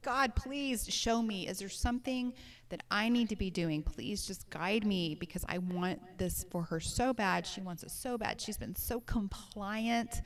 God, 0.03 0.35
please 0.35 0.87
show 0.89 1.21
me. 1.23 1.49
Is 1.49 1.59
there 1.59 1.69
something 1.69 2.33
that 2.69 2.83
I 2.91 3.09
need 3.09 3.29
to 3.31 3.37
be 3.37 3.51
doing? 3.51 3.83
Please 3.83 4.27
just 4.27 4.49
guide 4.51 4.87
me 4.87 5.17
because 5.19 5.45
I 5.49 5.59
want 5.59 6.01
this 6.19 6.45
for 6.51 6.63
her 6.65 6.81
so 6.81 7.13
bad. 7.13 7.47
She 7.47 7.61
wants 7.61 7.83
it 7.83 7.91
so 7.91 8.17
bad. 8.17 8.41
She's 8.41 8.57
been 8.57 8.77
so 8.77 9.01
compliant 9.01 10.23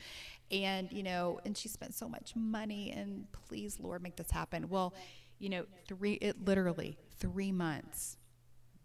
and, 0.50 0.90
you 0.92 1.02
know, 1.02 1.40
and 1.44 1.56
she 1.56 1.68
spent 1.68 1.94
so 1.94 2.08
much 2.08 2.34
money. 2.36 2.92
And 2.94 3.26
please, 3.32 3.78
Lord, 3.80 4.02
make 4.02 4.16
this 4.16 4.30
happen. 4.30 4.68
Well, 4.68 4.94
you 5.38 5.48
know, 5.48 5.64
three, 5.88 6.14
it 6.14 6.44
literally 6.44 6.98
three 7.18 7.52
months. 7.52 8.18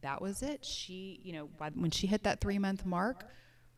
That 0.02 0.22
was 0.22 0.42
it. 0.42 0.64
She, 0.64 1.20
you 1.24 1.34
know, 1.34 1.50
when 1.74 1.92
she 1.92 2.08
hit 2.08 2.24
that 2.24 2.40
three 2.40 2.60
month 2.60 2.86
mark, 2.86 3.26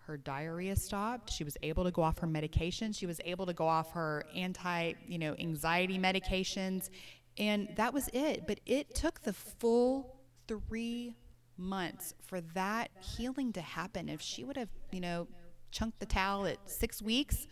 her 0.08 0.18
diarrhea 0.18 0.76
stopped. 0.76 1.32
She 1.32 1.43
was 1.43 1.58
able 1.62 1.84
to 1.84 1.91
go 1.91 2.01
off 2.01 2.20
her 2.20 2.28
medication. 2.28 2.93
She 2.93 3.05
was 3.05 3.20
able 3.26 3.45
to 3.45 3.53
go 3.53 3.68
off 3.68 3.91
her 3.91 4.24
anti, 4.34 4.93
you 5.05 5.20
know, 5.20 5.36
anxiety 5.38 5.99
medications. 5.99 6.89
And 7.38 7.70
that 7.76 7.93
was 7.93 8.10
it. 8.14 8.47
But 8.47 8.62
it 8.66 8.95
took 8.95 9.22
the 9.22 9.34
full 9.34 10.16
three 10.47 11.14
months 11.58 12.14
for 12.26 12.39
that 12.53 12.89
healing 13.01 13.51
to 13.53 13.62
happen. 13.62 14.08
If 14.08 14.22
she 14.22 14.43
would 14.43 14.55
have, 14.55 14.70
you 14.91 15.01
know, 15.01 15.28
chunked 15.72 15.99
the 15.99 16.05
towel 16.05 16.45
at 16.45 16.58
six 16.70 17.01
weeks, 17.01 17.45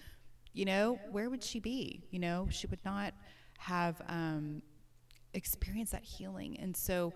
you 0.54 0.64
know, 0.64 0.98
where 1.12 1.30
would 1.30 1.44
she 1.44 1.60
be? 1.60 2.04
You 2.10 2.20
know, 2.20 2.48
she 2.50 2.68
would 2.68 2.84
not 2.86 3.14
have 3.58 4.02
um, 4.08 4.62
experienced 5.34 5.92
that 5.92 6.04
healing. 6.04 6.58
And 6.60 6.76
so, 6.76 7.14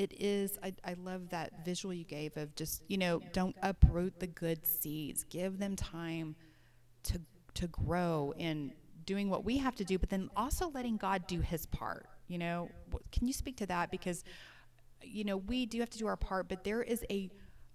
it 0.00 0.12
is 0.18 0.58
I, 0.62 0.72
I 0.84 0.94
love 0.94 1.28
that 1.30 1.64
visual 1.64 1.92
you 1.92 2.04
gave 2.04 2.36
of 2.36 2.54
just 2.54 2.82
you 2.88 2.96
know 2.96 3.20
don't 3.32 3.56
uproot 3.62 4.18
the 4.18 4.26
good 4.26 4.66
seeds. 4.66 5.24
Give 5.24 5.58
them 5.58 5.76
time 5.76 6.36
to 7.04 7.20
to 7.54 7.66
grow 7.68 8.32
in 8.38 8.72
doing 9.04 9.28
what 9.28 9.44
we 9.44 9.58
have 9.58 9.74
to 9.74 9.84
do 9.84 9.98
but 9.98 10.08
then 10.08 10.30
also 10.36 10.70
letting 10.70 10.96
god 10.96 11.26
do 11.26 11.40
his 11.40 11.66
part 11.66 12.06
you 12.30 12.38
know? 12.38 12.70
Can 13.10 13.26
you 13.26 13.32
speak 13.32 13.56
to 13.56 13.66
that? 13.66 13.90
Because 13.90 14.22
you 15.02 15.24
know 15.24 15.36
we 15.36 15.66
do 15.66 15.80
have 15.80 15.90
to 15.90 15.98
do 15.98 16.06
our 16.06 16.16
part 16.16 16.48
but 16.48 16.62
there 16.64 16.82
is 16.82 17.04
a 17.10 17.30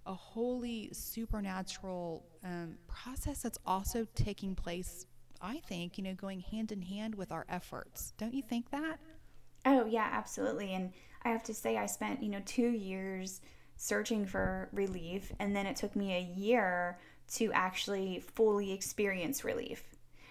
a 0.06 0.14
holy 0.14 0.88
supernatural 0.92 2.24
um, 2.44 2.76
process 2.86 3.42
that's 3.42 3.58
also 3.66 4.06
taking 4.14 4.54
place 4.54 5.04
i 5.42 5.58
think 5.66 5.98
you 5.98 6.04
know 6.04 6.14
going 6.14 6.38
hand 6.38 6.70
in 6.70 6.80
hand 6.80 7.14
with 7.14 7.32
our 7.32 7.44
efforts. 7.48 8.12
Don't 8.16 8.32
you 8.32 8.42
think 8.42 8.70
that? 8.70 8.98
Oh 9.66 9.84
yeah 9.86 10.08
absolutely. 10.12 10.72
And 10.72 10.92
I 11.26 11.30
have 11.30 11.42
to 11.44 11.54
say, 11.54 11.76
I 11.76 11.86
spent, 11.86 12.22
you 12.22 12.28
know, 12.28 12.40
two 12.46 12.68
years 12.68 13.40
searching 13.76 14.24
for 14.24 14.68
relief, 14.72 15.32
and 15.40 15.54
then 15.54 15.66
it 15.66 15.76
took 15.76 15.96
me 15.96 16.14
a 16.14 16.38
year 16.38 16.98
to 17.34 17.50
actually 17.52 18.24
fully 18.34 18.72
experience 18.72 19.44
relief. 19.44 19.82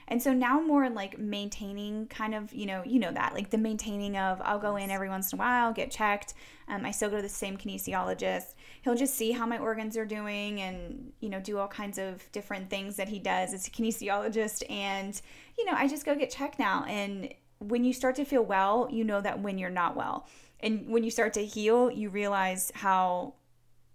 And 0.07 0.21
so 0.21 0.33
now 0.33 0.61
more 0.61 0.89
like 0.89 1.17
maintaining 1.17 2.07
kind 2.07 2.33
of, 2.33 2.53
you 2.53 2.65
know, 2.65 2.83
you 2.85 2.99
know 2.99 3.11
that, 3.11 3.33
like 3.33 3.49
the 3.49 3.57
maintaining 3.57 4.15
of 4.15 4.39
I'll 4.43 4.59
go 4.59 4.75
in 4.77 4.89
every 4.89 5.09
once 5.09 5.33
in 5.33 5.39
a 5.39 5.41
while, 5.41 5.73
get 5.73 5.91
checked. 5.91 6.35
Um, 6.67 6.85
I 6.85 6.91
still 6.91 7.09
go 7.09 7.17
to 7.17 7.21
the 7.23 7.29
same 7.29 7.57
kinesiologist. 7.57 8.53
He'll 8.83 8.95
just 8.95 9.15
see 9.15 9.31
how 9.31 9.45
my 9.45 9.57
organs 9.57 9.97
are 9.97 10.05
doing 10.05 10.61
and, 10.61 11.11
you 11.19 11.29
know, 11.29 11.39
do 11.39 11.57
all 11.57 11.67
kinds 11.67 11.97
of 11.97 12.31
different 12.31 12.69
things 12.69 12.95
that 12.97 13.09
he 13.09 13.19
does 13.19 13.53
as 13.53 13.67
a 13.67 13.71
kinesiologist. 13.71 14.63
And, 14.69 15.19
you 15.57 15.65
know, 15.65 15.73
I 15.75 15.87
just 15.87 16.05
go 16.05 16.15
get 16.15 16.29
checked 16.29 16.59
now. 16.59 16.85
And 16.87 17.33
when 17.59 17.83
you 17.83 17.91
start 17.91 18.15
to 18.15 18.25
feel 18.25 18.43
well, 18.43 18.87
you 18.91 19.03
know 19.03 19.21
that 19.21 19.41
when 19.41 19.57
you're 19.57 19.69
not 19.69 19.95
well. 19.95 20.27
And 20.59 20.89
when 20.89 21.03
you 21.03 21.11
start 21.11 21.33
to 21.33 21.45
heal, 21.45 21.91
you 21.91 22.09
realize 22.09 22.71
how 22.75 23.35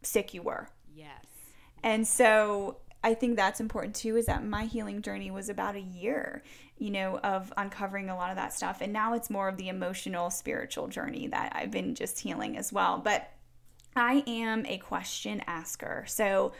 sick 0.03 0.35
you 0.35 0.43
were. 0.43 0.69
Yes. 0.95 1.25
And 1.83 2.07
so 2.07 2.77
I 3.03 3.15
think 3.15 3.37
that's 3.37 3.61
important 3.61 3.95
too 3.95 4.17
is 4.17 4.27
that 4.27 4.45
my 4.45 4.67
healing 4.67 5.03
journey 5.03 5.31
was 5.31 5.49
about 5.49 5.75
a 5.75 5.81
year, 5.81 6.43
you 6.79 6.91
know, 6.91 7.19
of 7.19 7.53
uncovering 7.57 8.11
a 8.11 8.17
lot 8.17 8.31
of 8.31 8.37
that 8.37 8.53
stuff. 8.53 8.81
And 8.81 8.93
now 8.93 9.15
it's 9.15 9.31
more 9.31 9.49
of 9.49 9.57
the 9.57 9.69
emotional, 9.69 10.31
spiritual 10.31 10.89
journey 10.89 11.27
that 11.29 11.53
I've 11.55 11.71
been 11.71 11.95
just 11.95 12.21
healing 12.21 12.57
as 12.59 12.73
well. 12.73 12.99
But 12.99 13.31
I 13.97 14.23
am 14.27 14.67
a 14.67 14.79
question 14.79 15.43
asker. 15.47 16.05
So 16.07 16.53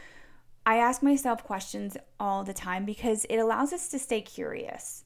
I 0.65 0.77
ask 0.77 1.01
myself 1.01 1.43
questions 1.43 1.97
all 2.19 2.43
the 2.43 2.53
time 2.53 2.85
because 2.85 3.25
it 3.25 3.37
allows 3.37 3.73
us 3.73 3.89
to 3.89 3.99
stay 3.99 4.21
curious. 4.21 5.03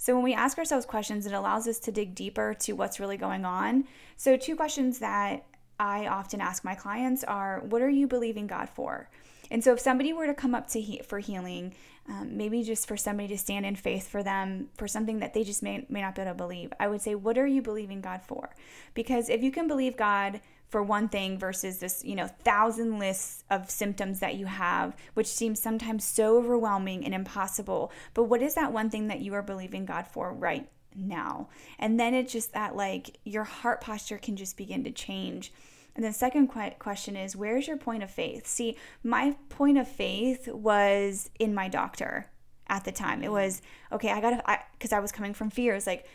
So 0.00 0.14
when 0.14 0.24
we 0.24 0.32
ask 0.32 0.56
ourselves 0.56 0.86
questions, 0.86 1.26
it 1.26 1.34
allows 1.34 1.68
us 1.68 1.78
to 1.80 1.92
dig 1.92 2.14
deeper 2.14 2.54
to 2.60 2.72
what's 2.72 2.98
really 2.98 3.18
going 3.18 3.44
on. 3.44 3.84
So, 4.16 4.34
two 4.34 4.56
questions 4.56 4.98
that 5.00 5.44
I 5.78 6.06
often 6.06 6.40
ask 6.40 6.64
my 6.64 6.74
clients 6.74 7.22
are 7.22 7.60
what 7.68 7.82
are 7.82 7.90
you 7.90 8.06
believing 8.06 8.46
God 8.46 8.70
for? 8.70 9.10
And 9.50 9.62
so, 9.62 9.74
if 9.74 9.80
somebody 9.80 10.14
were 10.14 10.26
to 10.26 10.32
come 10.32 10.54
up 10.54 10.68
to 10.68 10.80
he- 10.80 11.02
for 11.04 11.18
healing, 11.18 11.74
um, 12.08 12.34
maybe 12.34 12.62
just 12.62 12.88
for 12.88 12.96
somebody 12.96 13.28
to 13.28 13.36
stand 13.36 13.66
in 13.66 13.76
faith 13.76 14.08
for 14.08 14.22
them 14.22 14.70
for 14.74 14.88
something 14.88 15.18
that 15.18 15.34
they 15.34 15.44
just 15.44 15.62
may, 15.62 15.84
may 15.90 16.00
not 16.00 16.14
be 16.14 16.22
able 16.22 16.30
to 16.30 16.34
believe, 16.34 16.72
I 16.80 16.88
would 16.88 17.02
say, 17.02 17.14
What 17.14 17.36
are 17.36 17.46
you 17.46 17.60
believing 17.60 18.00
God 18.00 18.22
for? 18.22 18.56
Because 18.94 19.28
if 19.28 19.42
you 19.42 19.52
can 19.52 19.68
believe 19.68 19.98
God 19.98 20.40
for 20.70 20.82
one 20.82 21.08
thing 21.08 21.38
versus 21.38 21.78
this, 21.78 22.04
you 22.04 22.14
know, 22.14 22.26
thousand 22.26 22.98
lists 22.98 23.44
of 23.50 23.70
symptoms 23.70 24.20
that 24.20 24.36
you 24.36 24.46
have, 24.46 24.96
which 25.14 25.26
seems 25.26 25.60
sometimes 25.60 26.04
so 26.04 26.38
overwhelming 26.38 27.04
and 27.04 27.14
impossible, 27.14 27.92
but 28.14 28.24
what 28.24 28.42
is 28.42 28.54
that 28.54 28.72
one 28.72 28.88
thing 28.88 29.08
that 29.08 29.20
you 29.20 29.34
are 29.34 29.42
believing 29.42 29.84
God 29.84 30.06
for 30.06 30.32
right 30.32 30.68
now? 30.94 31.48
And 31.78 32.00
then 32.00 32.14
it's 32.14 32.32
just 32.32 32.52
that, 32.54 32.76
like, 32.76 33.18
your 33.24 33.44
heart 33.44 33.80
posture 33.80 34.18
can 34.18 34.36
just 34.36 34.56
begin 34.56 34.84
to 34.84 34.90
change 34.90 35.52
and 35.96 36.04
the 36.04 36.12
second 36.12 36.48
question 36.78 37.16
is, 37.16 37.36
where's 37.36 37.66
your 37.66 37.76
point 37.76 38.02
of 38.02 38.10
faith? 38.10 38.46
See, 38.46 38.76
my 39.02 39.36
point 39.48 39.78
of 39.78 39.88
faith 39.88 40.48
was 40.48 41.30
in 41.38 41.54
my 41.54 41.68
doctor 41.68 42.26
at 42.68 42.84
the 42.84 42.92
time. 42.92 43.22
It 43.22 43.32
was, 43.32 43.60
okay, 43.90 44.10
I 44.10 44.20
gotta, 44.20 44.42
because 44.72 44.92
I, 44.92 44.98
I 44.98 45.00
was 45.00 45.12
coming 45.12 45.34
from 45.34 45.50
fear. 45.50 45.74
It's 45.74 45.86
like, 45.86 46.06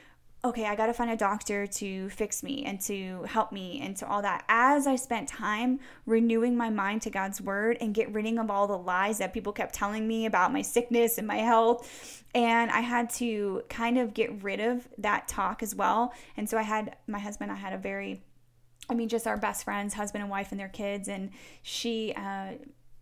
okay, 0.45 0.65
I 0.67 0.75
got 0.75 0.85
to 0.85 0.93
find 0.93 1.09
a 1.09 1.17
doctor 1.17 1.65
to 1.65 2.09
fix 2.09 2.43
me 2.43 2.63
and 2.65 2.79
to 2.81 3.23
help 3.23 3.51
me 3.51 3.81
and 3.81 3.97
to 3.97 4.07
all 4.07 4.21
that. 4.21 4.45
As 4.47 4.85
I 4.85 4.95
spent 4.95 5.27
time 5.27 5.79
renewing 6.05 6.55
my 6.55 6.69
mind 6.69 7.01
to 7.03 7.09
God's 7.09 7.41
word 7.41 7.77
and 7.81 7.93
get 7.93 8.13
rid 8.13 8.25
of 8.25 8.49
all 8.51 8.67
the 8.67 8.77
lies 8.77 9.17
that 9.19 9.33
people 9.33 9.53
kept 9.53 9.73
telling 9.73 10.07
me 10.07 10.25
about 10.25 10.53
my 10.53 10.61
sickness 10.61 11.17
and 11.17 11.27
my 11.27 11.37
health. 11.37 12.23
And 12.33 12.71
I 12.71 12.81
had 12.81 13.09
to 13.11 13.63
kind 13.69 13.97
of 13.97 14.13
get 14.13 14.43
rid 14.43 14.59
of 14.59 14.87
that 14.99 15.27
talk 15.27 15.63
as 15.63 15.75
well. 15.75 16.13
And 16.37 16.49
so 16.49 16.57
I 16.57 16.63
had 16.63 16.95
my 17.07 17.19
husband, 17.19 17.51
I 17.51 17.55
had 17.55 17.73
a 17.73 17.77
very 17.77 18.21
I 18.87 18.93
mean, 18.93 19.09
just 19.09 19.25
our 19.25 19.37
best 19.37 19.63
friends, 19.63 19.95
husband 19.95 20.21
and 20.21 20.29
wife, 20.29 20.51
and 20.51 20.59
their 20.59 20.69
kids. 20.69 21.07
And 21.07 21.31
she, 21.63 22.13
uh, 22.15 22.51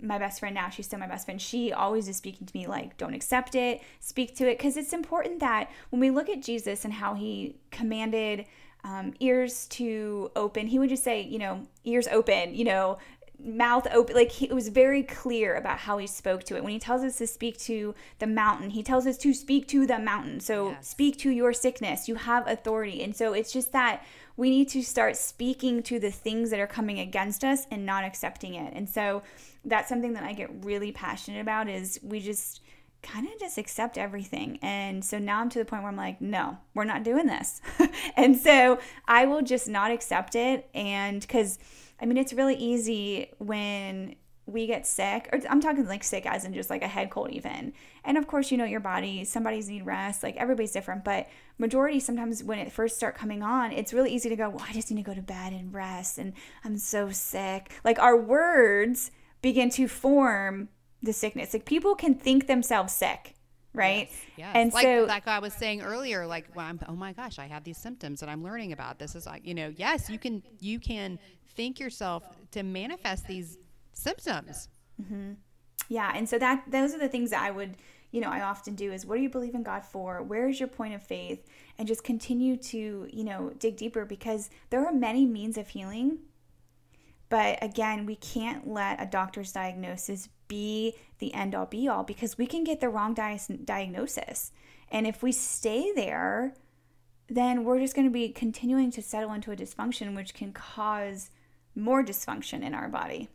my 0.04 0.20
best 0.20 0.39
friend 0.39 0.54
now, 0.54 0.70
she's 0.70 0.86
still 0.86 0.99
my 0.99 1.08
best 1.08 1.26
friend. 1.26 1.41
She 1.41 1.72
always 1.72 2.08
is 2.08 2.18
speaking 2.18 2.45
to 2.45 2.58
me 2.58 2.68
like, 2.68 2.97
don't 2.97 3.14
accept 3.14 3.56
it, 3.56 3.82
speak 3.99 4.36
to 4.36 4.47
it. 4.47 4.58
Because 4.58 4.78
it's 4.78 4.93
important 4.93 5.39
that 5.39 5.72
when 5.89 5.99
we 5.99 6.10
look 6.10 6.30
at 6.30 6.41
Jesus 6.41 6.84
and 6.84 6.93
how 6.93 7.14
he 7.14 7.56
commanded 7.72 8.45
um, 8.84 9.14
ears 9.20 9.66
to 9.68 10.30
open, 10.36 10.68
he 10.68 10.78
would 10.78 10.89
just 10.89 11.04
say, 11.04 11.22
you 11.22 11.39
know, 11.39 11.66
ears 11.86 12.08
open, 12.10 12.54
you 12.54 12.66
know, 12.66 12.97
mouth 13.43 13.88
open 13.93 14.16
like 14.16 14.32
he, 14.32 14.45
it 14.45 14.54
was 14.54 14.70
very 14.70 15.04
clear 15.04 15.56
about 15.56 15.80
how 15.80 15.97
he 15.97 16.08
spoke 16.08 16.43
to 16.45 16.56
it 16.56 16.64
when 16.64 16.72
he 16.72 16.80
tells 16.80 17.04
us 17.04 17.18
to 17.18 17.28
speak 17.28 17.58
to 17.58 17.93
the 18.20 18.28
mountain 18.28 18.70
he 18.70 18.82
tells 18.82 19.06
us 19.06 19.18
to 19.18 19.34
speak 19.34 19.68
to 19.68 19.86
the 19.86 19.99
mountain 19.99 20.39
so 20.39 20.70
yes. 20.70 20.88
speak 20.88 21.18
to 21.18 21.30
your 21.30 21.51
sickness 21.51 22.08
you 22.08 22.16
have 22.16 22.47
authority 22.47 23.04
and 23.04 23.16
so 23.16 23.34
it's 23.34 23.51
just 23.51 23.74
that 23.74 24.01
we 24.36 24.49
need 24.49 24.69
to 24.69 24.81
start 24.81 25.15
speaking 25.15 25.84
to 25.84 25.99
the 25.99 26.11
things 26.11 26.49
that 26.49 26.59
are 26.59 26.67
coming 26.67 26.99
against 26.99 27.43
us 27.43 27.67
and 27.69 27.86
not 27.86 28.03
accepting 28.03 28.55
it. 28.55 28.73
And 28.73 28.89
so 28.89 29.21
that's 29.63 29.89
something 29.89 30.13
that 30.13 30.23
I 30.23 30.34
get 30.34 30.49
really 30.65 30.91
passionate 30.91 31.41
about 31.41 31.69
is 31.69 31.99
we 32.03 32.19
just 32.19 32.61
kind 33.03 33.27
of 33.27 33.39
just 33.39 33.57
accept 33.57 33.97
everything. 33.97 34.57
And 34.61 35.03
so 35.03 35.19
now 35.19 35.39
I'm 35.39 35.49
to 35.49 35.59
the 35.59 35.65
point 35.65 35.84
where 35.84 35.91
I'm 35.91 35.97
like, 35.97 36.21
no, 36.21 36.57
we're 36.73 36.86
not 36.86 37.03
doing 37.03 37.27
this. 37.27 37.61
and 38.17 38.36
so 38.36 38.79
I 39.07 39.25
will 39.25 39.41
just 39.41 39.67
not 39.67 39.91
accept 39.91 40.36
it 40.36 40.69
and 40.73 41.27
cuz 41.27 41.59
I 42.01 42.05
mean 42.05 42.17
it's 42.17 42.34
really 42.34 42.55
easy 42.55 43.31
when 43.38 44.15
we 44.46 44.68
get 44.68 44.86
sick 44.86 45.30
or 45.32 45.39
i'm 45.50 45.62
talking 45.62 45.88
like 45.88 46.04
sick 46.04 46.26
as 46.26 46.44
in 46.44 46.54
just 46.54 46.70
like 46.70 46.82
a 46.82 46.88
head 46.88 47.10
cold 47.10 47.32
even. 47.32 47.74
And 48.06 48.18
of 48.18 48.28
course 48.28 48.52
you 48.52 48.58
know 48.58 48.66
your 48.66 48.82
body 48.82 49.24
somebody's 49.24 49.70
need 49.70 49.86
rest 49.86 50.24
like 50.24 50.36
everybody's 50.36 50.72
different 50.72 51.06
but 51.06 51.28
majority 51.58 52.00
sometimes 52.00 52.44
when 52.44 52.60
it 52.60 52.72
first 52.72 52.98
start 52.98 53.16
coming 53.16 53.41
on 53.41 53.72
it's 53.72 53.94
really 53.94 54.12
easy 54.12 54.28
to 54.30 54.36
go 54.36 54.50
well 54.50 54.66
i 54.68 54.74
just 54.74 54.91
need 54.91 54.98
to 54.98 55.10
go 55.10 55.14
to 55.14 55.22
bed 55.22 55.54
and 55.54 55.74
rest 55.74 56.18
and 56.18 56.34
i'm 56.66 56.78
so 56.78 57.10
sick. 57.10 57.72
Like 57.84 58.00
our 58.00 58.18
words 58.18 59.12
begin 59.41 59.70
to 59.72 59.88
form 59.88 60.70
the 61.02 61.14
sickness. 61.14 61.54
Like 61.54 61.66
people 61.66 61.96
can 61.96 62.16
think 62.16 62.48
themselves 62.48 62.94
sick 62.94 63.36
right? 63.76 64.08
Yes, 64.12 64.20
yes. 64.38 64.52
and 64.54 64.74
like, 64.74 64.84
so 64.84 65.06
like 65.08 65.28
i 65.28 65.39
was 65.39 65.52
saying 65.52 65.82
earlier 65.82 66.28
like 66.28 66.46
well, 66.54 66.68
I'm, 66.68 66.80
oh 66.88 66.94
my 66.94 67.12
gosh 67.12 67.39
i 67.39 67.48
have 67.48 67.64
these 67.64 67.78
symptoms 67.78 68.20
that 68.20 68.30
i'm 68.30 68.44
learning 68.44 68.72
about 68.72 69.00
this. 69.00 69.16
Is 69.16 69.26
like 69.26 69.48
you 69.48 69.56
know 69.56 69.74
yes 69.76 70.12
you 70.12 70.20
can 70.20 70.44
you 70.60 70.80
can 70.80 71.18
think 71.56 71.80
yourself 71.80 72.24
to 72.52 72.62
manifest 72.62 73.26
these 73.26 73.58
symptoms. 73.94 74.70
Mm-hmm. 75.02 75.34
Yeah, 75.89 76.12
and 76.16 76.28
so 76.28 76.38
that 76.39 76.64
those 76.68 76.94
are 76.94 77.00
the 77.00 77.10
things 77.10 77.32
that 77.32 77.41
I 77.41 77.52
would, 77.52 77.76
you 78.12 78.22
know, 78.22 78.30
I 78.30 78.41
often 78.41 78.76
do 78.76 78.91
is 78.91 79.06
what 79.06 79.18
do 79.18 79.22
you 79.22 79.30
believe 79.30 79.56
in 79.56 79.64
God 79.64 79.86
for? 79.86 80.22
Where 80.22 80.48
is 80.48 80.60
your 80.60 80.70
point 80.70 80.94
of 80.94 81.04
faith? 81.04 81.46
And 81.78 81.88
just 81.88 82.04
continue 82.04 82.58
to, 82.58 83.08
you 83.12 83.24
know, 83.24 83.52
dig 83.58 83.78
deeper 83.78 84.06
because 84.06 84.50
there 84.70 84.86
are 84.86 84.94
many 84.94 85.26
means 85.26 85.58
of 85.58 85.70
healing. 85.70 86.20
But 87.30 87.58
again, 87.64 88.06
we 88.06 88.16
can't 88.16 88.68
let 88.68 89.02
a 89.02 89.08
doctor's 89.08 89.52
diagnosis 89.52 90.30
be 90.48 90.94
the 91.18 91.34
end 91.34 91.56
all 91.56 91.66
be 91.66 91.88
all 91.88 92.04
because 92.04 92.38
we 92.38 92.46
can 92.46 92.64
get 92.64 92.80
the 92.80 92.89
wrong 92.89 93.14
di- 93.14 93.39
diagnosis. 93.66 94.52
And 94.91 95.08
if 95.08 95.24
we 95.24 95.32
stay 95.32 95.91
there, 95.96 96.54
then 97.28 97.64
we're 97.64 97.80
just 97.80 97.96
going 97.96 98.08
to 98.08 98.14
be 98.14 98.30
continuing 98.30 98.91
to 98.91 99.02
settle 99.02 99.34
into 99.34 99.52
a 99.52 99.56
dysfunction, 99.56 100.16
which 100.16 100.34
can 100.34 100.54
cause 100.54 101.32
more 101.76 102.04
dysfunction 102.04 102.62
in 102.62 102.76
our 102.76 102.88
body. 102.88 103.30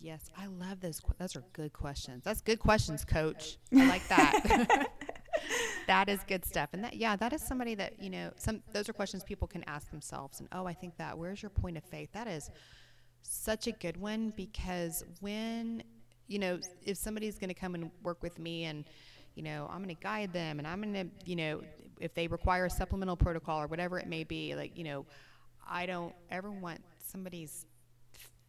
Yes, 0.00 0.30
I 0.36 0.46
love 0.46 0.80
those. 0.80 1.00
Those 1.18 1.36
are 1.36 1.44
good 1.52 1.72
questions. 1.72 2.24
That's 2.24 2.40
good 2.40 2.58
questions, 2.58 3.04
Coach. 3.04 3.58
I 3.76 3.86
like 3.86 4.08
that. 4.08 4.88
that 5.86 6.08
is 6.08 6.20
good 6.26 6.44
stuff. 6.44 6.70
And 6.72 6.82
that, 6.84 6.96
yeah, 6.96 7.16
that 7.16 7.32
is 7.34 7.42
somebody 7.46 7.74
that 7.74 8.02
you 8.02 8.08
know. 8.08 8.30
Some 8.36 8.62
those 8.72 8.88
are 8.88 8.94
questions 8.94 9.22
people 9.22 9.46
can 9.46 9.62
ask 9.64 9.90
themselves. 9.90 10.40
And 10.40 10.48
oh, 10.52 10.66
I 10.66 10.72
think 10.72 10.96
that. 10.96 11.18
Where's 11.18 11.42
your 11.42 11.50
point 11.50 11.76
of 11.76 11.84
faith? 11.84 12.08
That 12.12 12.28
is 12.28 12.50
such 13.22 13.66
a 13.66 13.72
good 13.72 13.96
one 13.96 14.32
because 14.36 15.04
when 15.20 15.82
you 16.26 16.38
know 16.38 16.58
if 16.82 16.96
somebody's 16.96 17.38
going 17.38 17.48
to 17.48 17.54
come 17.54 17.74
and 17.74 17.90
work 18.02 18.22
with 18.22 18.38
me 18.38 18.64
and 18.64 18.84
you 19.34 19.42
know 19.42 19.68
i'm 19.70 19.82
going 19.82 19.94
to 19.94 20.02
guide 20.02 20.32
them 20.32 20.58
and 20.58 20.66
i'm 20.66 20.80
going 20.80 20.94
to 20.94 21.28
you 21.28 21.36
know 21.36 21.60
if 22.00 22.14
they 22.14 22.26
require 22.26 22.66
a 22.66 22.70
supplemental 22.70 23.16
protocol 23.16 23.60
or 23.60 23.66
whatever 23.66 23.98
it 23.98 24.06
may 24.06 24.24
be 24.24 24.54
like 24.54 24.76
you 24.76 24.84
know 24.84 25.04
i 25.68 25.86
don't 25.86 26.14
ever 26.30 26.50
want 26.50 26.80
somebody's 26.98 27.66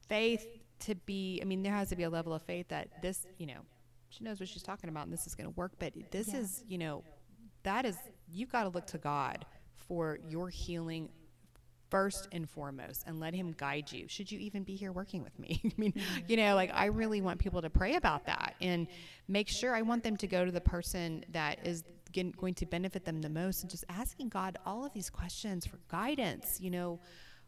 faith 0.08 0.61
to 0.82 0.96
be 0.96 1.40
i 1.42 1.46
mean 1.46 1.64
there 1.64 1.74
has 1.74 1.90
to 1.90 1.96
be 1.96 2.04
a 2.04 2.10
level 2.10 2.34
of 2.34 2.42
faith 2.42 2.68
that 2.70 3.02
this 3.02 3.26
you 3.38 3.46
know 3.46 3.62
she 4.10 4.24
knows 4.24 4.40
what 4.40 4.50
she's 4.50 4.64
talking 4.64 4.90
about 4.90 5.04
and 5.04 5.14
this 5.14 5.26
is 5.26 5.36
going 5.36 5.50
to 5.50 5.56
work 5.56 5.72
but 5.80 5.94
this 6.12 6.30
yeah. 6.30 6.40
is 6.40 6.64
you 6.68 6.78
know 6.78 7.04
that 7.64 7.86
is 7.86 7.96
you've 8.28 8.52
got 8.52 8.64
to 8.64 8.70
look 8.70 8.86
to 8.86 8.98
god 8.98 9.46
for 9.76 10.20
your 10.28 10.50
healing 10.50 11.10
first 11.90 12.28
and 12.32 12.50
foremost 12.50 13.04
and 13.06 13.20
let 13.20 13.34
him 13.34 13.54
guide 13.58 13.92
you 13.92 14.08
should 14.08 14.32
you 14.32 14.40
even 14.40 14.64
be 14.64 14.76
here 14.76 14.92
working 14.92 15.22
with 15.22 15.38
me 15.38 15.62
i 15.66 15.72
mean 15.78 15.94
you 16.28 16.38
know 16.38 16.56
like 16.56 16.72
i 16.74 16.86
really 16.86 17.22
want 17.22 17.40
people 17.40 17.62
to 17.62 17.70
pray 17.70 17.96
about 17.96 18.26
that 18.26 18.56
and 18.62 18.88
make 19.28 19.50
sure 19.50 19.76
i 19.76 19.82
want 19.82 20.04
them 20.04 20.16
to 20.16 20.28
go 20.28 20.46
to 20.46 20.52
the 20.52 20.62
person 20.62 21.24
that 21.32 21.60
is 21.66 21.84
going 22.14 22.54
to 22.54 22.66
benefit 22.66 23.06
them 23.06 23.22
the 23.22 23.30
most 23.30 23.62
and 23.62 23.70
just 23.70 23.86
asking 23.90 24.30
god 24.30 24.58
all 24.66 24.86
of 24.86 24.94
these 24.94 25.10
questions 25.10 25.66
for 25.66 25.80
guidance 25.90 26.60
you 26.60 26.72
know 26.72 27.00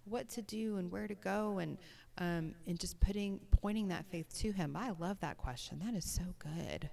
what 0.06 0.28
to 0.30 0.42
do 0.42 0.78
and 0.78 0.92
where 0.92 1.08
to 1.08 1.16
go 1.16 1.60
and 1.60 1.78
um, 2.18 2.54
and 2.68 2.80
just 2.80 3.00
putting 3.00 3.40
pointing 3.52 3.88
that 3.90 4.06
faith 4.06 4.34
to 4.40 4.52
him. 4.52 4.76
I 4.76 4.92
love 5.00 5.20
that 5.22 5.38
question. 5.38 5.82
That 5.84 5.96
is 5.96 6.06
so 6.06 6.24
good. 6.40 6.90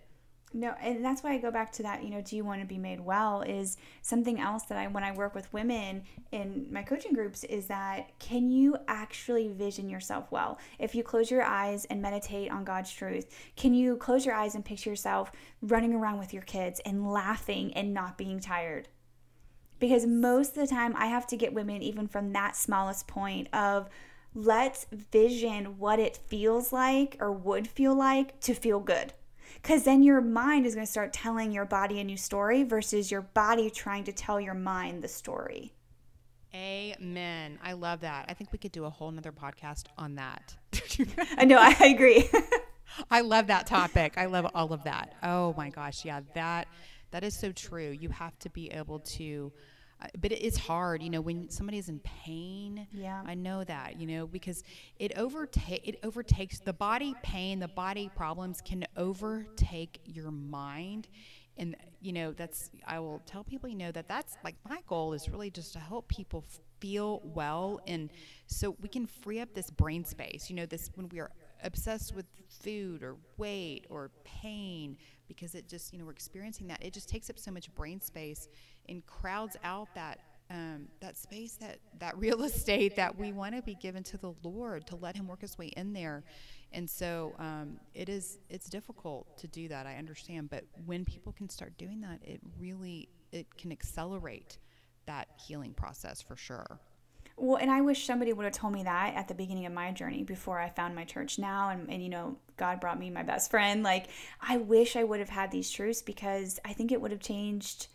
No 0.52 0.74
and 0.80 1.04
that's 1.04 1.22
why 1.22 1.32
i 1.34 1.38
go 1.38 1.52
back 1.52 1.70
to 1.72 1.84
that 1.84 2.02
you 2.02 2.10
know 2.10 2.20
do 2.22 2.34
you 2.34 2.44
want 2.44 2.60
to 2.60 2.66
be 2.66 2.76
made 2.76 2.98
well 2.98 3.42
is 3.42 3.76
something 4.02 4.40
else 4.40 4.64
that 4.64 4.78
i 4.78 4.86
when 4.88 5.04
i 5.04 5.12
work 5.12 5.32
with 5.32 5.52
women 5.52 6.02
in 6.32 6.66
my 6.72 6.82
coaching 6.82 7.12
groups 7.12 7.44
is 7.44 7.66
that 7.66 8.18
can 8.18 8.50
you 8.50 8.76
actually 8.88 9.46
vision 9.46 9.88
yourself 9.88 10.32
well? 10.32 10.58
If 10.80 10.94
you 10.96 11.04
close 11.04 11.30
your 11.30 11.44
eyes 11.44 11.84
and 11.84 12.02
meditate 12.02 12.50
on 12.50 12.64
god's 12.64 12.92
truth 12.92 13.28
can 13.54 13.74
you 13.74 13.96
close 13.96 14.26
your 14.26 14.34
eyes 14.34 14.56
and 14.56 14.64
picture 14.64 14.90
yourself 14.90 15.30
running 15.62 15.94
around 15.94 16.18
with 16.18 16.34
your 16.34 16.42
kids 16.42 16.80
and 16.84 17.08
laughing 17.08 17.72
and 17.74 17.94
not 17.94 18.18
being 18.18 18.40
tired? 18.40 18.88
Because 19.78 20.04
most 20.04 20.56
of 20.56 20.68
the 20.68 20.74
time 20.74 20.94
I 20.96 21.06
have 21.06 21.28
to 21.28 21.36
get 21.36 21.54
women 21.54 21.80
even 21.80 22.08
from 22.08 22.32
that 22.32 22.56
smallest 22.56 23.06
point 23.06 23.48
of 23.54 23.88
let's 24.34 24.86
vision 24.90 25.78
what 25.78 25.98
it 25.98 26.16
feels 26.16 26.72
like 26.72 27.16
or 27.20 27.32
would 27.32 27.68
feel 27.68 27.94
like 27.94 28.40
to 28.40 28.54
feel 28.54 28.80
good. 28.80 29.12
Because 29.54 29.82
then 29.82 30.02
your 30.02 30.20
mind 30.20 30.66
is 30.66 30.74
going 30.74 30.86
to 30.86 30.90
start 30.90 31.12
telling 31.12 31.50
your 31.52 31.64
body 31.64 32.00
a 32.00 32.04
new 32.04 32.16
story 32.16 32.62
versus 32.62 33.10
your 33.10 33.22
body 33.22 33.68
trying 33.68 34.04
to 34.04 34.12
tell 34.12 34.40
your 34.40 34.54
mind 34.54 35.02
the 35.02 35.08
story. 35.08 35.74
Amen. 36.54 37.58
I 37.62 37.74
love 37.74 38.00
that. 38.00 38.26
I 38.28 38.34
think 38.34 38.52
we 38.52 38.58
could 38.58 38.72
do 38.72 38.84
a 38.84 38.90
whole 38.90 39.10
nother 39.10 39.32
podcast 39.32 39.84
on 39.98 40.16
that. 40.16 40.56
I 41.36 41.44
know, 41.44 41.58
I 41.60 41.86
agree. 41.86 42.28
I 43.10 43.20
love 43.20 43.48
that 43.48 43.66
topic. 43.66 44.14
I 44.16 44.26
love 44.26 44.50
all 44.54 44.72
of 44.72 44.84
that. 44.84 45.14
Oh 45.22 45.54
my 45.56 45.70
gosh. 45.70 46.04
Yeah, 46.04 46.20
that 46.34 46.66
that 47.12 47.24
is 47.24 47.36
so 47.36 47.52
true. 47.52 47.90
You 47.90 48.08
have 48.08 48.38
to 48.40 48.50
be 48.50 48.70
able 48.70 49.00
to 49.00 49.52
but 50.20 50.32
it 50.32 50.40
is 50.40 50.56
hard, 50.56 51.02
you 51.02 51.10
know, 51.10 51.20
when 51.20 51.48
somebody's 51.50 51.88
in 51.88 52.00
pain. 52.00 52.86
Yeah. 52.92 53.22
I 53.24 53.34
know 53.34 53.64
that, 53.64 54.00
you 54.00 54.06
know, 54.06 54.26
because 54.26 54.62
it 54.98 55.12
overtake 55.16 55.86
it 55.86 55.98
overtakes 56.02 56.58
the 56.60 56.72
body 56.72 57.14
pain, 57.22 57.58
the 57.58 57.68
body 57.68 58.10
problems 58.14 58.60
can 58.60 58.84
overtake 58.96 60.00
your 60.04 60.30
mind. 60.30 61.08
And 61.56 61.76
you 62.00 62.12
know, 62.12 62.32
that's 62.32 62.70
I 62.86 62.98
will 63.00 63.20
tell 63.26 63.44
people, 63.44 63.68
you 63.68 63.76
know, 63.76 63.92
that 63.92 64.08
that's 64.08 64.36
like 64.44 64.56
my 64.68 64.80
goal 64.86 65.12
is 65.12 65.28
really 65.28 65.50
just 65.50 65.72
to 65.74 65.78
help 65.78 66.08
people 66.08 66.44
feel 66.80 67.20
well 67.22 67.78
and 67.86 68.10
so 68.46 68.74
we 68.80 68.88
can 68.88 69.06
free 69.06 69.40
up 69.40 69.52
this 69.52 69.70
brain 69.70 70.04
space. 70.04 70.48
You 70.48 70.56
know, 70.56 70.66
this 70.66 70.90
when 70.94 71.08
we 71.10 71.20
are 71.20 71.30
obsessed 71.62 72.14
with 72.14 72.26
food 72.48 73.02
or 73.02 73.16
weight 73.36 73.86
or 73.90 74.10
pain 74.24 74.96
because 75.28 75.54
it 75.54 75.68
just, 75.68 75.92
you 75.92 75.98
know, 75.98 76.04
we're 76.04 76.10
experiencing 76.10 76.66
that. 76.68 76.82
It 76.82 76.92
just 76.92 77.08
takes 77.08 77.30
up 77.30 77.38
so 77.38 77.50
much 77.50 77.72
brain 77.74 78.00
space 78.00 78.48
and 78.90 79.04
crowds 79.06 79.56
out 79.64 79.88
that 79.94 80.18
um, 80.50 80.88
that 81.00 81.16
space, 81.16 81.54
that 81.60 81.78
that 82.00 82.18
real 82.18 82.42
estate 82.50 82.96
that 82.96 83.16
we 83.16 83.32
want 83.32 83.54
to 83.54 83.62
be 83.62 83.74
given 83.76 84.02
to 84.04 84.18
the 84.18 84.34
Lord 84.42 84.86
to 84.88 84.96
let 84.96 85.16
Him 85.16 85.28
work 85.28 85.42
His 85.42 85.56
way 85.56 85.68
in 85.68 85.92
there. 85.92 86.24
And 86.72 86.88
so 86.88 87.34
um, 87.38 87.78
it 87.94 88.08
is 88.08 88.38
it's 88.48 88.68
difficult 88.68 89.38
to 89.38 89.46
do 89.46 89.68
that. 89.68 89.86
I 89.86 89.96
understand, 89.96 90.50
but 90.50 90.64
when 90.84 91.04
people 91.04 91.32
can 91.32 91.48
start 91.48 91.76
doing 91.78 92.00
that, 92.02 92.20
it 92.22 92.40
really 92.58 93.08
it 93.32 93.46
can 93.56 93.72
accelerate 93.72 94.58
that 95.06 95.28
healing 95.46 95.72
process 95.72 96.20
for 96.20 96.36
sure. 96.36 96.80
Well, 97.36 97.56
and 97.56 97.70
I 97.70 97.80
wish 97.80 98.04
somebody 98.04 98.34
would 98.34 98.44
have 98.44 98.52
told 98.52 98.74
me 98.74 98.82
that 98.82 99.14
at 99.14 99.26
the 99.26 99.34
beginning 99.34 99.64
of 99.64 99.72
my 99.72 99.92
journey 99.92 100.22
before 100.24 100.60
I 100.60 100.68
found 100.68 100.94
my 100.94 101.04
church 101.04 101.38
now 101.38 101.70
and, 101.70 101.90
and 101.90 102.02
you 102.02 102.10
know, 102.10 102.36
God 102.58 102.80
brought 102.80 102.98
me 102.98 103.08
my 103.08 103.22
best 103.22 103.50
friend. 103.50 103.82
Like, 103.82 104.08
I 104.42 104.58
wish 104.58 104.94
I 104.94 105.04
would 105.04 105.20
have 105.20 105.30
had 105.30 105.50
these 105.50 105.70
truths 105.70 106.02
because 106.02 106.60
I 106.66 106.74
think 106.74 106.92
it 106.92 107.00
would 107.00 107.12
have 107.12 107.20
changed, 107.20 107.86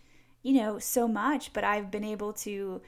you 0.46 0.54
know, 0.54 0.78
so 0.78 1.08
much. 1.08 1.54
But 1.54 1.64
I've 1.64 1.90
been 1.90 2.04
able 2.04 2.32
to, 2.34 2.80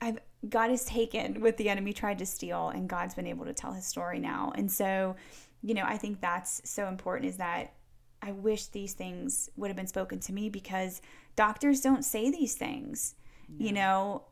I've, 0.00 0.18
God 0.48 0.70
has 0.70 0.86
taken 0.86 1.42
what 1.42 1.58
the 1.58 1.68
enemy 1.68 1.92
tried 1.92 2.18
to 2.20 2.26
steal 2.26 2.70
and 2.70 2.88
God's 2.88 3.14
been 3.14 3.26
able 3.26 3.44
to 3.44 3.52
tell 3.52 3.74
his 3.74 3.84
story 3.84 4.18
now. 4.18 4.50
And 4.56 4.72
so, 4.72 5.16
you 5.62 5.74
know, 5.74 5.84
I 5.84 5.98
think 5.98 6.22
that's 6.22 6.62
so 6.64 6.88
important 6.88 7.28
is 7.28 7.36
that 7.36 7.74
I 8.22 8.32
wish 8.32 8.68
these 8.68 8.94
things 8.94 9.50
would 9.56 9.68
have 9.68 9.76
been 9.76 9.86
spoken 9.86 10.18
to 10.20 10.32
me 10.32 10.48
because 10.48 11.02
doctors 11.36 11.82
don't 11.82 12.06
say 12.06 12.30
these 12.30 12.54
things. 12.54 13.16
You 13.58 13.72
know, 13.72 14.22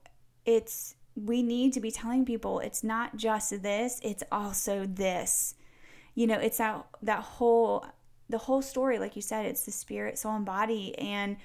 it's 0.46 0.94
we 1.14 1.42
need 1.42 1.74
to 1.74 1.80
be 1.80 1.90
telling 1.90 2.24
people 2.24 2.60
it's 2.60 2.82
not 2.82 3.18
just 3.18 3.62
this, 3.62 4.00
it's 4.02 4.22
also 4.32 4.86
this. 4.86 5.56
You 6.14 6.26
know, 6.26 6.38
it's 6.38 6.56
that 6.56 6.86
that 7.02 7.20
whole 7.20 7.84
the 8.30 8.38
whole 8.38 8.62
story 8.62 8.98
like 8.98 9.14
you 9.14 9.20
said, 9.20 9.44
it's 9.44 9.66
the 9.66 9.72
spirit, 9.72 10.18
soul 10.18 10.36
and 10.36 10.46
body 10.46 10.98
and 10.98 11.36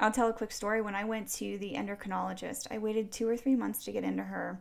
I'll 0.00 0.10
tell 0.12 0.28
a 0.28 0.32
quick 0.32 0.52
story 0.52 0.80
when 0.82 0.94
I 0.94 1.04
went 1.04 1.28
to 1.34 1.58
the 1.58 1.74
endocrinologist. 1.74 2.66
I 2.70 2.78
waited 2.78 3.12
2 3.12 3.28
or 3.28 3.36
3 3.36 3.56
months 3.56 3.84
to 3.84 3.92
get 3.92 4.04
into 4.04 4.24
her. 4.24 4.60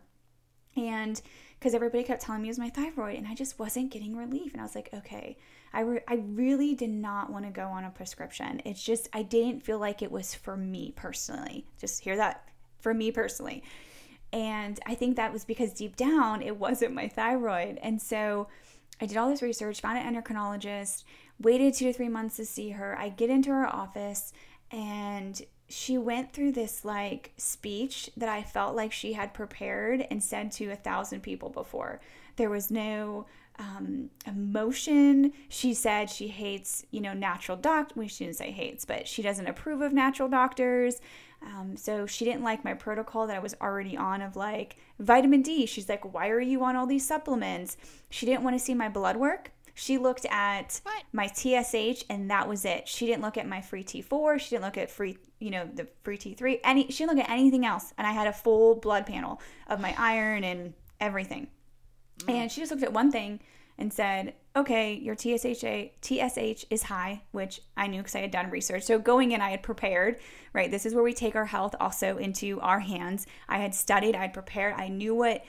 And 0.75 1.21
because 1.59 1.73
everybody 1.73 2.03
kept 2.03 2.21
telling 2.21 2.41
me 2.41 2.47
it 2.47 2.51
was 2.51 2.59
my 2.59 2.69
thyroid 2.69 3.17
and 3.17 3.27
I 3.27 3.35
just 3.35 3.59
wasn't 3.59 3.91
getting 3.91 4.15
relief 4.15 4.53
and 4.53 4.61
I 4.61 4.63
was 4.63 4.75
like, 4.75 4.89
okay, 4.93 5.37
I, 5.73 5.81
re- 5.81 6.03
I 6.07 6.15
really 6.15 6.75
did 6.75 6.89
not 6.89 7.31
want 7.31 7.45
to 7.45 7.51
go 7.51 7.67
on 7.67 7.83
a 7.83 7.89
prescription. 7.89 8.61
It's 8.65 8.83
just, 8.83 9.09
I 9.13 9.23
didn't 9.23 9.63
feel 9.63 9.79
like 9.79 10.01
it 10.01 10.11
was 10.11 10.33
for 10.33 10.57
me 10.57 10.93
personally. 10.95 11.67
Just 11.79 12.03
hear 12.03 12.15
that 12.17 12.47
for 12.79 12.93
me 12.93 13.11
personally. 13.11 13.63
And 14.33 14.79
I 14.85 14.95
think 14.95 15.17
that 15.17 15.33
was 15.33 15.45
because 15.45 15.73
deep 15.73 15.95
down 15.95 16.41
it 16.41 16.57
wasn't 16.57 16.93
my 16.93 17.07
thyroid. 17.07 17.77
And 17.81 18.01
so 18.01 18.47
I 19.01 19.05
did 19.05 19.17
all 19.17 19.29
this 19.29 19.41
research, 19.41 19.81
found 19.81 19.97
an 19.97 20.15
endocrinologist, 20.15 21.03
waited 21.39 21.73
two 21.73 21.85
to 21.85 21.93
three 21.93 22.09
months 22.09 22.37
to 22.37 22.45
see 22.45 22.69
her. 22.69 22.97
I 22.97 23.09
get 23.09 23.29
into 23.29 23.49
her 23.49 23.67
office 23.67 24.31
and 24.71 25.41
she 25.67 25.97
went 25.97 26.33
through 26.33 26.51
this 26.51 26.83
like 26.83 27.31
speech 27.37 28.09
that 28.17 28.29
I 28.29 28.43
felt 28.43 28.75
like 28.75 28.91
she 28.91 29.13
had 29.13 29.33
prepared 29.33 30.05
and 30.11 30.21
said 30.21 30.51
to 30.53 30.69
a 30.71 30.75
thousand 30.75 31.21
people 31.21 31.49
before. 31.49 32.01
There 32.35 32.49
was 32.49 32.71
no 32.71 33.25
um, 33.59 34.09
emotion. 34.25 35.33
She 35.49 35.73
said 35.73 36.09
she 36.09 36.27
hates, 36.27 36.85
you 36.91 36.99
know, 36.99 37.13
natural 37.13 37.57
doc. 37.57 37.91
We 37.95 38.07
shouldn't 38.07 38.37
say 38.37 38.51
hates, 38.51 38.85
but 38.85 39.07
she 39.07 39.21
doesn't 39.21 39.47
approve 39.47 39.81
of 39.81 39.93
natural 39.93 40.27
doctors. 40.29 40.99
Um, 41.43 41.75
so 41.75 42.05
she 42.05 42.25
didn't 42.25 42.43
like 42.43 42.63
my 42.63 42.73
protocol 42.73 43.27
that 43.27 43.35
I 43.35 43.39
was 43.39 43.55
already 43.61 43.97
on 43.97 44.21
of 44.21 44.35
like 44.35 44.77
vitamin 44.99 45.41
D. 45.41 45.65
She's 45.65 45.89
like, 45.89 46.13
why 46.13 46.29
are 46.29 46.39
you 46.39 46.63
on 46.63 46.75
all 46.75 46.85
these 46.85 47.07
supplements? 47.07 47.77
She 48.09 48.25
didn't 48.25 48.43
want 48.43 48.57
to 48.57 48.63
see 48.63 48.73
my 48.73 48.89
blood 48.89 49.17
work. 49.17 49.51
She 49.73 49.97
looked 49.97 50.25
at 50.25 50.81
What? 50.83 51.03
my 51.11 51.27
TSH 51.27 52.03
and 52.09 52.29
that 52.29 52.47
was 52.47 52.65
it. 52.65 52.87
She 52.87 53.05
didn't 53.05 53.21
look 53.21 53.37
at 53.37 53.47
my 53.47 53.61
free 53.61 53.83
T4. 53.83 54.39
She 54.39 54.49
didn't 54.51 54.63
look 54.63 54.77
at 54.77 54.89
free, 54.89 55.17
you 55.39 55.51
know, 55.51 55.69
the 55.73 55.87
free 56.03 56.17
T3. 56.17 56.59
Any, 56.63 56.89
she 56.89 57.03
didn't 57.03 57.17
look 57.17 57.25
at 57.25 57.31
anything 57.31 57.65
else. 57.65 57.93
And 57.97 58.05
I 58.05 58.11
had 58.11 58.27
a 58.27 58.33
full 58.33 58.75
blood 58.75 59.05
panel 59.05 59.41
of 59.67 59.79
my 59.79 59.95
iron 59.97 60.43
and 60.43 60.73
everything. 60.99 61.47
Mm. 62.19 62.33
And 62.33 62.51
she 62.51 62.61
just 62.61 62.71
looked 62.71 62.83
at 62.83 62.93
one 62.93 63.11
thing 63.11 63.39
and 63.77 63.91
said, 63.91 64.35
okay, 64.55 64.93
your 64.93 65.15
TSH, 65.15 65.63
TSH 66.01 66.65
is 66.69 66.83
high, 66.83 67.21
which 67.31 67.61
I 67.75 67.87
knew 67.87 68.01
because 68.01 68.15
I 68.15 68.19
had 68.19 68.31
done 68.31 68.49
research. 68.49 68.83
So 68.83 68.99
going 68.99 69.31
in, 69.31 69.41
I 69.41 69.49
had 69.49 69.63
prepared, 69.63 70.19
right? 70.53 70.69
This 70.69 70.85
is 70.85 70.93
where 70.93 71.03
we 71.03 71.13
take 71.13 71.35
our 71.35 71.45
health 71.45 71.73
also 71.79 72.17
into 72.17 72.59
our 72.59 72.79
hands. 72.79 73.25
I 73.47 73.59
had 73.59 73.73
studied, 73.73 74.15
I 74.15 74.21
had 74.21 74.33
prepared, 74.33 74.75
I 74.77 74.89
knew 74.89 75.15
what 75.15 75.43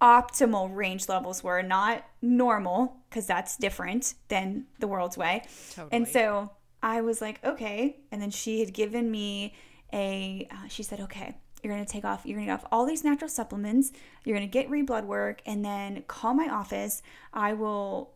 optimal 0.00 0.74
range 0.74 1.08
levels 1.08 1.42
were, 1.42 1.62
not 1.62 2.04
normal, 2.20 2.96
because 3.08 3.26
that's 3.26 3.56
different 3.56 4.14
than 4.28 4.66
the 4.78 4.88
world's 4.88 5.16
way. 5.16 5.42
Totally. 5.70 5.88
And 5.92 6.08
so 6.08 6.50
I 6.82 7.00
was 7.00 7.20
like, 7.20 7.42
okay. 7.44 7.96
And 8.12 8.20
then 8.20 8.30
she 8.30 8.60
had 8.60 8.72
given 8.72 9.10
me 9.10 9.54
a, 9.92 10.46
uh, 10.50 10.68
she 10.68 10.82
said, 10.82 11.00
okay, 11.00 11.34
you're 11.62 11.72
going 11.72 11.84
to 11.84 11.90
take 11.90 12.04
off, 12.04 12.26
you're 12.26 12.36
going 12.36 12.46
to 12.46 12.52
get 12.52 12.62
off 12.62 12.68
all 12.70 12.84
these 12.84 13.04
natural 13.04 13.30
supplements. 13.30 13.92
You're 14.24 14.36
going 14.36 14.48
to 14.48 14.52
get 14.52 14.68
re 14.68 14.82
blood 14.82 15.06
work 15.06 15.40
and 15.46 15.64
then 15.64 16.04
call 16.06 16.34
my 16.34 16.48
office. 16.48 17.02
I 17.32 17.54
will 17.54 18.12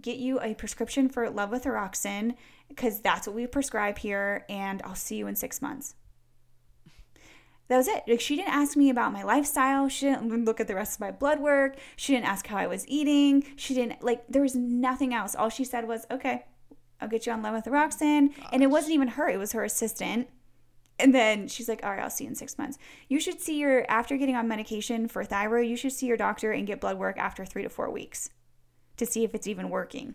get 0.00 0.18
you 0.18 0.40
a 0.40 0.54
prescription 0.54 1.08
for 1.08 1.26
levothyroxine 1.30 2.34
because 2.68 3.00
that's 3.00 3.26
what 3.26 3.34
we 3.34 3.46
prescribe 3.46 3.98
here. 3.98 4.44
And 4.48 4.82
I'll 4.84 4.94
see 4.94 5.16
you 5.16 5.26
in 5.26 5.36
six 5.36 5.62
months. 5.62 5.94
That 7.68 7.78
was 7.78 7.88
it. 7.88 8.02
Like 8.06 8.20
she 8.20 8.36
didn't 8.36 8.52
ask 8.52 8.76
me 8.76 8.90
about 8.90 9.12
my 9.12 9.22
lifestyle. 9.22 9.88
She 9.88 10.06
didn't 10.06 10.44
look 10.44 10.60
at 10.60 10.68
the 10.68 10.74
rest 10.74 10.96
of 10.96 11.00
my 11.00 11.10
blood 11.10 11.40
work. 11.40 11.76
She 11.96 12.12
didn't 12.12 12.26
ask 12.26 12.46
how 12.46 12.58
I 12.58 12.66
was 12.66 12.86
eating. 12.88 13.44
She 13.56 13.72
didn't 13.74 14.02
like 14.02 14.24
there 14.28 14.42
was 14.42 14.54
nothing 14.54 15.14
else. 15.14 15.34
All 15.34 15.48
she 15.48 15.64
said 15.64 15.88
was, 15.88 16.06
"Okay, 16.10 16.44
I'll 17.00 17.08
get 17.08 17.26
you 17.26 17.32
on 17.32 17.42
levothyroxine." 17.42 18.34
And 18.52 18.62
it 18.62 18.70
wasn't 18.70 18.94
even 18.94 19.08
her; 19.08 19.28
it 19.28 19.38
was 19.38 19.52
her 19.52 19.64
assistant. 19.64 20.28
And 20.98 21.14
then 21.14 21.48
she's 21.48 21.68
like, 21.68 21.82
"All 21.82 21.90
right, 21.90 22.00
I'll 22.00 22.10
see 22.10 22.24
you 22.24 22.30
in 22.30 22.36
six 22.36 22.58
months. 22.58 22.78
You 23.08 23.18
should 23.20 23.40
see 23.40 23.58
your 23.58 23.90
after 23.90 24.16
getting 24.16 24.36
on 24.36 24.46
medication 24.48 25.08
for 25.08 25.24
thyroid. 25.24 25.66
You 25.66 25.76
should 25.76 25.92
see 25.92 26.06
your 26.06 26.18
doctor 26.18 26.52
and 26.52 26.66
get 26.66 26.80
blood 26.80 26.98
work 26.98 27.18
after 27.18 27.44
three 27.44 27.62
to 27.62 27.70
four 27.70 27.90
weeks 27.90 28.30
to 28.98 29.06
see 29.06 29.24
if 29.24 29.34
it's 29.34 29.46
even 29.46 29.70
working." 29.70 30.14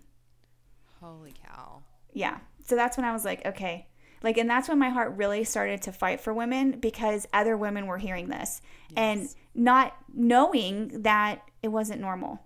Holy 1.01 1.33
cow. 1.45 1.83
Yeah. 2.13 2.39
So 2.63 2.75
that's 2.75 2.97
when 2.97 3.05
I 3.05 3.13
was 3.13 3.23
like, 3.23 3.45
okay. 3.45 3.87
Like, 4.23 4.37
and 4.37 4.49
that's 4.49 4.67
when 4.67 4.79
my 4.79 4.89
heart 4.89 5.13
really 5.15 5.43
started 5.43 5.81
to 5.83 5.91
fight 5.91 6.19
for 6.21 6.33
women 6.33 6.79
because 6.79 7.27
other 7.33 7.55
women 7.55 7.85
were 7.87 7.97
hearing 7.97 8.29
this 8.29 8.61
and 8.95 9.27
not 9.53 9.95
knowing 10.13 11.03
that 11.03 11.41
it 11.61 11.67
wasn't 11.69 12.01
normal. 12.01 12.41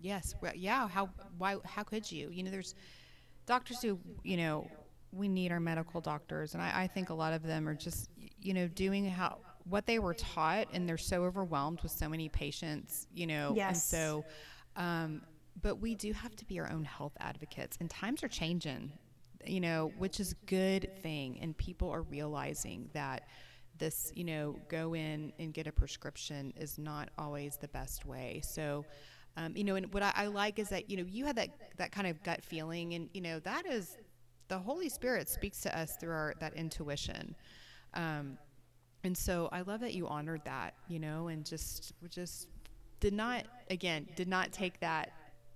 Yes. 0.00 0.34
Well, 0.40 0.52
yeah. 0.54 0.88
How? 0.88 1.10
Why? 1.38 1.56
How 1.64 1.82
could 1.82 2.10
you? 2.10 2.28
You 2.30 2.42
know, 2.42 2.50
there's 2.50 2.74
doctors 3.46 3.80
who, 3.82 3.98
you 4.22 4.36
know, 4.36 4.68
we 5.12 5.28
need 5.28 5.52
our 5.52 5.60
medical 5.60 6.00
doctors, 6.00 6.54
and 6.54 6.62
I, 6.62 6.82
I 6.82 6.86
think 6.86 7.10
a 7.10 7.14
lot 7.14 7.32
of 7.32 7.42
them 7.42 7.68
are 7.68 7.74
just, 7.74 8.10
you 8.40 8.52
know, 8.54 8.68
doing 8.68 9.08
how 9.08 9.38
what 9.64 9.86
they 9.86 9.98
were 9.98 10.14
taught, 10.14 10.68
and 10.72 10.88
they're 10.88 10.98
so 10.98 11.24
overwhelmed 11.24 11.80
with 11.82 11.90
so 11.92 12.08
many 12.08 12.28
patients, 12.28 13.06
you 13.14 13.26
know, 13.26 13.48
and 13.48 13.56
Yes. 13.56 13.84
so. 13.84 14.24
Um, 14.76 15.22
but 15.60 15.76
we 15.80 15.94
do 15.94 16.12
have 16.12 16.36
to 16.36 16.44
be 16.44 16.60
our 16.60 16.70
own 16.70 16.84
health 16.84 17.16
advocates, 17.18 17.76
and 17.80 17.88
times 17.88 18.22
are 18.22 18.28
changing, 18.28 18.92
you 19.48 19.60
know, 19.60 19.92
which 19.98 20.20
is 20.20 20.34
good 20.46 20.90
thing, 21.02 21.38
and 21.40 21.56
people 21.56 21.90
are 21.90 22.02
realizing 22.02 22.88
that 22.92 23.28
this, 23.78 24.12
you 24.14 24.24
know, 24.24 24.56
go 24.68 24.94
in 24.94 25.32
and 25.38 25.52
get 25.52 25.66
a 25.66 25.72
prescription 25.72 26.52
is 26.56 26.78
not 26.78 27.10
always 27.18 27.56
the 27.56 27.68
best 27.68 28.06
way. 28.06 28.40
So, 28.42 28.84
um, 29.36 29.56
you 29.56 29.64
know, 29.64 29.74
and 29.74 29.92
what 29.92 30.02
I, 30.02 30.12
I 30.14 30.26
like 30.26 30.58
is 30.58 30.70
that 30.70 30.90
you 30.90 30.96
know 30.96 31.04
you 31.06 31.24
had 31.24 31.36
that 31.36 31.50
that 31.76 31.92
kind 31.92 32.06
of 32.06 32.22
gut 32.22 32.42
feeling, 32.42 32.94
and 32.94 33.08
you 33.12 33.20
know 33.20 33.38
that 33.40 33.66
is 33.66 33.96
the 34.48 34.58
Holy 34.58 34.88
Spirit 34.88 35.28
speaks 35.28 35.60
to 35.62 35.78
us 35.78 35.96
through 35.96 36.12
our 36.12 36.34
that 36.40 36.54
intuition. 36.54 37.34
Um, 37.94 38.38
and 39.04 39.16
so 39.16 39.48
I 39.52 39.60
love 39.62 39.80
that 39.80 39.94
you 39.94 40.08
honored 40.08 40.42
that, 40.46 40.74
you 40.88 40.98
know, 40.98 41.28
and 41.28 41.44
just 41.44 41.92
just 42.08 42.48
did 42.98 43.12
not 43.12 43.44
again 43.70 44.08
did 44.16 44.28
not 44.28 44.52
take 44.52 44.80
that 44.80 45.12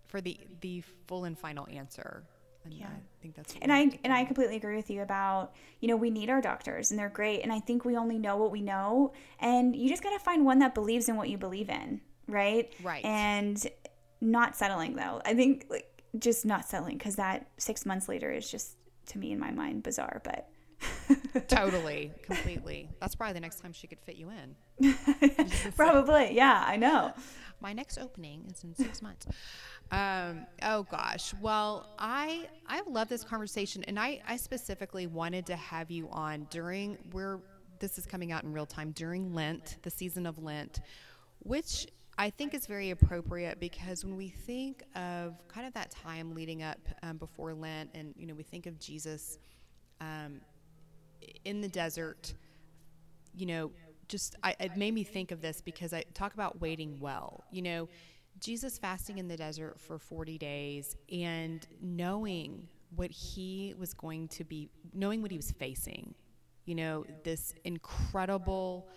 for 0.06 0.20
the 0.20 0.38
the 0.60 0.82
full 1.06 1.24
and 1.24 1.38
final 1.38 1.66
answer. 1.70 2.24
And 2.64 2.74
Yeah. 2.74 2.88
I 2.88 3.22
think 3.22 3.34
that's 3.34 3.54
what 3.54 3.62
And 3.62 3.72
I 3.72 3.98
and 4.04 4.12
I 4.12 4.24
completely 4.24 4.56
agree 4.56 4.76
with 4.76 4.90
you 4.90 5.02
about, 5.02 5.54
you 5.80 5.88
know, 5.88 5.96
we 5.96 6.10
need 6.10 6.30
our 6.30 6.40
doctors 6.40 6.90
and 6.90 6.98
they're 6.98 7.08
great 7.08 7.42
and 7.42 7.52
I 7.52 7.60
think 7.60 7.84
we 7.84 7.96
only 7.96 8.18
know 8.18 8.36
what 8.36 8.50
we 8.50 8.60
know 8.62 9.12
and 9.38 9.74
you 9.74 9.88
just 9.88 10.02
got 10.02 10.10
to 10.10 10.18
find 10.18 10.44
one 10.44 10.58
that 10.60 10.74
believes 10.74 11.08
in 11.08 11.16
what 11.16 11.28
you 11.28 11.38
believe 11.38 11.68
in, 11.68 12.00
right? 12.26 12.72
Right. 12.82 13.04
And 13.04 13.66
not 14.20 14.56
settling 14.56 14.96
though. 14.96 15.20
I 15.24 15.34
think 15.34 15.66
like 15.70 16.02
just 16.18 16.44
not 16.44 16.66
settling 16.66 16.98
cuz 16.98 17.16
that 17.16 17.48
6 17.58 17.86
months 17.86 18.08
later 18.08 18.30
is 18.30 18.50
just 18.50 18.76
to 19.06 19.18
me 19.18 19.32
in 19.32 19.38
my 19.38 19.50
mind 19.50 19.82
bizarre, 19.82 20.20
but 20.24 20.48
totally, 21.48 22.12
completely. 22.22 22.88
That's 23.00 23.14
probably 23.14 23.34
the 23.34 23.40
next 23.40 23.60
time 23.60 23.72
she 23.72 23.86
could 23.86 24.00
fit 24.00 24.16
you 24.16 24.30
in. 24.30 24.94
Probably, 25.76 26.34
yeah, 26.34 26.64
I 26.66 26.76
know. 26.76 27.12
My 27.60 27.72
next 27.72 27.98
opening 27.98 28.46
is 28.50 28.64
in 28.64 28.74
six 28.74 29.02
months. 29.02 29.26
Um, 29.90 30.46
oh 30.62 30.84
gosh. 30.84 31.34
Well, 31.42 31.86
I 31.98 32.48
I 32.66 32.80
love 32.88 33.08
this 33.08 33.22
conversation, 33.22 33.84
and 33.84 33.98
I 33.98 34.22
I 34.26 34.36
specifically 34.36 35.06
wanted 35.06 35.46
to 35.46 35.56
have 35.56 35.90
you 35.90 36.08
on 36.10 36.46
during 36.50 36.96
where 37.12 37.40
this 37.80 37.98
is 37.98 38.06
coming 38.06 38.32
out 38.32 38.44
in 38.44 38.52
real 38.52 38.66
time 38.66 38.92
during 38.92 39.34
Lent, 39.34 39.76
the 39.82 39.90
season 39.90 40.26
of 40.26 40.38
Lent, 40.38 40.80
which 41.40 41.86
I 42.16 42.30
think 42.30 42.54
is 42.54 42.66
very 42.66 42.90
appropriate 42.90 43.60
because 43.60 44.04
when 44.04 44.16
we 44.16 44.28
think 44.28 44.82
of 44.94 45.36
kind 45.48 45.66
of 45.66 45.74
that 45.74 45.90
time 45.90 46.34
leading 46.34 46.62
up 46.62 46.78
um, 47.02 47.16
before 47.16 47.52
Lent, 47.54 47.90
and 47.94 48.14
you 48.16 48.26
know, 48.26 48.34
we 48.34 48.42
think 48.42 48.66
of 48.66 48.78
Jesus 48.78 49.38
um, 50.00 50.40
in 51.44 51.60
the 51.60 51.68
desert, 51.68 52.34
you 53.34 53.46
know, 53.46 53.70
just 54.08 54.34
I, 54.42 54.56
it 54.58 54.76
made 54.76 54.92
me 54.92 55.04
think 55.04 55.30
of 55.30 55.40
this 55.40 55.60
because 55.60 55.92
I 55.92 56.04
talk 56.14 56.34
about 56.34 56.60
waiting 56.60 56.98
well. 57.00 57.44
You 57.50 57.62
know, 57.62 57.88
Jesus 58.40 58.78
fasting 58.78 59.18
in 59.18 59.28
the 59.28 59.36
desert 59.36 59.78
for 59.78 59.98
40 59.98 60.38
days 60.38 60.96
and 61.12 61.66
knowing 61.80 62.68
what 62.96 63.10
he 63.10 63.74
was 63.78 63.94
going 63.94 64.28
to 64.28 64.44
be, 64.44 64.68
knowing 64.92 65.22
what 65.22 65.30
he 65.30 65.36
was 65.36 65.52
facing, 65.52 66.14
you 66.64 66.74
know, 66.74 67.04
this 67.22 67.54
incredible, 67.64 68.88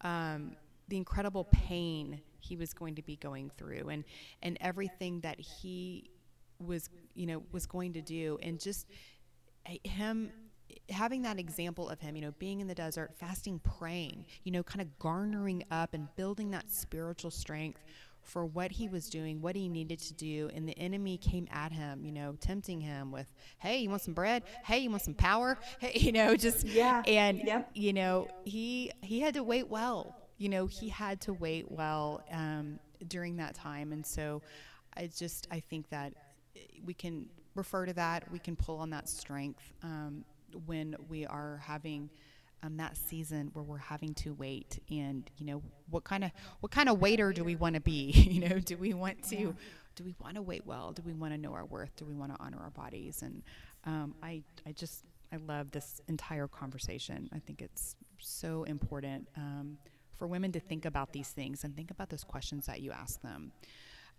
um, 0.00 0.56
the 0.88 0.96
incredible 0.96 1.44
pain 1.44 2.20
he 2.40 2.56
was 2.56 2.72
going 2.72 2.94
to 2.94 3.02
be 3.02 3.16
going 3.16 3.50
through 3.56 3.88
and 3.88 4.04
and 4.42 4.56
everything 4.60 5.20
that 5.20 5.38
he 5.40 6.10
was 6.64 6.88
you 7.14 7.26
know 7.26 7.42
was 7.52 7.66
going 7.66 7.92
to 7.92 8.00
do 8.00 8.38
and 8.40 8.60
just 8.60 8.86
him 9.84 10.30
having 10.90 11.22
that 11.22 11.38
example 11.38 11.88
of 11.88 12.00
him, 12.00 12.16
you 12.16 12.22
know, 12.22 12.32
being 12.38 12.60
in 12.60 12.66
the 12.66 12.74
desert, 12.74 13.12
fasting, 13.16 13.60
praying, 13.60 14.26
you 14.44 14.52
know, 14.52 14.62
kind 14.62 14.80
of 14.80 14.98
garnering 14.98 15.64
up 15.70 15.94
and 15.94 16.08
building 16.16 16.50
that 16.50 16.70
spiritual 16.70 17.30
strength 17.30 17.82
for 18.22 18.44
what 18.44 18.72
he 18.72 18.88
was 18.88 19.08
doing, 19.08 19.40
what 19.40 19.54
he 19.54 19.68
needed 19.68 20.00
to 20.00 20.12
do, 20.14 20.50
and 20.52 20.68
the 20.68 20.76
enemy 20.78 21.16
came 21.16 21.46
at 21.52 21.70
him, 21.70 22.04
you 22.04 22.10
know, 22.10 22.36
tempting 22.40 22.80
him 22.80 23.12
with, 23.12 23.32
"Hey, 23.58 23.78
you 23.78 23.90
want 23.90 24.02
some 24.02 24.14
bread? 24.14 24.42
Hey, 24.64 24.80
you 24.80 24.90
want 24.90 25.02
some 25.02 25.14
power? 25.14 25.58
Hey, 25.78 25.92
you 25.94 26.10
know, 26.10 26.36
just 26.36 26.64
yeah, 26.64 27.02
and 27.06 27.40
yep. 27.44 27.70
you 27.74 27.92
know, 27.92 28.26
he 28.44 28.90
he 29.02 29.20
had 29.20 29.34
to 29.34 29.44
wait 29.44 29.68
well 29.68 30.16
you 30.38 30.48
know, 30.48 30.66
he 30.66 30.88
had 30.88 31.20
to 31.22 31.32
wait 31.32 31.70
well 31.70 32.22
um, 32.30 32.78
during 33.08 33.36
that 33.36 33.54
time. 33.54 33.92
And 33.92 34.04
so 34.04 34.42
I 34.96 35.08
just, 35.14 35.46
I 35.50 35.60
think 35.60 35.88
that 35.90 36.12
we 36.84 36.94
can 36.94 37.26
refer 37.54 37.86
to 37.86 37.92
that, 37.94 38.30
we 38.30 38.38
can 38.38 38.54
pull 38.54 38.78
on 38.78 38.90
that 38.90 39.08
strength 39.08 39.72
um, 39.82 40.24
when 40.66 40.96
we 41.08 41.26
are 41.26 41.60
having. 41.64 42.10
Um, 42.62 42.78
that 42.78 42.96
season 42.96 43.50
where 43.52 43.62
we're 43.62 43.76
having 43.76 44.14
to 44.14 44.32
wait 44.32 44.82
and 44.90 45.30
you 45.36 45.44
know 45.44 45.62
what 45.90 46.04
kind 46.04 46.24
of 46.24 46.30
what 46.60 46.72
kind 46.72 46.88
of 46.88 46.98
waiter 46.98 47.30
do 47.30 47.44
we 47.44 47.54
want 47.54 47.74
to 47.74 47.82
be? 47.82 48.10
You 48.30 48.48
know 48.48 48.58
do 48.58 48.78
we 48.78 48.94
want 48.94 49.22
to 49.24 49.54
do 49.94 50.04
we 50.04 50.14
want 50.18 50.36
to 50.36 50.42
wait 50.42 50.66
well? 50.66 50.92
Do 50.92 51.02
we 51.04 51.12
want 51.12 51.34
to 51.34 51.38
know 51.38 51.52
our 51.52 51.66
worth? 51.66 51.94
Do 51.96 52.06
we 52.06 52.14
want 52.14 52.34
to 52.34 52.42
honor 52.42 52.58
our 52.58 52.70
bodies? 52.70 53.22
And 53.22 53.42
um, 53.84 54.14
I 54.22 54.42
I 54.66 54.72
just 54.72 55.04
I 55.32 55.36
love 55.36 55.70
this 55.70 56.00
entire 56.08 56.46
conversation. 56.46 57.28
I 57.34 57.40
think 57.40 57.62
it's 57.62 57.96
so 58.18 58.64
important 58.64 59.28
um, 59.36 59.78
for 60.16 60.26
women 60.26 60.52
to 60.52 60.60
think 60.60 60.84
about 60.84 61.12
these 61.12 61.28
things 61.28 61.64
and 61.64 61.74
think 61.74 61.90
about 61.90 62.10
those 62.10 62.24
questions 62.24 62.66
that 62.66 62.80
you 62.80 62.92
ask 62.92 63.20
them. 63.22 63.52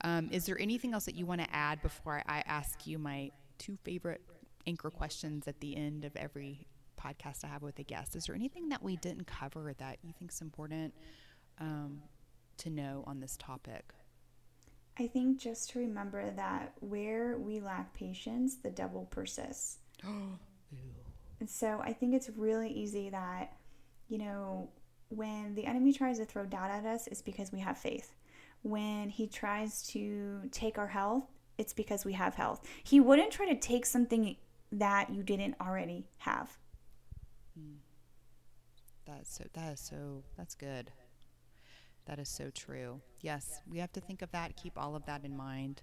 Um, 0.01 0.29
is 0.31 0.45
there 0.45 0.59
anything 0.59 0.93
else 0.93 1.05
that 1.05 1.15
you 1.15 1.25
want 1.25 1.41
to 1.41 1.55
add 1.55 1.81
before 1.81 2.21
I 2.27 2.43
ask 2.45 2.85
you 2.85 2.99
my 2.99 3.31
two 3.57 3.77
favorite 3.83 4.21
anchor 4.67 4.91
questions 4.91 5.47
at 5.47 5.59
the 5.59 5.75
end 5.75 6.05
of 6.05 6.15
every 6.15 6.67
podcast 7.01 7.43
I 7.43 7.47
have 7.47 7.63
with 7.63 7.79
a 7.79 7.83
guest? 7.83 8.15
Is 8.15 8.25
there 8.25 8.35
anything 8.35 8.69
that 8.69 8.83
we 8.83 8.97
didn't 8.97 9.25
cover 9.25 9.73
that 9.77 9.97
you 10.03 10.13
think 10.17 10.31
is 10.31 10.41
important 10.41 10.93
um, 11.59 12.01
to 12.57 12.69
know 12.69 13.03
on 13.07 13.19
this 13.19 13.37
topic? 13.37 13.93
I 14.99 15.07
think 15.07 15.39
just 15.39 15.69
to 15.71 15.79
remember 15.79 16.31
that 16.31 16.73
where 16.79 17.37
we 17.37 17.59
lack 17.59 17.93
patience, 17.93 18.55
the 18.55 18.71
devil 18.71 19.07
persists. 19.11 19.77
and 20.03 20.39
so 21.47 21.79
I 21.83 21.93
think 21.93 22.15
it's 22.15 22.29
really 22.35 22.69
easy 22.69 23.09
that, 23.09 23.53
you 24.09 24.17
know, 24.17 24.69
when 25.09 25.55
the 25.55 25.65
enemy 25.65 25.93
tries 25.93 26.17
to 26.17 26.25
throw 26.25 26.45
doubt 26.45 26.71
at 26.71 26.85
us, 26.85 27.07
it's 27.07 27.21
because 27.21 27.51
we 27.51 27.59
have 27.59 27.77
faith. 27.77 28.13
When 28.63 29.09
he 29.09 29.27
tries 29.27 29.83
to 29.89 30.41
take 30.51 30.77
our 30.77 30.87
health, 30.87 31.25
it's 31.57 31.73
because 31.73 32.03
we 32.03 32.13
have 32.13 32.35
health. 32.35 32.67
He 32.83 32.99
wouldn't 32.99 33.31
try 33.31 33.47
to 33.47 33.59
take 33.59 33.85
something 33.85 34.35
that 34.71 35.09
you 35.13 35.23
didn't 35.23 35.55
already 35.61 36.07
have. 36.17 36.57
Mm. 37.59 37.77
That's 39.05 39.35
so 39.37 39.45
that 39.53 39.73
is 39.73 39.79
so 39.79 40.23
that's 40.37 40.55
good. 40.55 40.91
That 42.05 42.19
is 42.19 42.29
so 42.29 42.49
true. 42.49 43.01
Yes, 43.21 43.43
we 43.69 43.79
have 43.79 43.91
to 43.93 44.01
think 44.01 44.21
of 44.21 44.31
that, 44.31 44.55
keep 44.55 44.77
all 44.77 44.95
of 44.95 45.05
that 45.05 45.25
in 45.25 45.35
mind. 45.35 45.81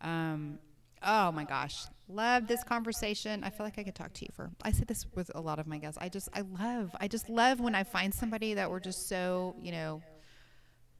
Um, 0.00 0.58
Oh 1.06 1.30
my 1.32 1.44
gosh. 1.44 1.84
Love 2.08 2.46
this 2.46 2.64
conversation. 2.64 3.44
I 3.44 3.50
feel 3.50 3.66
like 3.66 3.78
I 3.78 3.82
could 3.82 3.94
talk 3.94 4.14
to 4.14 4.24
you 4.24 4.30
for 4.34 4.50
I 4.62 4.72
say 4.72 4.84
this 4.86 5.04
with 5.14 5.30
a 5.34 5.40
lot 5.40 5.58
of 5.58 5.66
my 5.66 5.76
guests. 5.76 5.98
I 6.00 6.08
just 6.08 6.30
I 6.32 6.40
love 6.40 6.96
I 6.98 7.08
just 7.08 7.28
love 7.28 7.60
when 7.60 7.74
I 7.74 7.84
find 7.84 8.12
somebody 8.14 8.54
that 8.54 8.70
we're 8.70 8.80
just 8.80 9.06
so, 9.08 9.54
you 9.60 9.70
know, 9.70 10.02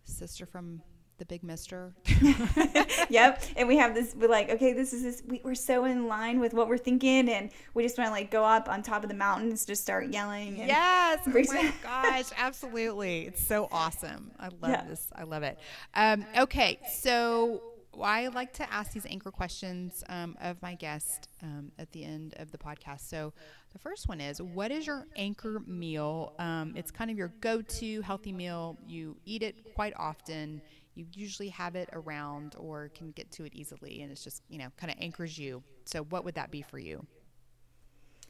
sister 0.05 0.45
from 0.45 0.83
the 1.19 1.25
big 1.25 1.43
mister. 1.43 1.95
yep. 3.09 3.43
And 3.57 3.69
we 3.69 3.77
have 3.77 3.95
this, 3.95 4.15
we're 4.17 4.29
like, 4.29 4.51
okay, 4.51 4.73
this 4.73 4.93
is 4.93 5.03
this, 5.03 5.23
we, 5.27 5.41
are 5.45 5.55
so 5.55 5.85
in 5.85 6.09
line 6.09 6.41
with 6.41 6.55
what 6.55 6.69
we're 6.69 6.79
thinking. 6.79 7.29
And 7.29 7.51
we 7.73 7.83
just 7.83 7.97
want 7.97 8.09
to 8.09 8.13
like 8.13 8.31
go 8.31 8.45
up 8.45 8.69
on 8.69 8.83
top 8.83 9.03
of 9.05 9.09
the 9.09 9.15
mountains, 9.15 9.65
just 9.65 9.83
start 9.83 10.09
yelling. 10.09 10.57
yes. 10.57 11.21
Oh 11.27 11.31
my 11.31 11.73
gosh. 11.83 12.27
Absolutely. 12.37 13.27
It's 13.27 13.47
so 13.47 13.69
awesome. 13.71 14.33
I 14.39 14.49
love 14.49 14.71
yeah. 14.71 14.85
this. 14.85 15.09
I 15.15 15.23
love 15.25 15.43
it. 15.43 15.59
Um, 15.95 16.25
okay. 16.37 16.79
So 16.93 17.63
I 18.03 18.29
like 18.29 18.53
to 18.55 18.73
ask 18.73 18.93
these 18.93 19.07
anchor 19.07 19.31
questions 19.31 20.03
um, 20.09 20.37
of 20.41 20.61
my 20.63 20.75
guest 20.75 21.29
um, 21.43 21.71
at 21.79 21.93
the 21.93 22.05
end 22.05 22.35
of 22.39 22.51
the 22.51 22.59
podcast. 22.59 23.09
So, 23.09 23.33
the 23.73 23.79
first 23.79 24.09
one 24.09 24.21
is 24.21 24.41
What 24.41 24.71
is 24.71 24.87
your 24.87 25.07
anchor 25.17 25.61
meal? 25.67 26.35
Um, 26.39 26.75
it's 26.77 26.91
kind 26.91 27.11
of 27.11 27.19
your 27.19 27.29
go 27.41 27.63
to 27.63 28.01
healthy 28.03 28.33
meal. 28.33 28.79
You 28.87 29.17
eat 29.25 29.43
it 29.43 29.75
quite 29.75 29.95
often. 29.97 30.63
You 30.95 31.07
usually 31.13 31.49
have 31.49 31.75
it 31.75 31.89
around 31.93 32.55
or 32.59 32.91
can 32.95 33.11
get 33.13 33.31
to 33.33 33.45
it 33.45 33.55
easily, 33.55 34.03
and 34.03 34.13
it's 34.13 34.23
just, 34.23 34.43
you 34.49 34.59
know, 34.59 34.69
kind 34.77 34.93
of 34.93 34.99
anchors 35.01 35.39
you. 35.39 35.63
So, 35.85 36.05
what 36.05 36.25
would 36.25 36.35
that 36.37 36.51
be 36.51 36.63
for 36.63 36.79
you? 36.79 37.07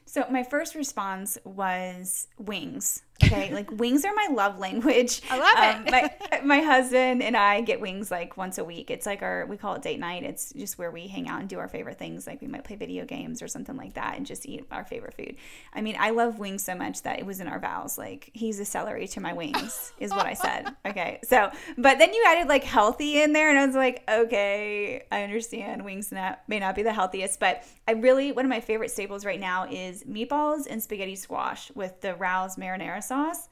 So 0.05 0.23
my 0.29 0.43
first 0.43 0.75
response 0.75 1.37
was 1.43 2.27
wings. 2.37 3.01
Okay, 3.23 3.53
like 3.53 3.71
wings 3.71 4.03
are 4.03 4.13
my 4.13 4.27
love 4.31 4.59
language. 4.59 5.21
I 5.29 5.37
love 5.37 5.77
um, 5.77 5.87
it. 5.87 5.91
my 5.91 6.39
my 6.43 6.59
husband 6.59 7.23
and 7.23 7.37
I 7.37 7.61
get 7.61 7.79
wings 7.79 8.11
like 8.11 8.35
once 8.35 8.57
a 8.57 8.63
week. 8.63 8.91
It's 8.91 9.05
like 9.05 9.21
our 9.21 9.45
we 9.45 9.55
call 9.55 9.75
it 9.75 9.81
date 9.81 9.99
night. 9.99 10.23
It's 10.23 10.51
just 10.53 10.77
where 10.77 10.91
we 10.91 11.07
hang 11.07 11.29
out 11.29 11.39
and 11.39 11.47
do 11.47 11.57
our 11.59 11.69
favorite 11.69 11.97
things. 11.97 12.27
Like 12.27 12.41
we 12.41 12.47
might 12.47 12.65
play 12.65 12.75
video 12.75 13.05
games 13.05 13.41
or 13.41 13.47
something 13.47 13.77
like 13.77 13.93
that, 13.93 14.17
and 14.17 14.25
just 14.25 14.45
eat 14.45 14.65
our 14.69 14.83
favorite 14.83 15.13
food. 15.13 15.37
I 15.73 15.81
mean, 15.81 15.95
I 15.97 16.09
love 16.09 16.39
wings 16.39 16.63
so 16.63 16.75
much 16.75 17.03
that 17.03 17.19
it 17.19 17.25
was 17.25 17.39
in 17.39 17.47
our 17.47 17.59
vows. 17.59 17.97
Like 17.97 18.31
he's 18.33 18.59
a 18.59 18.65
celery 18.65 19.07
to 19.09 19.21
my 19.21 19.31
wings 19.31 19.93
is 19.97 20.11
what 20.11 20.25
I 20.25 20.33
said. 20.33 20.75
Okay, 20.85 21.19
so 21.23 21.51
but 21.77 21.97
then 21.97 22.13
you 22.13 22.23
added 22.27 22.47
like 22.47 22.63
healthy 22.63 23.21
in 23.21 23.33
there, 23.33 23.49
and 23.49 23.57
I 23.57 23.65
was 23.65 23.75
like, 23.75 24.03
okay, 24.09 25.03
I 25.11 25.23
understand 25.23 25.83
wings 25.83 26.11
not, 26.11 26.41
may 26.47 26.59
not 26.59 26.75
be 26.75 26.83
the 26.83 26.93
healthiest, 26.93 27.39
but 27.39 27.63
I 27.87 27.93
really 27.93 28.31
one 28.31 28.45
of 28.45 28.49
my 28.49 28.59
favorite 28.59 28.91
staples 28.91 29.25
right 29.25 29.39
now 29.39 29.67
is 29.67 30.03
meatballs 30.03 30.67
and 30.69 30.81
spaghetti 30.81 31.15
squash 31.15 31.71
with 31.73 32.01
the 32.01 32.13
Rao's 32.15 32.55
marinara 32.55 33.03
sauce. 33.05 33.49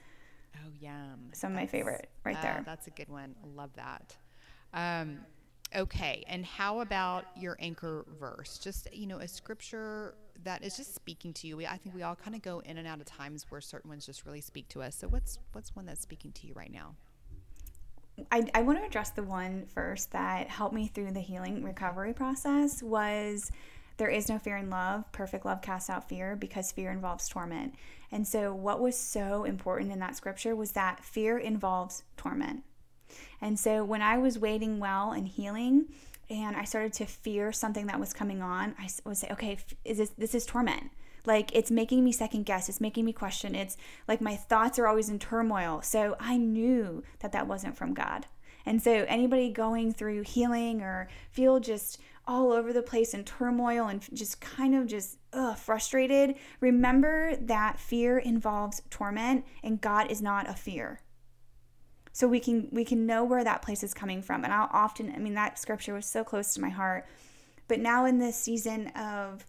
Oh, 0.55 0.69
yum. 0.79 1.29
Some 1.33 1.51
of 1.51 1.55
my 1.55 1.65
favorite 1.65 2.09
right 2.23 2.37
uh, 2.37 2.41
there. 2.41 2.63
That's 2.65 2.87
a 2.87 2.91
good 2.91 3.09
one. 3.09 3.35
Love 3.55 3.71
that. 3.75 4.15
Um, 4.73 5.19
okay. 5.75 6.23
And 6.27 6.45
how 6.45 6.81
about 6.81 7.25
your 7.37 7.57
anchor 7.59 8.05
verse? 8.19 8.57
Just, 8.57 8.93
you 8.93 9.07
know, 9.07 9.17
a 9.17 9.27
scripture 9.27 10.15
that 10.43 10.63
is 10.63 10.77
just 10.77 10.93
speaking 10.95 11.33
to 11.33 11.47
you. 11.47 11.57
We, 11.57 11.65
I 11.65 11.77
think 11.77 11.95
we 11.95 12.03
all 12.03 12.15
kind 12.15 12.35
of 12.35 12.41
go 12.41 12.59
in 12.59 12.77
and 12.77 12.87
out 12.87 12.99
of 12.99 13.05
times 13.05 13.45
where 13.49 13.61
certain 13.61 13.89
ones 13.89 14.05
just 14.05 14.25
really 14.25 14.41
speak 14.41 14.67
to 14.69 14.81
us. 14.81 14.95
So 14.95 15.07
what's, 15.07 15.39
what's 15.53 15.75
one 15.75 15.85
that's 15.85 16.01
speaking 16.01 16.31
to 16.33 16.47
you 16.47 16.53
right 16.53 16.71
now? 16.71 16.95
I, 18.31 18.43
I 18.53 18.61
want 18.61 18.79
to 18.79 18.85
address 18.85 19.09
the 19.09 19.23
one 19.23 19.65
first 19.73 20.11
that 20.11 20.47
helped 20.47 20.75
me 20.75 20.87
through 20.87 21.11
the 21.11 21.19
healing 21.19 21.63
recovery 21.63 22.13
process 22.13 22.83
was 22.83 23.51
there 23.97 24.09
is 24.09 24.29
no 24.29 24.37
fear 24.39 24.57
in 24.57 24.69
love. 24.69 25.11
Perfect 25.11 25.45
love 25.45 25.61
casts 25.61 25.89
out 25.89 26.09
fear 26.09 26.35
because 26.35 26.71
fear 26.71 26.91
involves 26.91 27.27
torment. 27.27 27.75
And 28.13 28.27
so, 28.27 28.53
what 28.53 28.79
was 28.79 28.95
so 28.95 29.43
important 29.43 29.91
in 29.91 29.97
that 29.97 30.15
scripture 30.15 30.55
was 30.55 30.73
that 30.73 31.03
fear 31.03 31.35
involves 31.35 32.03
torment. 32.15 32.63
And 33.41 33.59
so, 33.59 33.83
when 33.83 34.03
I 34.03 34.19
was 34.19 34.37
waiting 34.37 34.77
well 34.77 35.13
and 35.13 35.27
healing, 35.27 35.87
and 36.29 36.55
I 36.55 36.63
started 36.63 36.93
to 36.93 37.07
fear 37.07 37.51
something 37.51 37.87
that 37.87 37.99
was 37.99 38.13
coming 38.13 38.43
on, 38.43 38.75
I 38.77 38.87
would 39.03 39.17
say, 39.17 39.29
okay, 39.31 39.57
is 39.83 39.97
this, 39.97 40.11
this 40.11 40.35
is 40.35 40.45
torment. 40.45 40.91
Like 41.25 41.55
it's 41.55 41.71
making 41.71 42.03
me 42.03 42.11
second 42.11 42.43
guess. 42.45 42.69
It's 42.69 42.79
making 42.79 43.03
me 43.03 43.13
question. 43.13 43.55
It's 43.55 43.77
like 44.07 44.21
my 44.21 44.35
thoughts 44.35 44.77
are 44.77 44.87
always 44.87 45.09
in 45.09 45.17
turmoil. 45.17 45.81
So 45.81 46.15
I 46.19 46.37
knew 46.37 47.01
that 47.19 47.31
that 47.31 47.47
wasn't 47.47 47.75
from 47.75 47.95
God. 47.95 48.27
And 48.63 48.81
so, 48.81 49.05
anybody 49.07 49.49
going 49.49 49.91
through 49.91 50.21
healing 50.21 50.81
or 50.81 51.09
feel 51.31 51.59
just 51.59 51.99
all 52.25 52.51
over 52.51 52.71
the 52.71 52.81
place 52.81 53.13
in 53.13 53.23
turmoil 53.23 53.87
and 53.87 54.01
just 54.13 54.39
kind 54.39 54.75
of 54.75 54.87
just 54.87 55.17
ugh, 55.33 55.57
frustrated, 55.57 56.35
remember 56.59 57.35
that 57.35 57.79
fear 57.79 58.17
involves 58.17 58.81
torment 58.89 59.45
and 59.63 59.81
God 59.81 60.09
is 60.09 60.21
not 60.21 60.49
a 60.49 60.53
fear. 60.53 61.01
So 62.13 62.27
we 62.27 62.39
can 62.39 62.69
we 62.71 62.85
can 62.85 63.05
know 63.05 63.23
where 63.23 63.43
that 63.43 63.63
place 63.63 63.83
is 63.83 63.93
coming 63.93 64.21
from. 64.21 64.43
And 64.43 64.53
I'll 64.53 64.69
often 64.71 65.11
I 65.15 65.19
mean 65.19 65.33
that 65.33 65.59
scripture 65.59 65.93
was 65.93 66.05
so 66.05 66.23
close 66.23 66.53
to 66.53 66.61
my 66.61 66.69
heart. 66.69 67.05
But 67.67 67.79
now 67.79 68.05
in 68.05 68.19
this 68.19 68.37
season 68.37 68.87
of 68.89 69.45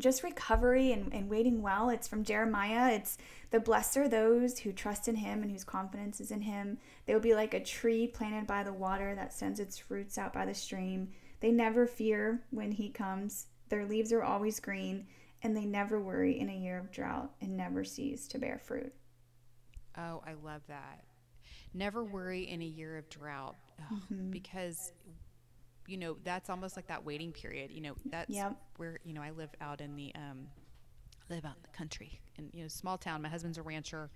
just 0.00 0.22
recovery 0.22 0.92
and, 0.92 1.12
and 1.12 1.28
waiting 1.28 1.62
well. 1.62 1.90
It's 1.90 2.08
from 2.08 2.24
Jeremiah. 2.24 2.92
It's 2.94 3.18
the 3.50 3.60
blessed 3.60 3.96
are 3.98 4.08
those 4.08 4.60
who 4.60 4.72
trust 4.72 5.08
in 5.08 5.16
him 5.16 5.42
and 5.42 5.50
whose 5.50 5.64
confidence 5.64 6.20
is 6.20 6.30
in 6.30 6.42
him. 6.42 6.78
They 7.06 7.14
will 7.14 7.20
be 7.20 7.34
like 7.34 7.54
a 7.54 7.62
tree 7.62 8.06
planted 8.06 8.46
by 8.46 8.62
the 8.62 8.72
water 8.72 9.14
that 9.14 9.32
sends 9.32 9.60
its 9.60 9.90
roots 9.90 10.18
out 10.18 10.32
by 10.32 10.46
the 10.46 10.54
stream. 10.54 11.10
They 11.40 11.50
never 11.50 11.86
fear 11.86 12.42
when 12.50 12.72
he 12.72 12.90
comes. 12.90 13.46
Their 13.68 13.86
leaves 13.86 14.12
are 14.12 14.22
always 14.22 14.60
green, 14.60 15.06
and 15.42 15.56
they 15.56 15.64
never 15.64 16.00
worry 16.00 16.38
in 16.38 16.50
a 16.50 16.56
year 16.56 16.78
of 16.78 16.90
drought 16.90 17.30
and 17.40 17.56
never 17.56 17.84
cease 17.84 18.28
to 18.28 18.38
bear 18.38 18.58
fruit. 18.58 18.92
Oh, 19.96 20.22
I 20.26 20.34
love 20.44 20.62
that. 20.68 21.04
Never 21.72 22.04
worry 22.04 22.48
in 22.48 22.62
a 22.62 22.66
year 22.66 22.98
of 22.98 23.08
drought 23.08 23.56
mm-hmm. 23.92 24.30
because 24.30 24.92
you 25.86 25.96
know 25.96 26.16
that's 26.24 26.50
almost 26.50 26.76
like 26.76 26.86
that 26.86 27.04
waiting 27.04 27.32
period 27.32 27.70
you 27.72 27.80
know 27.80 27.94
that's 28.06 28.30
yep. 28.30 28.56
where 28.76 29.00
you 29.04 29.12
know 29.12 29.22
i 29.22 29.30
live 29.30 29.50
out 29.60 29.80
in 29.80 29.96
the 29.96 30.14
um 30.14 30.46
live 31.28 31.44
out 31.44 31.56
in 31.56 31.62
the 31.62 31.76
country 31.76 32.20
in 32.36 32.48
you 32.52 32.62
know 32.62 32.68
small 32.68 32.96
town 32.96 33.20
my 33.20 33.28
husband's 33.28 33.58
a 33.58 33.62
rancher 33.62 34.08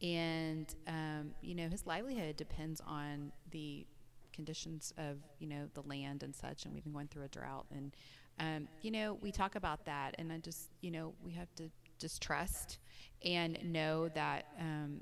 and 0.00 0.74
um, 0.88 1.32
you 1.40 1.54
know 1.54 1.68
his 1.68 1.86
livelihood 1.86 2.36
depends 2.36 2.80
on 2.86 3.32
the 3.50 3.86
conditions 4.32 4.92
of 4.98 5.18
you 5.38 5.46
know 5.46 5.68
the 5.74 5.82
land 5.82 6.22
and 6.22 6.34
such 6.34 6.64
and 6.64 6.74
we've 6.74 6.84
been 6.84 6.92
going 6.92 7.08
through 7.08 7.24
a 7.24 7.28
drought 7.28 7.66
and 7.70 7.94
um, 8.40 8.68
you 8.80 8.90
know 8.90 9.18
we 9.20 9.30
talk 9.30 9.54
about 9.54 9.84
that 9.84 10.14
and 10.18 10.32
i 10.32 10.38
just 10.38 10.70
you 10.80 10.90
know 10.90 11.12
we 11.24 11.32
have 11.32 11.54
to 11.54 11.70
just 11.98 12.20
trust 12.20 12.78
and 13.24 13.58
know 13.62 14.08
that 14.08 14.46
um, 14.58 15.00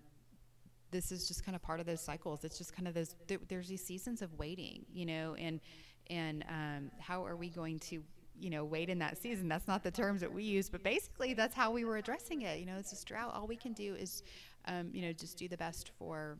this 0.90 1.12
is 1.12 1.26
just 1.26 1.44
kind 1.44 1.56
of 1.56 1.62
part 1.62 1.80
of 1.80 1.86
those 1.86 2.00
cycles. 2.00 2.44
It's 2.44 2.58
just 2.58 2.74
kind 2.74 2.86
of 2.86 2.94
those 2.94 3.14
there's 3.48 3.68
these 3.68 3.84
seasons 3.84 4.22
of 4.22 4.38
waiting 4.38 4.84
you 4.92 5.06
know 5.06 5.34
and 5.38 5.60
and 6.08 6.44
um, 6.48 6.90
how 6.98 7.24
are 7.24 7.36
we 7.36 7.48
going 7.48 7.78
to 7.78 8.02
you 8.38 8.50
know 8.50 8.64
wait 8.64 8.88
in 8.88 8.98
that 8.98 9.18
season? 9.18 9.48
That's 9.48 9.68
not 9.68 9.82
the 9.82 9.90
terms 9.90 10.20
that 10.20 10.32
we 10.32 10.42
use 10.44 10.68
but 10.68 10.82
basically 10.82 11.34
that's 11.34 11.54
how 11.54 11.70
we 11.70 11.84
were 11.84 11.96
addressing 11.96 12.42
it 12.42 12.58
you 12.58 12.66
know 12.66 12.76
it's 12.76 12.92
a 12.92 13.04
drought. 13.04 13.34
All 13.34 13.46
we 13.46 13.56
can 13.56 13.72
do 13.72 13.94
is 13.94 14.22
um, 14.66 14.90
you 14.92 15.02
know 15.02 15.12
just 15.12 15.38
do 15.38 15.48
the 15.48 15.56
best 15.56 15.90
for 15.98 16.36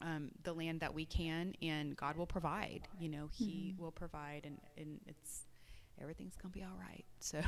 um, 0.00 0.30
the 0.44 0.52
land 0.52 0.80
that 0.80 0.94
we 0.94 1.04
can 1.04 1.54
and 1.62 1.96
god 1.96 2.16
will 2.16 2.26
provide 2.26 2.82
you 3.00 3.08
know 3.08 3.28
he 3.32 3.72
mm-hmm. 3.72 3.82
will 3.82 3.90
provide 3.90 4.42
and, 4.44 4.58
and 4.76 5.00
it's 5.06 5.42
everything's 6.00 6.36
gonna 6.36 6.52
be 6.52 6.62
all 6.62 6.78
right 6.80 7.04
so 7.20 7.40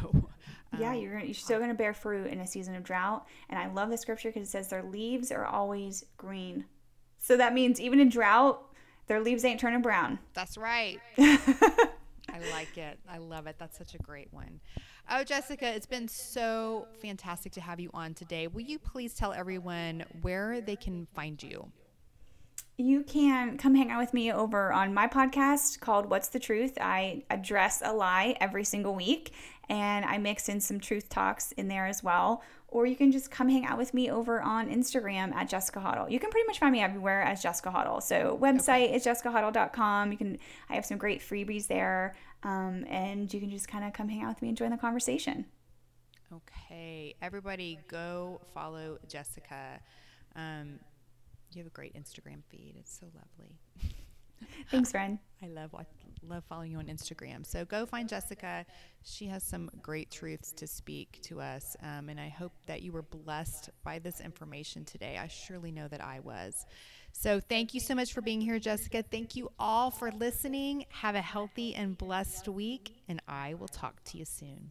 yeah 0.78 0.92
you're, 0.92 1.18
you're 1.20 1.34
still 1.34 1.60
gonna 1.60 1.74
bear 1.74 1.94
fruit 1.94 2.26
in 2.26 2.40
a 2.40 2.46
season 2.46 2.74
of 2.74 2.82
drought 2.82 3.26
and 3.48 3.58
i 3.58 3.66
love 3.72 3.90
the 3.90 3.96
scripture 3.96 4.30
because 4.30 4.48
it 4.48 4.50
says 4.50 4.68
their 4.68 4.82
leaves 4.82 5.30
are 5.30 5.46
always 5.46 6.04
green 6.16 6.64
so 7.18 7.36
that 7.36 7.54
means 7.54 7.80
even 7.80 8.00
in 8.00 8.08
drought 8.08 8.70
their 9.10 9.20
leaves 9.20 9.44
ain't 9.44 9.58
turning 9.58 9.82
brown. 9.82 10.20
That's 10.34 10.56
right. 10.56 11.00
I 11.18 12.38
like 12.52 12.78
it. 12.78 12.96
I 13.08 13.18
love 13.18 13.48
it. 13.48 13.56
That's 13.58 13.76
such 13.76 13.96
a 13.96 13.98
great 13.98 14.28
one. 14.30 14.60
Oh, 15.10 15.24
Jessica, 15.24 15.66
it's 15.66 15.84
been 15.84 16.06
so 16.06 16.86
fantastic 17.02 17.50
to 17.54 17.60
have 17.60 17.80
you 17.80 17.90
on 17.92 18.14
today. 18.14 18.46
Will 18.46 18.60
you 18.60 18.78
please 18.78 19.12
tell 19.12 19.32
everyone 19.32 20.04
where 20.22 20.60
they 20.60 20.76
can 20.76 21.08
find 21.12 21.42
you? 21.42 21.72
You 22.80 23.02
can 23.02 23.58
come 23.58 23.74
hang 23.74 23.90
out 23.90 24.00
with 24.00 24.14
me 24.14 24.32
over 24.32 24.72
on 24.72 24.94
my 24.94 25.06
podcast 25.06 25.80
called 25.80 26.08
What's 26.08 26.28
the 26.28 26.38
Truth. 26.38 26.78
I 26.80 27.24
address 27.28 27.82
a 27.84 27.92
lie 27.92 28.36
every 28.40 28.64
single 28.64 28.94
week 28.94 29.34
and 29.68 30.02
I 30.06 30.16
mix 30.16 30.48
in 30.48 30.62
some 30.62 30.80
truth 30.80 31.10
talks 31.10 31.52
in 31.52 31.68
there 31.68 31.86
as 31.86 32.02
well 32.02 32.42
or 32.68 32.86
you 32.86 32.96
can 32.96 33.12
just 33.12 33.30
come 33.30 33.50
hang 33.50 33.66
out 33.66 33.76
with 33.76 33.92
me 33.92 34.10
over 34.10 34.40
on 34.40 34.70
Instagram 34.70 35.34
at 35.34 35.46
Jessica 35.46 35.78
Hottle. 35.78 36.08
You 36.08 36.18
can 36.18 36.30
pretty 36.30 36.46
much 36.46 36.58
find 36.58 36.72
me 36.72 36.80
everywhere 36.80 37.22
as 37.22 37.42
Jessica 37.42 37.70
Hottle. 37.70 38.00
So 38.00 38.38
website 38.40 38.86
okay. 38.86 38.94
is 38.94 39.04
jessicahottle.com. 39.04 40.12
You 40.12 40.16
can 40.16 40.38
I 40.70 40.74
have 40.74 40.86
some 40.86 40.96
great 40.96 41.20
freebies 41.20 41.66
there, 41.66 42.14
um, 42.44 42.86
and 42.88 43.32
you 43.32 43.40
can 43.40 43.50
just 43.50 43.68
kind 43.68 43.84
of 43.84 43.92
come 43.92 44.08
hang 44.08 44.22
out 44.22 44.28
with 44.28 44.40
me 44.40 44.48
and 44.48 44.56
join 44.56 44.70
the 44.70 44.78
conversation. 44.78 45.44
Okay, 46.32 47.16
everybody, 47.20 47.78
go 47.88 48.40
follow 48.54 48.98
Jessica. 49.08 49.80
Um, 50.36 50.78
you 51.54 51.62
have 51.62 51.66
a 51.66 51.74
great 51.74 51.94
Instagram 51.94 52.44
feed. 52.48 52.74
It's 52.78 52.98
so 52.98 53.06
lovely. 53.14 53.58
Thanks, 54.70 54.90
friend. 54.90 55.18
I 55.42 55.48
love 55.48 55.72
love 56.28 56.44
following 56.48 56.72
you 56.72 56.78
on 56.78 56.86
Instagram. 56.86 57.46
So 57.46 57.64
go 57.64 57.86
find 57.86 58.08
Jessica. 58.08 58.66
She 59.02 59.26
has 59.26 59.42
some 59.42 59.70
great 59.82 60.10
truths 60.10 60.52
to 60.52 60.66
speak 60.66 61.18
to 61.22 61.40
us, 61.40 61.76
um, 61.82 62.08
and 62.08 62.20
I 62.20 62.28
hope 62.28 62.52
that 62.66 62.82
you 62.82 62.92
were 62.92 63.02
blessed 63.02 63.70
by 63.82 63.98
this 63.98 64.20
information 64.20 64.84
today. 64.84 65.18
I 65.18 65.28
surely 65.28 65.72
know 65.72 65.88
that 65.88 66.02
I 66.02 66.20
was. 66.20 66.66
So 67.12 67.40
thank 67.40 67.74
you 67.74 67.80
so 67.80 67.94
much 67.94 68.12
for 68.12 68.20
being 68.20 68.40
here, 68.40 68.58
Jessica. 68.58 69.02
Thank 69.02 69.34
you 69.34 69.50
all 69.58 69.90
for 69.90 70.12
listening. 70.12 70.86
Have 70.90 71.14
a 71.14 71.22
healthy 71.22 71.74
and 71.74 71.96
blessed 71.98 72.48
week, 72.48 72.94
and 73.08 73.20
I 73.26 73.54
will 73.54 73.68
talk 73.68 74.02
to 74.04 74.18
you 74.18 74.24
soon. 74.24 74.70